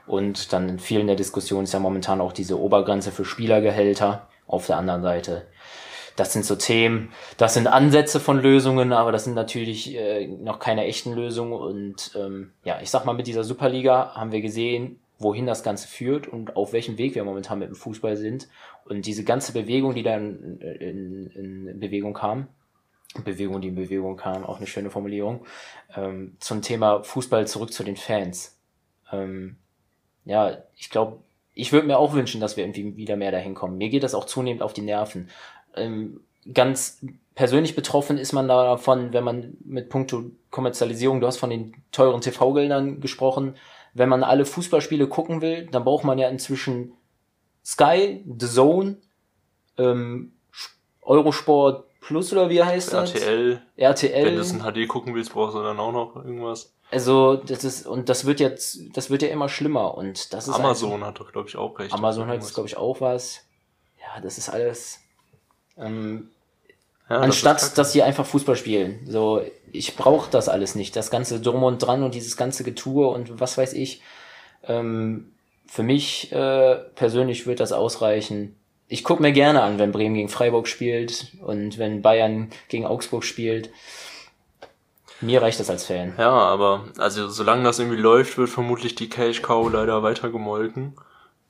Und 0.07 0.53
dann 0.53 0.69
in 0.69 0.79
vielen 0.79 1.07
der 1.07 1.17
Diskussion 1.17 1.65
ist 1.65 1.73
ja 1.73 1.81
momentan 1.81 2.21
auch 2.21 2.33
diese 2.33 2.61
Obergrenze 2.61 3.11
für 3.11 3.25
Spielergehälter 3.25 4.29
auf 4.47 4.67
der 4.67 4.77
anderen 4.79 5.03
Seite. 5.03 5.47
Das 6.15 6.33
sind 6.33 6.47
so 6.47 6.57
Themen, 6.57 7.13
das 7.37 7.55
sind 7.55 7.67
Ansätze 7.67 8.21
von 8.21 8.41
Lösungen, 8.41 8.95
aber 8.95 9.13
das 9.13 9.25
sind 9.25 9.35
natürlich 9.35 9.95
äh, 9.95 10.27
noch 10.27 10.59
keine 10.59 10.87
echten 10.87 11.13
Lösungen. 11.13 11.53
Und 11.53 12.13
ähm, 12.17 12.53
ja, 12.65 12.79
ich 12.81 12.91
sag 12.91 13.05
mal, 13.05 13.13
mit 13.13 13.27
dieser 13.27 13.45
Superliga 13.45 14.15
haben 14.15 14.33
wir 14.33 14.41
gesehen, 14.41 14.99
wohin 15.19 15.47
das 15.47 15.63
Ganze 15.63 15.89
führt 15.89 16.29
und 16.29 16.57
auf 16.57 16.73
welchem 16.73 16.99
Weg 16.99 17.15
wir 17.15 17.25
momentan 17.25 17.59
mit 17.59 17.69
dem 17.69 17.75
Fußball 17.75 18.17
sind. 18.17 18.49
Und 18.85 19.07
diese 19.07 19.25
ganze 19.25 19.53
Bewegung, 19.53 19.95
die 19.95 20.03
dann 20.03 20.59
in, 20.61 21.27
in, 21.29 21.67
in 21.67 21.81
Bewegung 21.81 22.13
kam, 22.13 22.49
Bewegung, 23.25 23.61
die 23.61 23.69
in 23.69 23.75
Bewegung 23.75 24.17
kam, 24.17 24.45
auch 24.45 24.59
eine 24.59 24.67
schöne 24.67 24.91
Formulierung, 24.91 25.47
ähm, 25.97 26.37
zum 26.39 26.63
Thema 26.63 27.03
Fußball 27.03 27.47
zurück 27.47 27.73
zu 27.73 27.83
den 27.83 27.97
Fans. 27.97 28.59
Ähm, 29.11 29.57
ja, 30.25 30.59
ich 30.77 30.91
glaube, 30.91 31.19
ich 31.55 31.73
würde 31.73 31.87
mir 31.87 31.99
auch 31.99 32.13
wünschen, 32.13 32.41
dass 32.41 32.57
wir 32.57 32.65
irgendwie 32.65 32.97
wieder 32.97 33.17
mehr 33.17 33.33
dahin 33.33 33.55
kommen. 33.55 33.79
Mir 33.79 33.89
geht 33.89 34.03
das 34.03 34.15
auch 34.15 34.27
zunehmend 34.27 34.63
auf 34.63 34.75
die 34.75 34.83
Nerven. 34.83 35.31
Ähm, 35.75 36.21
ganz 36.53 37.01
persönlich 37.35 37.75
betroffen 37.75 38.19
ist 38.19 38.33
man 38.33 38.49
davon, 38.49 39.13
wenn 39.13 39.25
man 39.25 39.57
mit 39.65 39.89
puncto 39.89 40.25
Kommerzialisierung, 40.51 41.21
du 41.21 41.27
hast 41.27 41.39
von 41.39 41.51
den 41.51 41.75
teuren 41.93 42.21
TV-Geldern 42.21 43.01
gesprochen, 43.01 43.57
wenn 43.97 44.09
man 44.09 44.23
alle 44.23 44.45
Fußballspiele 44.45 45.09
gucken 45.09 45.41
will, 45.41 45.67
dann 45.67 45.85
braucht 45.85 46.05
man 46.05 46.19
ja 46.19 46.29
inzwischen 46.29 46.93
Sky, 47.65 48.25
The 48.39 48.47
Zone, 48.47 48.97
ähm, 49.79 50.33
Eurosport 51.03 51.85
Plus 52.07 52.33
oder 52.33 52.49
wie 52.49 52.63
heißt 52.63 52.93
das? 52.93 53.15
RTL. 53.15 53.61
RTL. 53.77 54.27
Wenn 54.27 54.37
du 54.37 54.41
es 54.41 54.53
in 54.53 54.61
HD 54.61 54.87
gucken 54.87 55.13
willst, 55.17 55.33
brauchst 55.33 55.57
du 55.57 55.63
dann 55.63 55.81
auch 55.81 55.91
noch 55.91 56.15
irgendwas. 56.15 56.73
Also, 56.93 57.35
das 57.35 57.65
ist, 57.65 57.85
und 57.85 58.09
das 58.09 58.27
wird 58.27 58.39
jetzt, 58.39 58.79
das 58.97 59.11
wird 59.11 59.23
ja 59.23 59.29
immer 59.29 59.49
schlimmer 59.49 59.97
und 59.97 60.33
das 60.33 60.47
ist. 60.47 60.55
Amazon 60.55 61.05
hat 61.05 61.19
doch, 61.19 61.33
glaube 61.33 61.49
ich, 61.49 61.57
auch 61.57 61.77
recht. 61.81 61.93
Amazon 61.93 62.29
hat 62.29 62.37
jetzt, 62.37 62.55
glaube 62.55 62.69
ich, 62.69 62.77
auch 62.77 63.01
was. 63.01 63.41
Ja, 63.99 64.21
das 64.21 64.39
ist 64.39 64.49
alles, 64.49 65.01
ähm, 65.77 66.31
ja, 67.11 67.19
anstatt, 67.19 67.61
das 67.61 67.75
dass 67.75 67.93
sie 67.93 68.05
einfach 68.05 68.25
Fußball 68.25 68.55
spielen. 68.55 69.01
So, 69.09 69.43
ich 69.77 69.97
brauche 69.97 70.31
das 70.31 70.49
alles 70.49 70.75
nicht. 70.75 70.97
Das 70.97 71.11
ganze 71.11 71.41
Drum 71.41 71.63
und 71.63 71.79
Dran 71.79 72.03
und 72.03 72.15
dieses 72.15 72.37
ganze 72.37 72.65
Getue 72.65 73.07
und 73.09 73.41
was 73.41 73.59
weiß 73.59 73.73
ich. 73.75 74.03
Ähm, 74.65 75.33
für 75.67 75.83
mich 75.83 76.33
äh, 76.33 76.77
persönlich 76.95 77.47
wird 77.47 77.61
das 77.61 77.73
ausreichen 77.73 78.57
ich 78.89 79.05
gucke 79.05 79.23
mir 79.23 79.33
gerne 79.33 79.63
an, 79.63 79.79
wenn 79.79 79.93
Bremen 79.93 80.15
gegen 80.15 80.29
Freiburg 80.29 80.69
spielt 80.69 81.33
und 81.43 81.79
wenn 81.79 82.03
Bayern 82.03 82.51
gegen 82.69 82.87
Augsburg 82.87 83.25
spielt. 83.25 83.71
Mir 85.21 85.43
reicht 85.43 85.59
das 85.59 85.71
als 85.71 85.87
Fan. 85.87 86.15
Ja, 86.19 86.31
aber 86.31 86.85
also 86.99 87.29
solange 87.29 87.65
das 87.65 87.79
irgendwie 87.79 88.01
läuft, 88.01 88.37
wird 88.39 88.51
vermutlich 88.51 88.95
die 88.95 89.09
Cash 89.09 89.43
Cow 89.43 89.71
leider 89.73 90.03
weiter 90.03 90.31
gemolken. 90.31 90.95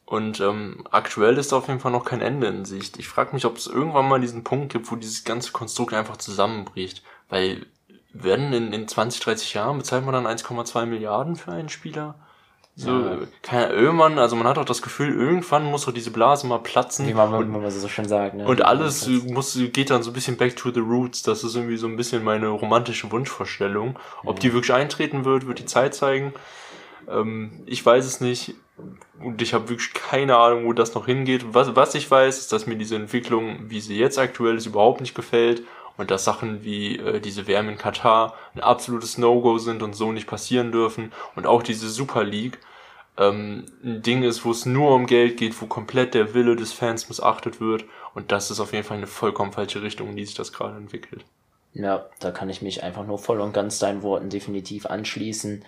Und 0.04 0.40
ähm, 0.40 0.84
aktuell 0.92 1.36
ist 1.36 1.50
da 1.50 1.56
auf 1.56 1.66
jeden 1.66 1.80
Fall 1.80 1.90
noch 1.90 2.04
kein 2.04 2.20
Ende 2.20 2.46
in 2.46 2.64
Sicht. 2.64 2.96
Ich 2.96 3.08
frage 3.08 3.34
mich, 3.34 3.44
ob 3.44 3.56
es 3.56 3.66
irgendwann 3.66 4.08
mal 4.08 4.20
diesen 4.20 4.44
Punkt 4.44 4.72
gibt, 4.72 4.90
wo 4.90 4.94
dieses 4.94 5.24
ganze 5.24 5.50
Konstrukt 5.50 5.92
einfach 5.94 6.16
zusammenbricht. 6.16 7.02
Weil 7.28 7.66
werden 8.22 8.52
in, 8.52 8.72
in 8.72 8.88
20, 8.88 9.20
30 9.20 9.54
Jahren 9.54 9.78
bezahlt 9.78 10.04
man 10.04 10.14
dann 10.14 10.26
1,2 10.26 10.86
Milliarden 10.86 11.36
für 11.36 11.52
einen 11.52 11.68
Spieler? 11.68 12.14
So, 12.78 12.90
ja. 12.90 13.18
keine, 13.40 13.72
irgendwann, 13.72 14.18
also 14.18 14.36
man 14.36 14.46
hat 14.46 14.58
auch 14.58 14.64
das 14.66 14.82
Gefühl, 14.82 15.10
irgendwann 15.10 15.64
muss 15.64 15.82
so 15.82 15.92
diese 15.92 16.10
Blase 16.10 16.46
mal 16.46 16.58
platzen. 16.58 17.08
Wie 17.08 17.14
man, 17.14 17.32
und, 17.32 17.50
man 17.50 17.70
so 17.70 17.88
schön 17.88 18.06
sagt, 18.06 18.34
ne? 18.34 18.46
Und 18.46 18.62
alles 18.62 19.08
muss, 19.08 19.58
geht 19.72 19.88
dann 19.88 20.02
so 20.02 20.10
ein 20.10 20.12
bisschen 20.12 20.36
back 20.36 20.56
to 20.56 20.70
the 20.70 20.80
roots. 20.80 21.22
Das 21.22 21.42
ist 21.42 21.56
irgendwie 21.56 21.78
so 21.78 21.86
ein 21.86 21.96
bisschen 21.96 22.22
meine 22.22 22.48
romantische 22.48 23.10
Wunschvorstellung. 23.10 23.98
Ob 24.24 24.40
die 24.40 24.52
wirklich 24.52 24.74
eintreten 24.74 25.24
wird, 25.24 25.46
wird 25.46 25.58
die 25.58 25.64
Zeit 25.64 25.94
zeigen. 25.94 26.34
Ähm, 27.08 27.62
ich 27.64 27.84
weiß 27.84 28.04
es 28.04 28.20
nicht. 28.20 28.54
Und 29.20 29.40
ich 29.40 29.54
habe 29.54 29.70
wirklich 29.70 29.94
keine 29.94 30.36
Ahnung, 30.36 30.66
wo 30.66 30.74
das 30.74 30.94
noch 30.94 31.06
hingeht. 31.06 31.54
Was, 31.54 31.74
was 31.74 31.94
ich 31.94 32.10
weiß, 32.10 32.36
ist, 32.36 32.52
dass 32.52 32.66
mir 32.66 32.76
diese 32.76 32.96
Entwicklung, 32.96 33.70
wie 33.70 33.80
sie 33.80 33.96
jetzt 33.96 34.18
aktuell 34.18 34.56
ist, 34.56 34.66
überhaupt 34.66 35.00
nicht 35.00 35.14
gefällt 35.14 35.62
und 35.96 36.10
dass 36.10 36.24
Sachen 36.24 36.64
wie 36.64 36.98
äh, 36.98 37.20
diese 37.20 37.46
Wärme 37.46 37.72
in 37.72 37.78
Katar 37.78 38.34
ein 38.54 38.60
absolutes 38.60 39.18
No-Go 39.18 39.58
sind 39.58 39.82
und 39.82 39.94
so 39.94 40.12
nicht 40.12 40.26
passieren 40.26 40.72
dürfen 40.72 41.12
und 41.34 41.46
auch 41.46 41.62
diese 41.62 41.88
Super 41.88 42.24
League 42.24 42.58
ähm, 43.18 43.66
ein 43.82 44.02
Ding 44.02 44.22
ist, 44.22 44.44
wo 44.44 44.50
es 44.50 44.66
nur 44.66 44.94
um 44.94 45.06
Geld 45.06 45.36
geht, 45.36 45.60
wo 45.60 45.66
komplett 45.66 46.14
der 46.14 46.34
Wille 46.34 46.56
des 46.56 46.72
Fans 46.72 47.08
missachtet 47.08 47.60
wird 47.60 47.84
und 48.14 48.32
das 48.32 48.50
ist 48.50 48.60
auf 48.60 48.72
jeden 48.72 48.84
Fall 48.84 48.98
eine 48.98 49.06
vollkommen 49.06 49.52
falsche 49.52 49.82
Richtung, 49.82 50.10
in 50.10 50.16
die 50.16 50.24
sich 50.26 50.34
das 50.34 50.52
gerade 50.52 50.76
entwickelt. 50.76 51.24
Ja, 51.72 52.06
da 52.20 52.30
kann 52.30 52.48
ich 52.48 52.62
mich 52.62 52.82
einfach 52.82 53.06
nur 53.06 53.18
voll 53.18 53.40
und 53.40 53.52
ganz 53.52 53.78
deinen 53.78 54.02
Worten 54.02 54.30
definitiv 54.30 54.86
anschließen. 54.86 55.62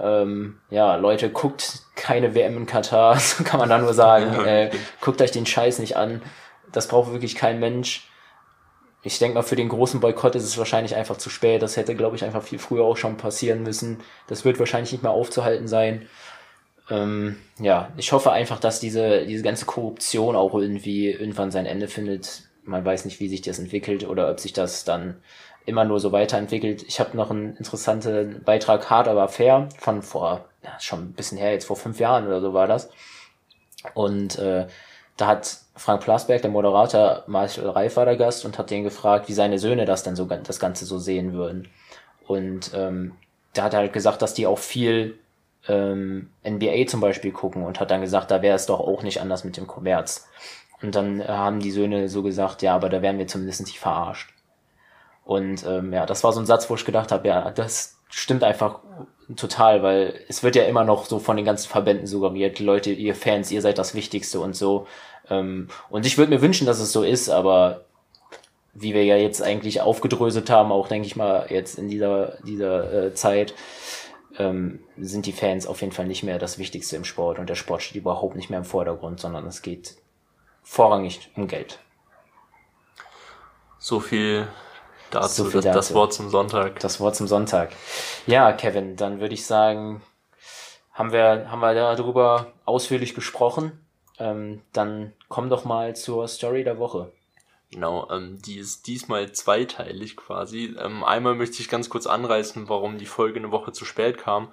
Ähm, 0.00 0.58
ja, 0.70 0.96
Leute, 0.96 1.30
guckt 1.30 1.82
keine 1.94 2.34
WM 2.34 2.56
in 2.56 2.66
Katar, 2.66 3.16
so 3.18 3.44
kann 3.44 3.60
man 3.60 3.68
da 3.68 3.78
nur 3.78 3.94
sagen. 3.94 4.32
Ja, 4.32 4.44
äh, 4.44 4.70
guckt 5.00 5.20
euch 5.22 5.30
den 5.30 5.46
Scheiß 5.46 5.78
nicht 5.78 5.96
an. 5.96 6.22
Das 6.72 6.88
braucht 6.88 7.12
wirklich 7.12 7.34
kein 7.34 7.60
Mensch 7.60 8.08
ich 9.02 9.18
denke 9.18 9.36
mal, 9.36 9.42
für 9.42 9.56
den 9.56 9.68
großen 9.68 10.00
Boykott 10.00 10.34
ist 10.34 10.44
es 10.44 10.58
wahrscheinlich 10.58 10.96
einfach 10.96 11.16
zu 11.16 11.30
spät. 11.30 11.62
Das 11.62 11.76
hätte, 11.76 11.94
glaube 11.94 12.16
ich, 12.16 12.24
einfach 12.24 12.42
viel 12.42 12.58
früher 12.58 12.84
auch 12.84 12.96
schon 12.96 13.16
passieren 13.16 13.62
müssen. 13.62 14.00
Das 14.26 14.44
wird 14.44 14.58
wahrscheinlich 14.58 14.92
nicht 14.92 15.02
mehr 15.02 15.12
aufzuhalten 15.12 15.68
sein. 15.68 16.08
Ähm, 16.90 17.36
ja, 17.58 17.92
ich 17.96 18.12
hoffe 18.12 18.32
einfach, 18.32 18.58
dass 18.58 18.80
diese, 18.80 19.24
diese 19.26 19.42
ganze 19.42 19.66
Korruption 19.66 20.34
auch 20.34 20.54
irgendwie 20.54 21.10
irgendwann 21.10 21.50
sein 21.50 21.66
Ende 21.66 21.86
findet. 21.86 22.42
Man 22.64 22.84
weiß 22.84 23.04
nicht, 23.04 23.20
wie 23.20 23.28
sich 23.28 23.42
das 23.42 23.58
entwickelt 23.58 24.06
oder 24.06 24.30
ob 24.30 24.40
sich 24.40 24.52
das 24.52 24.84
dann 24.84 25.22
immer 25.64 25.84
nur 25.84 26.00
so 26.00 26.12
weiterentwickelt. 26.12 26.82
Ich 26.82 26.98
habe 26.98 27.16
noch 27.16 27.30
einen 27.30 27.56
interessanten 27.56 28.42
Beitrag 28.42 28.90
Hard 28.90 29.06
aber 29.06 29.28
fair 29.28 29.68
von 29.78 30.02
vor, 30.02 30.46
ja, 30.64 30.78
schon 30.80 31.00
ein 31.00 31.12
bisschen 31.12 31.38
her, 31.38 31.52
jetzt 31.52 31.66
vor 31.66 31.76
fünf 31.76 32.00
Jahren 32.00 32.26
oder 32.26 32.40
so 32.40 32.54
war 32.54 32.66
das. 32.66 32.90
Und 33.94 34.38
äh, 34.38 34.66
da 35.16 35.26
hat 35.26 35.58
Frank 35.78 36.02
Plasberg, 36.02 36.42
der 36.42 36.50
Moderator, 36.50 37.24
Marcel 37.26 37.68
Reif 37.68 37.96
war 37.96 38.04
der 38.04 38.16
Gast 38.16 38.44
und 38.44 38.58
hat 38.58 38.70
den 38.70 38.84
gefragt, 38.84 39.28
wie 39.28 39.32
seine 39.32 39.58
Söhne 39.58 39.84
das 39.84 40.02
dann 40.02 40.16
so 40.16 40.24
das 40.24 40.60
Ganze 40.60 40.84
so 40.84 40.98
sehen 40.98 41.32
würden. 41.32 41.68
Und 42.26 42.72
ähm, 42.74 43.12
der 43.56 43.64
hat 43.64 43.74
halt 43.74 43.92
gesagt, 43.92 44.20
dass 44.22 44.34
die 44.34 44.46
auch 44.46 44.58
viel 44.58 45.18
ähm, 45.66 46.30
NBA 46.46 46.86
zum 46.86 47.00
Beispiel 47.00 47.32
gucken 47.32 47.64
und 47.64 47.80
hat 47.80 47.90
dann 47.90 48.00
gesagt, 48.00 48.30
da 48.30 48.42
wäre 48.42 48.56
es 48.56 48.66
doch 48.66 48.80
auch 48.80 49.02
nicht 49.02 49.20
anders 49.20 49.44
mit 49.44 49.56
dem 49.56 49.66
Kommerz. 49.66 50.28
Und 50.82 50.94
dann 50.94 51.20
äh, 51.20 51.26
haben 51.26 51.60
die 51.60 51.70
Söhne 51.70 52.08
so 52.08 52.22
gesagt, 52.22 52.62
ja, 52.62 52.74
aber 52.74 52.88
da 52.88 53.02
werden 53.02 53.18
wir 53.18 53.26
zumindest 53.26 53.60
nicht 53.60 53.78
verarscht. 53.78 54.32
Und 55.24 55.66
ähm, 55.66 55.92
ja, 55.92 56.06
das 56.06 56.24
war 56.24 56.32
so 56.32 56.40
ein 56.40 56.46
Satz, 56.46 56.70
wo 56.70 56.74
ich 56.74 56.84
gedacht 56.84 57.12
habe, 57.12 57.28
ja, 57.28 57.50
das 57.50 57.98
stimmt 58.08 58.44
einfach 58.44 58.80
total, 59.36 59.82
weil 59.82 60.20
es 60.28 60.42
wird 60.42 60.56
ja 60.56 60.64
immer 60.64 60.84
noch 60.84 61.04
so 61.04 61.18
von 61.18 61.36
den 61.36 61.44
ganzen 61.44 61.68
Verbänden 61.68 62.06
suggeriert, 62.06 62.60
Leute, 62.60 62.90
ihr 62.90 63.14
Fans, 63.14 63.50
ihr 63.50 63.60
seid 63.60 63.78
das 63.78 63.94
Wichtigste 63.94 64.40
und 64.40 64.56
so. 64.56 64.86
Ähm, 65.30 65.68
und 65.90 66.06
ich 66.06 66.18
würde 66.18 66.30
mir 66.30 66.42
wünschen, 66.42 66.66
dass 66.66 66.80
es 66.80 66.92
so 66.92 67.02
ist, 67.02 67.28
aber 67.28 67.84
wie 68.74 68.94
wir 68.94 69.04
ja 69.04 69.16
jetzt 69.16 69.42
eigentlich 69.42 69.80
aufgedröselt 69.80 70.50
haben, 70.50 70.72
auch 70.72 70.88
denke 70.88 71.06
ich 71.06 71.16
mal 71.16 71.46
jetzt 71.50 71.78
in 71.78 71.88
dieser, 71.88 72.38
dieser 72.44 73.06
äh, 73.06 73.14
Zeit, 73.14 73.54
ähm, 74.38 74.80
sind 74.96 75.26
die 75.26 75.32
Fans 75.32 75.66
auf 75.66 75.80
jeden 75.80 75.92
Fall 75.92 76.06
nicht 76.06 76.22
mehr 76.22 76.38
das 76.38 76.58
Wichtigste 76.58 76.96
im 76.96 77.04
Sport 77.04 77.38
und 77.38 77.48
der 77.48 77.56
Sport 77.56 77.82
steht 77.82 77.96
überhaupt 77.96 78.36
nicht 78.36 78.50
mehr 78.50 78.58
im 78.58 78.64
Vordergrund, 78.64 79.20
sondern 79.20 79.46
es 79.46 79.62
geht 79.62 79.96
vorrangig 80.62 81.30
um 81.34 81.48
Geld. 81.48 81.80
So 83.78 84.00
viel 84.00 84.48
dazu, 85.10 85.44
so 85.44 85.50
viel 85.50 85.60
dazu. 85.60 85.76
das 85.76 85.94
Wort 85.94 86.12
zum 86.12 86.30
Sonntag. 86.30 86.80
Das 86.80 87.00
Wort 87.00 87.16
zum 87.16 87.26
Sonntag. 87.26 87.72
Ja, 88.26 88.52
Kevin, 88.52 88.96
dann 88.96 89.20
würde 89.20 89.34
ich 89.34 89.46
sagen, 89.46 90.02
haben 90.92 91.12
wir, 91.12 91.50
haben 91.50 91.60
wir 91.60 91.74
darüber 91.74 92.52
ausführlich 92.64 93.14
gesprochen. 93.14 93.87
Ähm, 94.18 94.62
dann 94.72 95.12
komm 95.28 95.48
doch 95.48 95.64
mal 95.64 95.94
zur 95.94 96.26
Story 96.28 96.64
der 96.64 96.78
Woche. 96.78 97.12
Genau, 97.70 98.08
ähm, 98.10 98.40
die 98.40 98.56
ist 98.56 98.86
diesmal 98.86 99.30
zweiteilig 99.32 100.16
quasi. 100.16 100.74
Ähm, 100.78 101.04
einmal 101.04 101.34
möchte 101.34 101.60
ich 101.60 101.68
ganz 101.68 101.90
kurz 101.90 102.06
anreißen, 102.06 102.68
warum 102.68 102.98
die 102.98 103.06
Folge 103.06 103.38
eine 103.38 103.50
Woche 103.50 103.72
zu 103.72 103.84
spät 103.84 104.18
kam. 104.18 104.52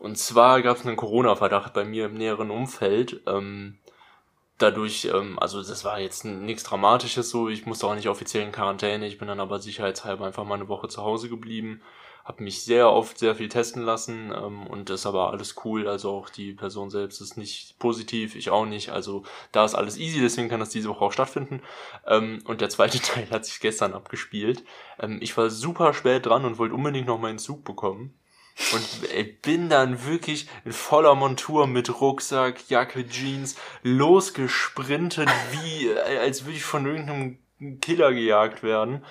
Und 0.00 0.18
zwar 0.18 0.62
gab 0.62 0.76
es 0.76 0.86
einen 0.86 0.96
Corona-Verdacht 0.96 1.72
bei 1.72 1.84
mir 1.84 2.06
im 2.06 2.14
näheren 2.14 2.50
Umfeld. 2.50 3.20
Ähm, 3.26 3.78
dadurch, 4.58 5.06
ähm, 5.06 5.38
also 5.38 5.62
das 5.62 5.84
war 5.84 6.00
jetzt 6.00 6.24
nichts 6.24 6.64
Dramatisches 6.64 7.30
so, 7.30 7.48
ich 7.48 7.66
musste 7.66 7.86
auch 7.86 7.94
nicht 7.94 8.08
offiziell 8.08 8.44
in 8.44 8.52
Quarantäne, 8.52 9.06
ich 9.06 9.18
bin 9.18 9.28
dann 9.28 9.40
aber 9.40 9.60
sicherheitshalber 9.60 10.26
einfach 10.26 10.44
mal 10.44 10.56
eine 10.56 10.68
Woche 10.68 10.88
zu 10.88 11.02
Hause 11.02 11.28
geblieben 11.28 11.80
habe 12.28 12.44
mich 12.44 12.62
sehr 12.62 12.90
oft 12.90 13.18
sehr 13.18 13.34
viel 13.34 13.48
testen 13.48 13.82
lassen 13.82 14.30
ähm, 14.36 14.66
und 14.66 14.90
ist 14.90 15.06
aber 15.06 15.30
alles 15.30 15.56
cool. 15.64 15.88
Also 15.88 16.10
auch 16.10 16.28
die 16.28 16.52
Person 16.52 16.90
selbst 16.90 17.22
ist 17.22 17.38
nicht 17.38 17.78
positiv, 17.78 18.36
ich 18.36 18.50
auch 18.50 18.66
nicht. 18.66 18.90
Also 18.90 19.22
da 19.50 19.64
ist 19.64 19.74
alles 19.74 19.96
easy, 19.96 20.20
deswegen 20.20 20.50
kann 20.50 20.60
das 20.60 20.68
diese 20.68 20.90
Woche 20.90 21.06
auch 21.06 21.12
stattfinden. 21.12 21.62
Ähm, 22.06 22.42
und 22.44 22.60
der 22.60 22.68
zweite 22.68 23.00
Teil 23.02 23.30
hat 23.30 23.46
sich 23.46 23.60
gestern 23.60 23.94
abgespielt. 23.94 24.62
Ähm, 25.00 25.18
ich 25.22 25.34
war 25.38 25.48
super 25.48 25.94
spät 25.94 26.26
dran 26.26 26.44
und 26.44 26.58
wollte 26.58 26.74
unbedingt 26.74 27.06
noch 27.06 27.18
meinen 27.18 27.38
Zug 27.38 27.64
bekommen. 27.64 28.12
Und 28.74 29.10
ey, 29.14 29.24
bin 29.24 29.70
dann 29.70 30.04
wirklich 30.04 30.48
in 30.66 30.72
voller 30.72 31.14
Montur 31.14 31.66
mit 31.66 32.00
Rucksack, 32.00 32.68
Jacke, 32.68 33.08
Jeans 33.08 33.56
losgesprintet, 33.82 35.30
wie 35.52 35.86
äh, 35.86 36.18
als 36.18 36.44
würde 36.44 36.58
ich 36.58 36.64
von 36.64 36.84
irgendeinem 36.84 37.38
Killer 37.80 38.12
gejagt 38.12 38.62
werden. 38.62 39.02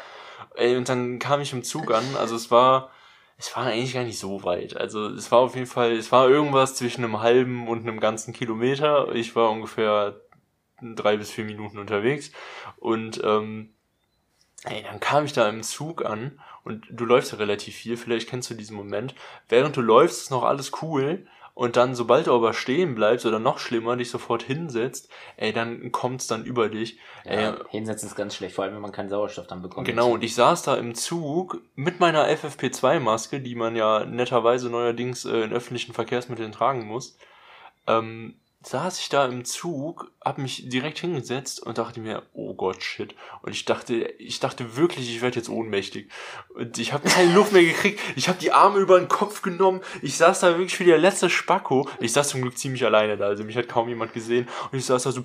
Ey, 0.56 0.78
und 0.78 0.88
dann 0.88 1.18
kam 1.18 1.42
ich 1.42 1.52
im 1.54 1.64
Zug 1.64 1.92
an. 1.92 2.04
Also 2.18 2.36
es 2.36 2.52
war, 2.52 2.92
es 3.38 3.56
war 3.56 3.66
eigentlich 3.68 3.94
gar 3.94 4.04
nicht 4.04 4.20
so 4.20 4.44
weit. 4.44 4.76
Also 4.76 5.08
es 5.08 5.32
war 5.32 5.40
auf 5.40 5.56
jeden 5.56 5.68
Fall, 5.68 5.92
es 5.92 6.12
war 6.12 6.28
irgendwas 6.28 6.76
zwischen 6.76 7.04
einem 7.04 7.20
halben 7.20 7.68
und 7.68 7.82
einem 7.82 8.00
ganzen 8.00 8.34
Kilometer. 8.34 9.14
Ich 9.14 9.36
war 9.36 9.52
ungefähr 9.52 10.20
drei 10.82 11.18
bis 11.18 11.32
vier 11.32 11.46
Minuten 11.46 11.78
unterwegs. 11.78 12.32
Und 12.78 13.22
ähm, 13.24 13.74
ey, 14.64 14.84
dann 14.84 15.00
kam 15.00 15.26
ich 15.26 15.34
da 15.34 15.48
im 15.50 15.62
Zug 15.62 16.04
an 16.04 16.40
und 16.64 16.88
du 16.90 17.06
läufst 17.06 17.32
ja 17.32 17.38
relativ 17.38 17.76
viel, 17.76 17.96
vielleicht 17.96 18.28
kennst 18.28 18.50
du 18.50 18.56
diesen 18.56 18.76
Moment. 18.76 19.14
Während 19.48 19.78
du 19.78 19.82
läufst, 19.82 20.24
ist 20.24 20.32
noch 20.32 20.44
alles 20.44 20.72
cool. 20.82 21.28
Und 21.58 21.76
dann, 21.76 21.96
sobald 21.96 22.28
du 22.28 22.36
aber 22.36 22.54
stehen 22.54 22.94
bleibst 22.94 23.26
oder 23.26 23.40
noch 23.40 23.58
schlimmer, 23.58 23.96
dich 23.96 24.12
sofort 24.12 24.44
hinsetzt, 24.44 25.10
ey, 25.38 25.52
dann 25.52 25.92
kommt's 25.92 26.28
dann 26.28 26.46
über 26.46 26.70
dich. 26.70 27.00
Ja, 27.26 27.32
ey, 27.32 27.54
hinsetzen 27.70 28.08
ist 28.08 28.16
ganz 28.16 28.36
schlecht, 28.36 28.54
vor 28.54 28.64
allem 28.64 28.76
wenn 28.76 28.82
man 28.84 28.92
keinen 28.92 29.10
Sauerstoff 29.10 29.48
dann 29.48 29.64
bekommt. 29.64 29.88
Genau, 29.88 30.12
und 30.12 30.24
ich 30.24 30.36
saß 30.36 30.62
da 30.62 30.76
im 30.76 30.94
Zug 30.94 31.60
mit 31.74 32.00
meiner 32.00 32.28
FFP2-Maske, 32.28 33.40
die 33.40 33.56
man 33.56 33.76
ja 33.76 34.06
netterweise 34.06 34.70
neuerdings 34.70 35.26
äh, 35.26 35.46
in 35.46 35.52
öffentlichen 35.52 35.94
Verkehrsmitteln 35.94 36.52
tragen 36.52 36.86
muss. 36.86 37.18
Ähm, 37.88 38.36
saß 38.68 39.00
ich 39.00 39.10
da 39.10 39.26
im 39.26 39.46
Zug, 39.46 40.12
hab 40.24 40.38
mich 40.38 40.68
direkt 40.68 41.00
hingesetzt 41.00 41.62
und 41.62 41.78
dachte 41.78 42.00
mir, 42.00 42.24
oh 42.34 42.54
Gott, 42.54 42.84
shit. 42.84 43.16
Und 43.42 43.54
ich 43.54 43.66
dachte, 43.66 43.96
ich 43.96 44.40
dachte 44.40 44.76
wirklich, 44.76 45.10
ich 45.10 45.22
werde 45.22 45.38
jetzt 45.38 45.50
ohnmächtig. 45.50 46.10
Und 46.54 46.78
ich 46.78 46.92
habe 46.92 47.08
keine 47.08 47.34
Luft 47.34 47.54
mehr 47.54 47.64
gekriegt. 47.64 48.00
Ich 48.16 48.28
habe 48.28 48.40
die 48.40 48.52
Arme 48.52 48.80
über 48.80 49.00
den 49.00 49.08
Kopf 49.08 49.42
genommen. 49.42 49.82
Ich 50.02 50.18
saß 50.18 50.42
da 50.42 50.58
wirklich 50.58 50.80
wie 50.80 50.86
der 50.86 50.98
letzte 50.98 51.30
Spacko. 51.30 51.90
Ich 52.00 52.12
saß 52.12 52.30
zum 52.30 52.42
Glück 52.42 52.58
ziemlich 52.58 52.84
alleine 52.84 53.18
da, 53.18 53.28
also 53.28 53.44
mich 53.44 53.56
hat 53.58 53.70
kaum 53.70 53.88
jemand 53.88 54.14
gesehen. 54.14 54.48
Und 54.72 54.78
ich 54.78 54.86
saß 54.86 55.04
da 55.04 55.12
so 55.12 55.24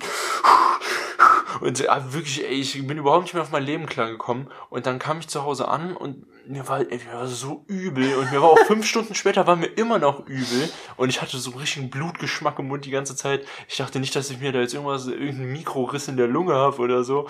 und 1.60 1.80
äh, 1.80 2.12
wirklich, 2.12 2.44
ey, 2.44 2.60
ich 2.60 2.86
bin 2.86 2.98
überhaupt 2.98 3.24
nicht 3.24 3.34
mehr 3.34 3.42
auf 3.42 3.50
mein 3.52 3.64
Leben 3.64 3.86
klargekommen. 3.86 4.48
Und 4.70 4.86
dann 4.86 4.98
kam 4.98 5.18
ich 5.18 5.28
zu 5.28 5.42
Hause 5.42 5.68
an 5.68 5.96
und 5.96 6.26
mir 6.46 6.66
war, 6.68 6.80
ey, 6.80 6.98
mir 6.98 7.14
war 7.14 7.26
so 7.26 7.64
übel. 7.68 8.14
Und 8.16 8.30
mir 8.32 8.42
war 8.42 8.50
auch 8.50 8.66
fünf 8.66 8.86
Stunden 8.92 9.14
später 9.14 9.46
war 9.46 9.56
mir 9.56 9.66
immer 9.66 9.98
noch 9.98 10.26
übel. 10.26 10.70
Und 10.96 11.08
ich 11.08 11.20
hatte 11.20 11.38
so 11.38 11.50
einen 11.50 11.60
richtigen 11.60 11.90
Blutgeschmack 11.90 12.58
im 12.58 12.68
Mund 12.68 12.84
die 12.84 12.90
ganze 12.90 13.16
Zeit. 13.16 13.46
Ich 13.68 13.76
dachte 13.76 14.00
nicht, 14.00 14.14
dass 14.16 14.30
ich 14.30 14.40
mir 14.40 14.52
da 14.52 14.60
jetzt 14.60 14.74
irgendwas, 14.74 15.06
irgendeinen 15.06 15.52
Mikroriss 15.52 16.08
in 16.08 16.16
der 16.16 16.28
Lunge 16.28 16.54
habe 16.54 16.78
oder 16.78 17.04
so. 17.04 17.28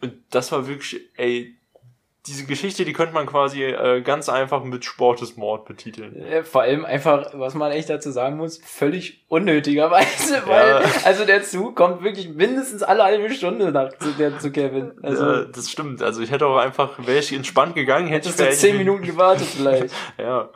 Und 0.00 0.14
das 0.30 0.52
war 0.52 0.66
wirklich, 0.66 1.00
ey, 1.16 1.55
diese 2.26 2.44
Geschichte, 2.44 2.84
die 2.84 2.92
könnte 2.92 3.14
man 3.14 3.26
quasi 3.26 3.62
äh, 3.62 4.00
ganz 4.02 4.28
einfach 4.28 4.64
mit 4.64 4.84
Sport 4.84 5.22
ist 5.22 5.36
Mord 5.36 5.64
betiteln. 5.64 6.16
Äh, 6.16 6.42
Vor 6.42 6.62
allem 6.62 6.84
einfach, 6.84 7.30
was 7.34 7.54
man 7.54 7.72
echt 7.72 7.88
dazu 7.88 8.10
sagen 8.10 8.36
muss, 8.36 8.58
völlig 8.64 9.24
unnötigerweise, 9.28 10.42
weil, 10.46 10.68
ja. 10.68 10.80
also 11.04 11.24
der 11.24 11.42
Zug 11.42 11.76
kommt 11.76 12.02
wirklich 12.02 12.28
mindestens 12.28 12.82
alle 12.82 13.04
halbe 13.04 13.30
Stunde 13.30 13.70
nach 13.72 13.96
zu, 13.98 14.10
der, 14.12 14.38
zu 14.38 14.50
Kevin. 14.50 14.92
Also, 15.02 15.24
ja, 15.24 15.44
das 15.44 15.70
stimmt. 15.70 16.02
Also 16.02 16.22
ich 16.22 16.30
hätte 16.30 16.46
auch 16.46 16.58
einfach, 16.58 16.98
wäre 17.06 17.18
ich 17.18 17.32
entspannt 17.32 17.74
gegangen, 17.74 18.08
hätte 18.08 18.28
ich 18.28 18.36
so 18.36 18.44
zehn 18.44 18.76
Minuten 18.76 19.04
gewartet 19.04 19.46
vielleicht. 19.46 19.94
ja. 20.18 20.50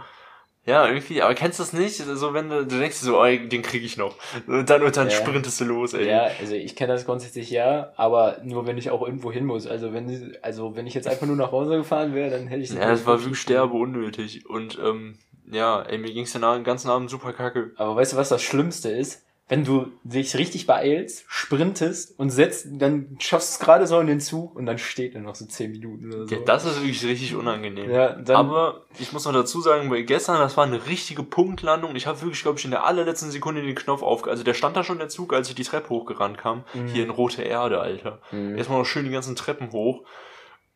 Ja, 0.66 0.86
irgendwie, 0.86 1.22
aber 1.22 1.34
kennst 1.34 1.58
du 1.58 1.62
das 1.62 1.72
nicht? 1.72 1.96
So, 1.96 2.34
wenn 2.34 2.50
du, 2.50 2.66
du 2.66 2.78
denkst 2.78 2.96
so, 2.96 3.18
oh, 3.18 3.24
den 3.24 3.62
krieg 3.62 3.82
ich 3.82 3.96
noch. 3.96 4.14
Und 4.46 4.68
dann, 4.68 4.82
und 4.82 4.96
dann 4.96 5.08
ja. 5.08 5.16
sprintest 5.16 5.60
du 5.60 5.64
los, 5.64 5.94
ey. 5.94 6.06
Ja, 6.06 6.28
also 6.38 6.54
ich 6.54 6.76
kenne 6.76 6.92
das 6.92 7.06
grundsätzlich 7.06 7.50
ja, 7.50 7.92
aber 7.96 8.38
nur 8.44 8.66
wenn 8.66 8.76
ich 8.76 8.90
auch 8.90 9.02
irgendwo 9.02 9.32
hin 9.32 9.46
muss. 9.46 9.66
Also 9.66 9.94
wenn, 9.94 10.36
also 10.42 10.76
wenn 10.76 10.86
ich 10.86 10.94
jetzt 10.94 11.08
einfach 11.08 11.26
nur 11.26 11.36
nach 11.36 11.50
Hause 11.50 11.76
gefahren 11.76 12.14
wäre, 12.14 12.30
dann 12.30 12.46
hätte 12.46 12.62
ich 12.62 12.70
Ja, 12.70 12.90
das 12.90 13.06
war 13.06 13.18
wirklich 13.20 13.40
sterbe 13.40 13.74
unnötig. 13.74 14.48
Und, 14.48 14.78
ähm, 14.84 15.18
ja, 15.50 15.82
ey, 15.82 15.98
mir 15.98 16.12
ging's 16.12 16.32
den 16.32 16.64
ganzen 16.64 16.90
Abend 16.90 17.10
super 17.10 17.32
kacke. 17.32 17.72
Aber 17.76 17.96
weißt 17.96 18.12
du, 18.12 18.16
was 18.16 18.28
das 18.28 18.42
Schlimmste 18.42 18.90
ist? 18.90 19.24
Wenn 19.50 19.64
du 19.64 19.88
dich 20.04 20.36
richtig 20.36 20.68
beeilst, 20.68 21.24
sprintest 21.26 22.16
und 22.20 22.30
setzt, 22.30 22.68
dann 22.70 23.16
schaffst 23.18 23.50
du 23.50 23.54
es 23.54 23.58
gerade 23.58 23.84
so 23.88 23.98
in 23.98 24.06
den 24.06 24.20
Zug 24.20 24.54
und 24.54 24.64
dann 24.64 24.78
steht 24.78 25.16
er 25.16 25.20
noch 25.22 25.34
so 25.34 25.44
zehn 25.44 25.72
Minuten 25.72 26.06
oder 26.14 26.28
so. 26.28 26.34
Ja, 26.36 26.40
das 26.46 26.64
ist 26.64 26.76
wirklich 26.76 27.04
richtig 27.04 27.34
unangenehm. 27.34 27.90
Ja, 27.90 28.12
dann, 28.12 28.36
Aber 28.36 28.82
ich 29.00 29.12
muss 29.12 29.24
noch 29.24 29.32
dazu 29.32 29.60
sagen, 29.60 29.90
weil 29.90 30.04
gestern, 30.04 30.38
das 30.38 30.56
war 30.56 30.66
eine 30.66 30.86
richtige 30.86 31.24
Punktlandung. 31.24 31.96
Ich 31.96 32.06
habe 32.06 32.22
wirklich, 32.22 32.42
glaube 32.42 32.60
ich, 32.60 32.64
in 32.64 32.70
der 32.70 32.86
allerletzten 32.86 33.32
Sekunde 33.32 33.62
den 33.62 33.74
Knopf 33.74 34.04
auf. 34.04 34.28
Also 34.28 34.44
der 34.44 34.54
stand 34.54 34.76
da 34.76 34.84
schon 34.84 34.98
der 34.98 35.08
Zug, 35.08 35.32
als 35.34 35.48
ich 35.48 35.56
die 35.56 35.64
Treppe 35.64 35.88
hochgerannt 35.88 36.38
kam. 36.38 36.62
Mhm. 36.72 36.86
Hier 36.86 37.02
in 37.02 37.10
Rote 37.10 37.42
Erde, 37.42 37.80
Alter. 37.80 38.20
Mhm. 38.30 38.56
Erstmal 38.56 38.78
noch 38.78 38.86
schön 38.86 39.04
die 39.04 39.10
ganzen 39.10 39.34
Treppen 39.34 39.72
hoch 39.72 40.04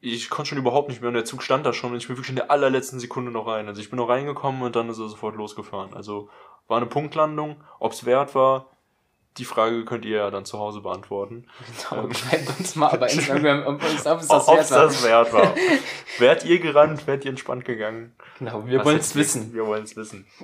ich 0.06 0.28
konnte 0.28 0.50
schon 0.50 0.58
überhaupt 0.58 0.90
nicht 0.90 1.00
mehr 1.00 1.08
und 1.08 1.14
der 1.14 1.24
Zug 1.24 1.42
stand 1.42 1.64
da 1.64 1.72
schon 1.72 1.92
und 1.92 1.96
ich 1.96 2.08
bin 2.08 2.16
wirklich 2.16 2.28
in 2.28 2.36
der 2.36 2.50
allerletzten 2.50 3.00
Sekunde 3.00 3.30
noch 3.30 3.46
rein. 3.46 3.68
Also 3.68 3.80
ich 3.80 3.88
bin 3.88 3.96
noch 3.96 4.10
reingekommen 4.10 4.60
und 4.60 4.76
dann 4.76 4.90
ist 4.90 4.98
er 4.98 5.08
sofort 5.08 5.34
losgefahren. 5.34 5.94
Also 5.94 6.28
war 6.68 6.78
eine 6.78 6.86
Punktlandung. 6.86 7.62
Ob's 7.78 8.04
wert 8.04 8.34
war, 8.34 8.70
die 9.38 9.44
Frage 9.44 9.84
könnt 9.84 10.04
ihr 10.04 10.18
ja 10.18 10.30
dann 10.30 10.44
zu 10.44 10.58
Hause 10.58 10.80
beantworten. 10.80 11.46
Genau, 11.90 12.04
ähm, 12.04 12.14
schreibt 12.14 12.58
uns 12.58 12.76
mal 12.76 12.96
bei 12.98 13.08
Instagram, 13.08 13.66
ob 13.66 13.82
es 13.82 14.02
das, 14.04 14.28
wert, 14.30 14.70
das 14.70 15.02
wert 15.02 15.32
war. 15.32 15.54
Wärt 16.18 16.44
ihr 16.44 16.60
gerannt, 16.60 17.06
wärt 17.06 17.24
ihr 17.24 17.30
entspannt 17.30 17.64
gegangen? 17.64 18.14
Genau, 18.38 18.66
wir 18.66 18.84
wollen 18.84 18.98
es 18.98 19.16
wissen. 19.16 19.52
Wir 19.52 19.66
wollen 19.66 19.84
es 19.84 19.96
wissen. 19.96 20.26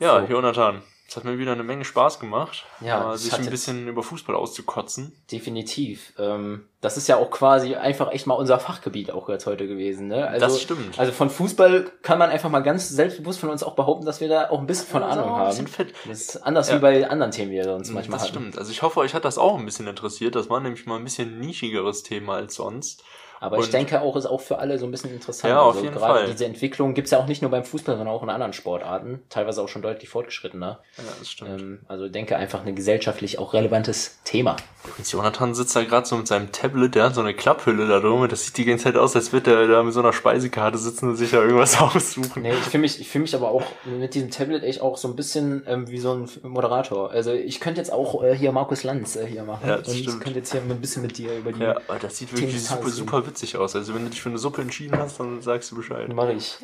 Ja, 0.00 0.22
so. 0.22 0.26
Jonathan, 0.26 0.82
es 1.06 1.16
hat 1.16 1.24
mir 1.24 1.38
wieder 1.38 1.52
eine 1.52 1.62
Menge 1.62 1.84
Spaß 1.84 2.18
gemacht, 2.18 2.64
ja, 2.80 3.12
äh, 3.12 3.18
sich 3.18 3.34
ein 3.34 3.48
bisschen 3.50 3.88
über 3.88 4.02
Fußball 4.02 4.34
auszukotzen. 4.34 5.12
Definitiv. 5.30 6.14
Ähm, 6.18 6.66
das 6.80 6.96
ist 6.96 7.08
ja 7.08 7.16
auch 7.16 7.30
quasi 7.30 7.74
einfach 7.76 8.10
echt 8.12 8.26
mal 8.26 8.34
unser 8.34 8.58
Fachgebiet 8.58 9.10
auch 9.10 9.28
jetzt 9.28 9.46
heute 9.46 9.68
gewesen. 9.68 10.08
Ne? 10.08 10.26
Also, 10.26 10.46
das 10.46 10.60
stimmt. 10.60 10.98
Also 10.98 11.12
von 11.12 11.30
Fußball 11.30 11.90
kann 12.02 12.18
man 12.18 12.30
einfach 12.30 12.50
mal 12.50 12.60
ganz 12.60 12.88
selbstbewusst 12.88 13.38
von 13.38 13.50
uns 13.50 13.62
auch 13.62 13.74
behaupten, 13.74 14.06
dass 14.06 14.20
wir 14.20 14.28
da 14.28 14.50
auch 14.50 14.58
ein 14.58 14.66
bisschen 14.66 14.88
von 14.88 15.02
ja, 15.02 15.08
Ahnung 15.08 15.30
haben. 15.30 15.42
Ein 15.42 15.48
bisschen 15.48 15.68
fit. 15.68 15.94
Das 16.08 16.20
ist 16.20 16.36
anders 16.38 16.68
ja. 16.68 16.76
wie 16.76 16.80
bei 16.80 17.08
anderen 17.08 17.32
Themen, 17.32 17.50
die 17.50 17.56
wir 17.56 17.64
sonst 17.64 17.90
mm, 17.90 17.94
manchmal 17.94 18.18
das 18.18 18.28
hatten. 18.28 18.34
Das 18.34 18.42
stimmt. 18.42 18.58
Also 18.58 18.72
ich 18.72 18.82
hoffe, 18.82 19.00
euch 19.00 19.14
hat 19.14 19.24
das 19.24 19.38
auch 19.38 19.58
ein 19.58 19.64
bisschen 19.64 19.86
interessiert. 19.86 20.34
Das 20.34 20.48
war 20.48 20.60
nämlich 20.60 20.86
mal 20.86 20.96
ein 20.96 21.04
bisschen 21.04 21.38
nischigeres 21.38 22.02
Thema 22.02 22.34
als 22.36 22.54
sonst. 22.54 23.04
Aber 23.44 23.58
und 23.58 23.64
ich 23.64 23.70
denke 23.70 24.00
auch, 24.00 24.16
ist 24.16 24.24
auch 24.24 24.40
für 24.40 24.58
alle 24.58 24.78
so 24.78 24.86
ein 24.86 24.90
bisschen 24.90 25.12
interessant. 25.12 25.50
Ja, 25.50 25.60
auf 25.60 25.74
also 25.74 25.84
jeden 25.84 25.94
gerade 25.94 26.20
Fall. 26.20 26.30
diese 26.30 26.46
Entwicklung 26.46 26.94
gibt's 26.94 27.10
ja 27.10 27.18
auch 27.18 27.26
nicht 27.26 27.42
nur 27.42 27.50
beim 27.50 27.64
Fußball, 27.64 27.96
sondern 27.96 28.14
auch 28.14 28.22
in 28.22 28.30
anderen 28.30 28.54
Sportarten. 28.54 29.22
Teilweise 29.28 29.62
auch 29.62 29.68
schon 29.68 29.82
deutlich 29.82 30.08
fortgeschrittener. 30.08 30.80
Ja, 30.96 31.04
das 31.18 31.30
stimmt. 31.30 31.60
Ähm, 31.60 31.80
also 31.86 32.08
denke 32.08 32.36
einfach 32.36 32.64
ein 32.64 32.74
gesellschaftlich 32.74 33.38
auch 33.38 33.52
relevantes 33.52 34.20
Thema. 34.24 34.56
Übrigens, 34.86 35.12
Jonathan 35.12 35.54
sitzt 35.54 35.76
da 35.76 35.84
gerade 35.84 36.06
so 36.06 36.16
mit 36.16 36.26
seinem 36.26 36.52
Tablet, 36.52 36.94
der 36.94 37.04
hat 37.04 37.14
so 37.14 37.20
eine 37.20 37.34
Klapphülle 37.34 37.86
da 37.86 38.00
drum. 38.00 38.26
Das 38.28 38.46
sieht 38.46 38.56
die 38.56 38.64
ganze 38.64 38.84
Zeit 38.84 38.96
aus, 38.96 39.14
als 39.14 39.32
würde 39.32 39.50
der 39.50 39.68
da 39.68 39.82
mit 39.82 39.92
so 39.92 40.00
einer 40.00 40.12
Speisekarte 40.14 40.78
sitzen 40.78 41.10
und 41.10 41.16
sich 41.16 41.30
da 41.30 41.42
irgendwas 41.42 41.78
aussuchen. 41.80 42.42
Nee, 42.42 42.52
ich 42.52 42.64
fühle 42.64 42.80
mich, 42.80 43.00
ich 43.00 43.08
fühle 43.08 43.22
mich 43.22 43.34
aber 43.34 43.50
auch 43.50 43.64
mit 43.84 44.14
diesem 44.14 44.30
Tablet 44.30 44.62
echt 44.62 44.80
auch 44.80 44.96
so 44.96 45.08
ein 45.08 45.16
bisschen 45.16 45.62
ähm, 45.66 45.88
wie 45.88 45.98
so 45.98 46.14
ein 46.14 46.30
Moderator. 46.42 47.10
Also 47.10 47.32
ich 47.32 47.60
könnte 47.60 47.80
jetzt 47.80 47.92
auch 47.92 48.22
äh, 48.22 48.34
hier 48.34 48.52
Markus 48.52 48.84
Lanz 48.84 49.16
äh, 49.16 49.26
hier 49.26 49.44
machen. 49.44 49.68
Ja, 49.68 49.78
das 49.78 49.88
und 49.88 49.96
stimmt. 49.96 50.20
könnte 50.22 50.38
jetzt 50.38 50.52
hier 50.52 50.62
ein 50.62 50.80
bisschen 50.80 51.02
mit 51.02 51.18
dir 51.18 51.36
über 51.36 51.52
die. 51.52 51.60
Ja, 51.60 51.76
das 52.00 52.16
sieht 52.16 52.32
wirklich 52.32 52.62
super, 52.64 52.88
super 52.88 53.22
witzig 53.34 53.56
aus. 53.56 53.74
Also 53.74 53.94
wenn 53.94 54.04
du 54.04 54.10
dich 54.10 54.22
für 54.22 54.28
eine 54.28 54.38
Suppe 54.38 54.62
entschieden 54.62 54.96
hast, 54.96 55.18
dann 55.18 55.42
sagst 55.42 55.72
du 55.72 55.76
Bescheid. 55.76 56.08
Mach 56.14 56.28
ich. 56.28 56.56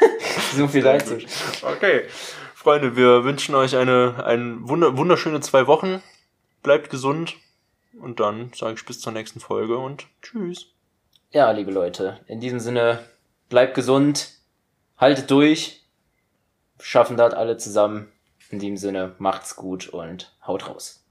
so 0.56 0.66
viel 0.66 0.82
dazu. 0.82 1.18
Okay. 1.62 2.04
Freunde, 2.54 2.96
wir 2.96 3.24
wünschen 3.24 3.54
euch 3.54 3.76
eine, 3.76 4.24
eine 4.24 4.56
wunderschöne 4.62 5.40
zwei 5.40 5.66
Wochen. 5.66 6.02
Bleibt 6.62 6.88
gesund. 6.88 7.34
Und 8.00 8.20
dann 8.20 8.50
sage 8.54 8.74
ich 8.74 8.86
bis 8.86 9.00
zur 9.00 9.12
nächsten 9.12 9.38
Folge 9.38 9.76
und 9.76 10.06
tschüss. 10.22 10.68
Ja, 11.30 11.50
liebe 11.50 11.70
Leute, 11.70 12.20
in 12.26 12.40
diesem 12.40 12.58
Sinne, 12.58 13.04
bleibt 13.50 13.74
gesund, 13.74 14.30
haltet 14.96 15.30
durch, 15.30 15.84
schaffen 16.80 17.16
das 17.16 17.34
alle 17.34 17.56
zusammen. 17.58 18.10
In 18.50 18.58
diesem 18.58 18.78
Sinne, 18.78 19.14
macht's 19.18 19.56
gut 19.56 19.88
und 19.88 20.34
haut 20.46 20.68
raus. 20.68 21.02